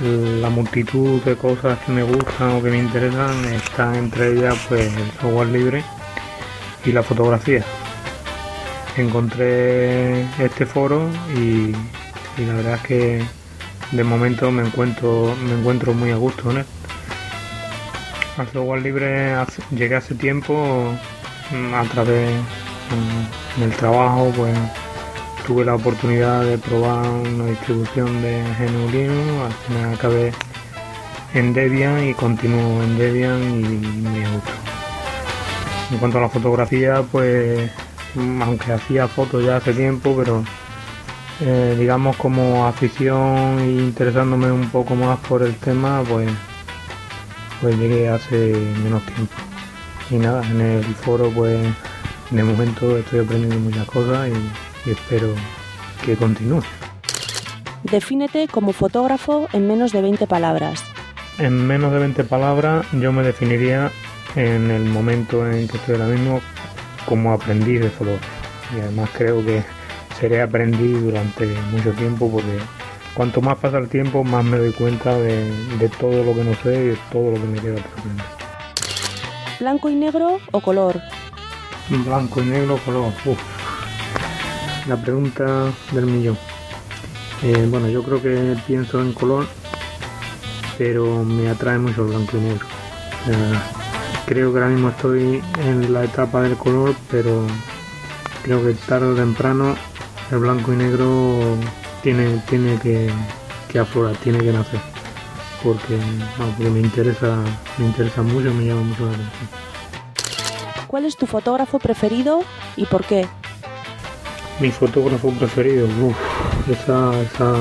[0.00, 4.96] la multitud de cosas que me gustan o que me interesan está entre ellas pues
[4.96, 5.82] el software libre
[6.84, 7.64] y la fotografía.
[8.96, 11.72] Encontré este foro y
[12.40, 13.39] la verdad es que
[13.92, 16.66] de momento me encuentro me encuentro muy a gusto en él.
[18.36, 19.34] Al software libre
[19.70, 20.92] llegué hace tiempo
[21.50, 22.30] mm, a través
[23.58, 24.56] en, el trabajo pues
[25.46, 30.32] tuve la oportunidad de probar una distribución de GNU Linux, al final acabé
[31.34, 34.52] en Debian y continúo en Debian y me gusta.
[35.90, 37.70] En cuanto a la fotografía, pues
[38.16, 40.44] aunque hacía fotos ya hace tiempo, pero
[41.40, 46.30] eh, digamos como afición e interesándome un poco más por el tema, pues,
[47.60, 48.52] pues llegué hace
[48.82, 49.34] menos tiempo.
[50.10, 51.58] Y nada, en el foro pues
[52.30, 55.28] de momento estoy aprendiendo muchas cosas y, espero
[56.04, 56.62] que continúe.
[57.84, 60.84] Defínete como fotógrafo en menos de 20 palabras.
[61.38, 63.90] En menos de 20 palabras yo me definiría
[64.36, 66.40] en el momento en que estoy ahora mismo
[67.06, 68.28] como aprendiz de fotógrafo.
[68.76, 69.64] Y además creo que
[70.20, 72.58] seré aprendí durante mucho tiempo porque
[73.14, 76.84] cuanto más pasa el tiempo más me doy cuenta de, todo lo que no sé
[76.84, 78.26] y de todo lo que me queda por aprender.
[79.58, 81.00] ¿Blanco y negro o color?
[81.88, 83.12] Blanco y negro o color.
[84.88, 86.38] La pregunta del millón.
[87.42, 89.46] Eh, bueno, yo creo que pienso en color,
[90.76, 92.66] pero me atrae mucho el blanco y negro.
[94.26, 97.46] creo que ahora mismo estoy en la etapa del color, pero
[98.42, 99.76] creo que tarde o temprano
[100.30, 101.56] el blanco y negro
[102.02, 104.80] tiene, tiene que, aflorar, tiene que nacer.
[105.62, 105.98] Porque,
[106.58, 107.36] me interesa,
[107.78, 109.48] me interesa mucho, me llama mucho la atención.
[110.86, 112.42] ¿Cuál es tu fotógrafo preferido
[112.76, 113.26] y por qué?
[114.60, 116.16] Mi fotógrafo preferido, uff,
[116.68, 117.52] esa, esa,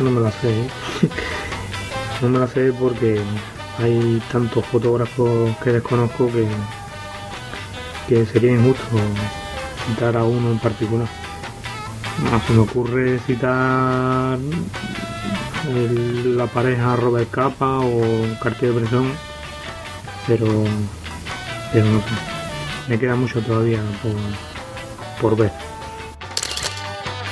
[0.00, 0.50] no me la sé.
[0.50, 0.68] ¿eh?
[2.22, 3.20] no me la sé porque
[3.78, 6.46] hay tantos fotógrafos que desconozco que,
[8.08, 8.82] que sería injusto
[9.86, 11.08] citar a uno en particular.
[12.24, 14.38] No, se me ocurre citar
[16.24, 18.02] la pareja Robert Capa o
[18.42, 19.12] Cartier-Bresson,
[20.26, 20.46] pero,
[21.72, 22.06] pero no sé.
[22.88, 25.52] Me queda mucho todavía por, por ver.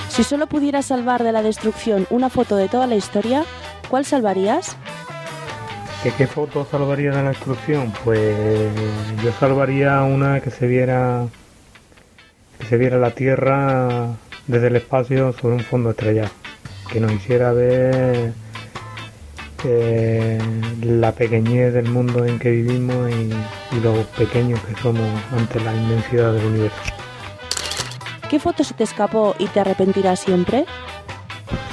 [0.08, 3.44] Si solo pudieras salvar de la destrucción una foto de toda la historia,
[3.88, 4.76] ¿cuál salvarías?
[6.02, 7.92] ¿Qué, qué foto salvaría de la destrucción?
[8.04, 8.34] Pues
[9.24, 11.26] yo salvaría una que se viera
[12.58, 14.16] que se viera la Tierra
[14.47, 16.31] desde el espacio sobre un fondo estrellado,
[16.90, 18.32] que nos hiciera ver
[19.64, 20.39] eh,
[20.82, 23.32] la pequeñez del mundo en que vivimos y,
[23.77, 26.77] y lo pequeños que somos ante la inmensidad del universo.
[28.28, 30.66] ¿Qué foto se te escapó y te arrepentirás siempre?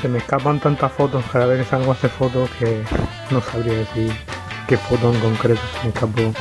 [0.02, 2.84] Se me escapan tantas fotos cada vez que salgo a hacer fotos que
[3.32, 4.12] no sabría decir
[4.68, 6.34] qué foto en concreto se me escapó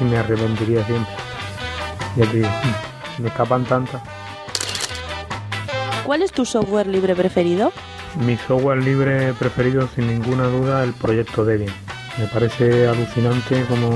[0.00, 1.12] y me arrepentiría siempre.
[2.16, 2.48] Ya te digo,
[3.18, 4.02] me escapan tantas.
[6.10, 7.70] ¿Cuál es tu software libre preferido?
[8.26, 11.72] Mi software libre preferido sin ninguna duda el proyecto Debian.
[12.18, 13.90] Me parece alucinante como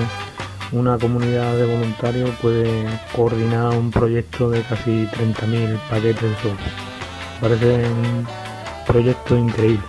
[0.71, 2.87] una comunidad de voluntarios puede
[3.17, 6.73] coordinar un proyecto de casi 30.000 paquetes de software.
[7.41, 8.25] Parece un
[8.87, 9.83] proyecto increíble.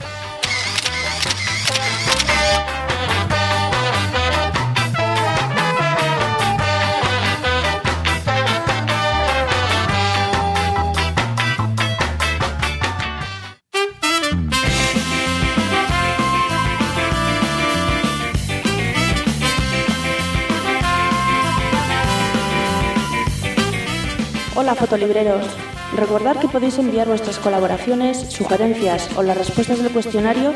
[24.76, 25.48] Fotolibreros.
[25.96, 30.54] Recordad que podéis enviar vuestras colaboraciones, sugerencias o las respuestas del cuestionario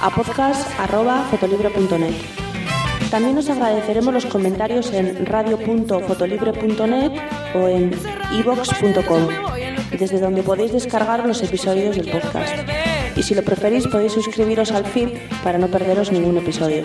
[0.00, 2.14] a podcast.fotolibre.net.
[3.10, 7.12] También os agradeceremos los comentarios en radio.fotolibre.net
[7.54, 7.90] o en
[8.38, 9.28] ivox.com,
[9.98, 12.54] desde donde podéis descargar los episodios del podcast.
[13.16, 15.10] Y si lo preferís podéis suscribiros al feed
[15.44, 16.84] para no perderos ningún episodio.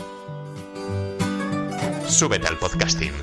[2.11, 3.13] Súbete al podcasting.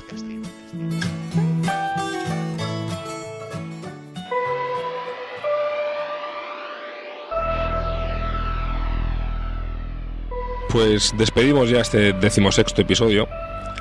[10.69, 13.27] Pues despedimos ya este decimosexto episodio.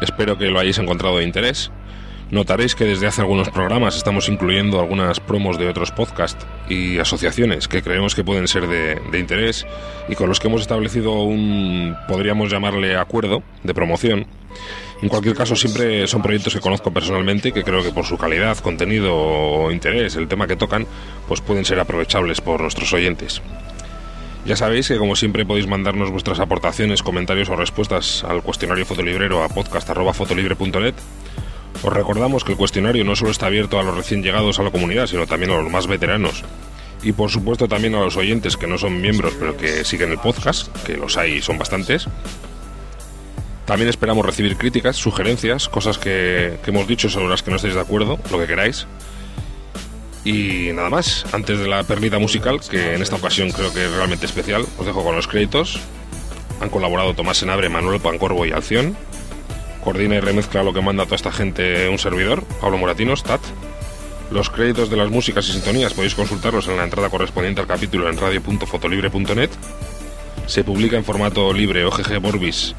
[0.02, 1.70] Espero que lo hayáis encontrado de interés.
[2.30, 7.66] Notaréis que desde hace algunos programas estamos incluyendo algunas promos de otros podcasts y asociaciones
[7.66, 9.66] que creemos que pueden ser de, de, interés
[10.08, 14.26] y con los que hemos establecido un, podríamos llamarle, acuerdo de promoción.
[15.00, 18.58] En cualquier caso, siempre son proyectos que conozco personalmente que creo que por su calidad,
[18.58, 20.86] contenido o interés, el tema que tocan,
[21.28, 23.40] pues pueden ser aprovechables por nuestros oyentes.
[24.44, 29.44] Ya sabéis que como siempre podéis mandarnos vuestras aportaciones, comentarios o respuestas al cuestionario fotolibrero
[29.44, 30.94] a podcast.fotolibre.net.
[31.82, 34.70] Os recordamos que el cuestionario no solo está abierto a los recién llegados a la
[34.70, 36.42] comunidad, sino también a los más veteranos.
[37.02, 40.18] Y por supuesto también a los oyentes que no son miembros pero que siguen el
[40.18, 42.08] podcast, que los hay y son bastantes.
[43.68, 47.80] También esperamos recibir críticas, sugerencias, cosas que, hemos dicho sobre las que no estéis de
[47.82, 48.86] acuerdo, lo que queráis.
[50.24, 53.92] Y nada más, antes de la perlita musical, que en esta ocasión creo que es
[53.92, 55.80] realmente especial, os dejo con los créditos.
[56.62, 58.96] Han colaborado Tomás Senabre, Manuel Pancorbo y Alción.
[59.84, 63.42] Coordina y remezcla lo que manda toda esta gente un servidor, Pablo Moratinos, TAT.
[64.30, 68.08] Los créditos de las músicas y sintonías podéis consultarlos en la entrada correspondiente al capítulo
[68.08, 69.50] en radio.fotolibre.net.
[70.46, 72.74] Se publica en formato libre OGG Borbis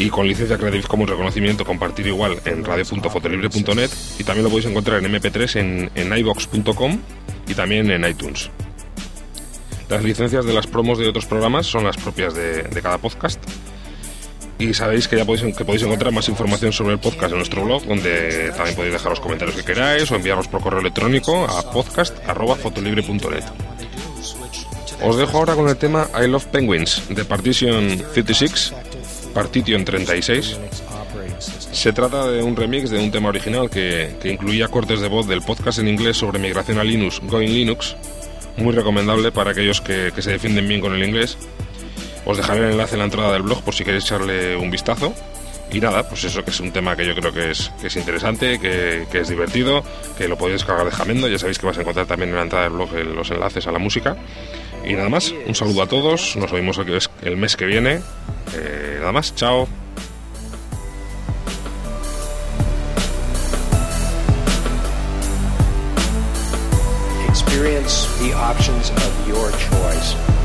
[0.00, 5.04] y con licencia Creative Commons reconocimiento compartir igual en radio.fotolibre.net y también lo podéis encontrar
[5.04, 6.98] en mp3 en, en ibox.com
[7.46, 8.50] y también en iTunes.
[9.90, 13.42] Las licencias de las promos de otros programas son las propias de, de cada podcast.
[14.58, 17.64] Y sabéis que ya podéis, que podéis encontrar más información sobre el podcast en nuestro
[17.64, 21.70] blog, donde también podéis dejar los comentarios que queráis o enviarlos por correo electrónico a
[21.72, 23.44] podcast.fotolibre.net.
[25.02, 28.72] Os dejo ahora con el tema I Love Penguins de Partition 36
[29.34, 30.58] Partition 36.
[31.72, 35.26] Se trata de un remix de un tema original que, que, incluía cortes de voz
[35.26, 37.96] del podcast en inglés sobre migración a Linux, Going Linux,
[38.56, 41.38] muy recomendable para aquellos que, que, se defienden bien con el inglés.
[42.26, 45.14] Os dejaré el enlace en la entrada del blog por si queréis echarle un vistazo.
[45.72, 47.96] Y nada, pues eso que es un tema que yo creo que es, que es
[47.96, 49.84] interesante, que, que es divertido,
[50.18, 51.28] que lo podéis descargar de Jamendo.
[51.28, 53.72] Ya sabéis que vais a encontrar también en la entrada del blog los enlaces a
[53.72, 54.16] la música.
[54.84, 56.80] Y nada más, un saludo a todos, nos vemos
[57.22, 58.00] el mes que viene.
[58.54, 59.68] Eh, nada más, chao.
[67.28, 70.39] Experience the options of your choice.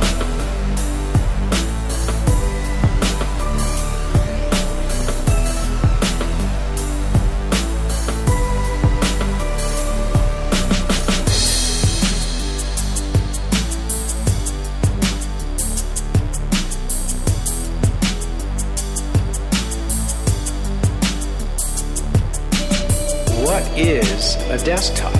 [24.66, 25.14] Desktop.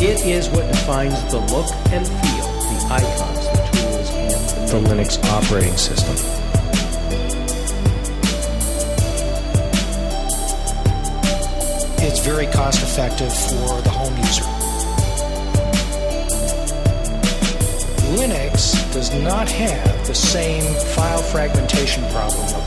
[0.00, 4.88] It is what defines the look and feel, the icons, the tools, and the, the
[4.88, 6.16] Linux operating system.
[12.02, 14.44] It's very cost effective for the home user.
[18.16, 20.62] Linux does not have the same
[20.94, 22.65] file fragmentation problem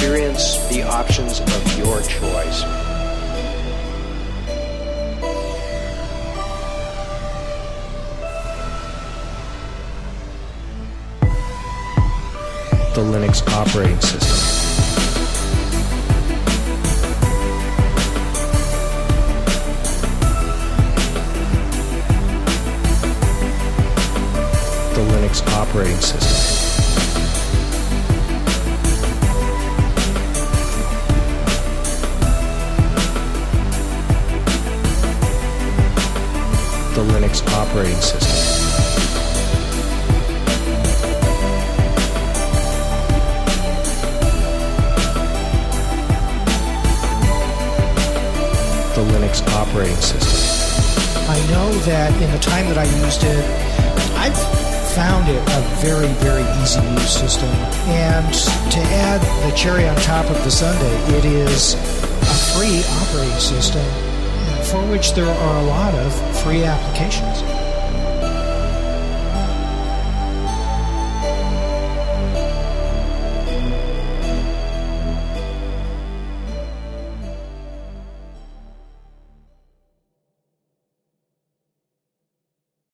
[0.00, 2.62] experience the options of your choice.
[12.94, 14.38] The Linux operating system.
[24.94, 26.49] The Linux operating system.
[37.70, 38.20] Operating system.
[48.94, 51.22] The Linux operating system.
[51.28, 53.44] I know that in the time that I used it,
[54.18, 54.36] I've
[54.96, 57.48] found it a very, very easy use system.
[57.86, 58.34] And
[58.72, 63.86] to add the cherry on top of the sundae, it is a free operating system
[64.70, 67.39] for which there are a lot of free applications.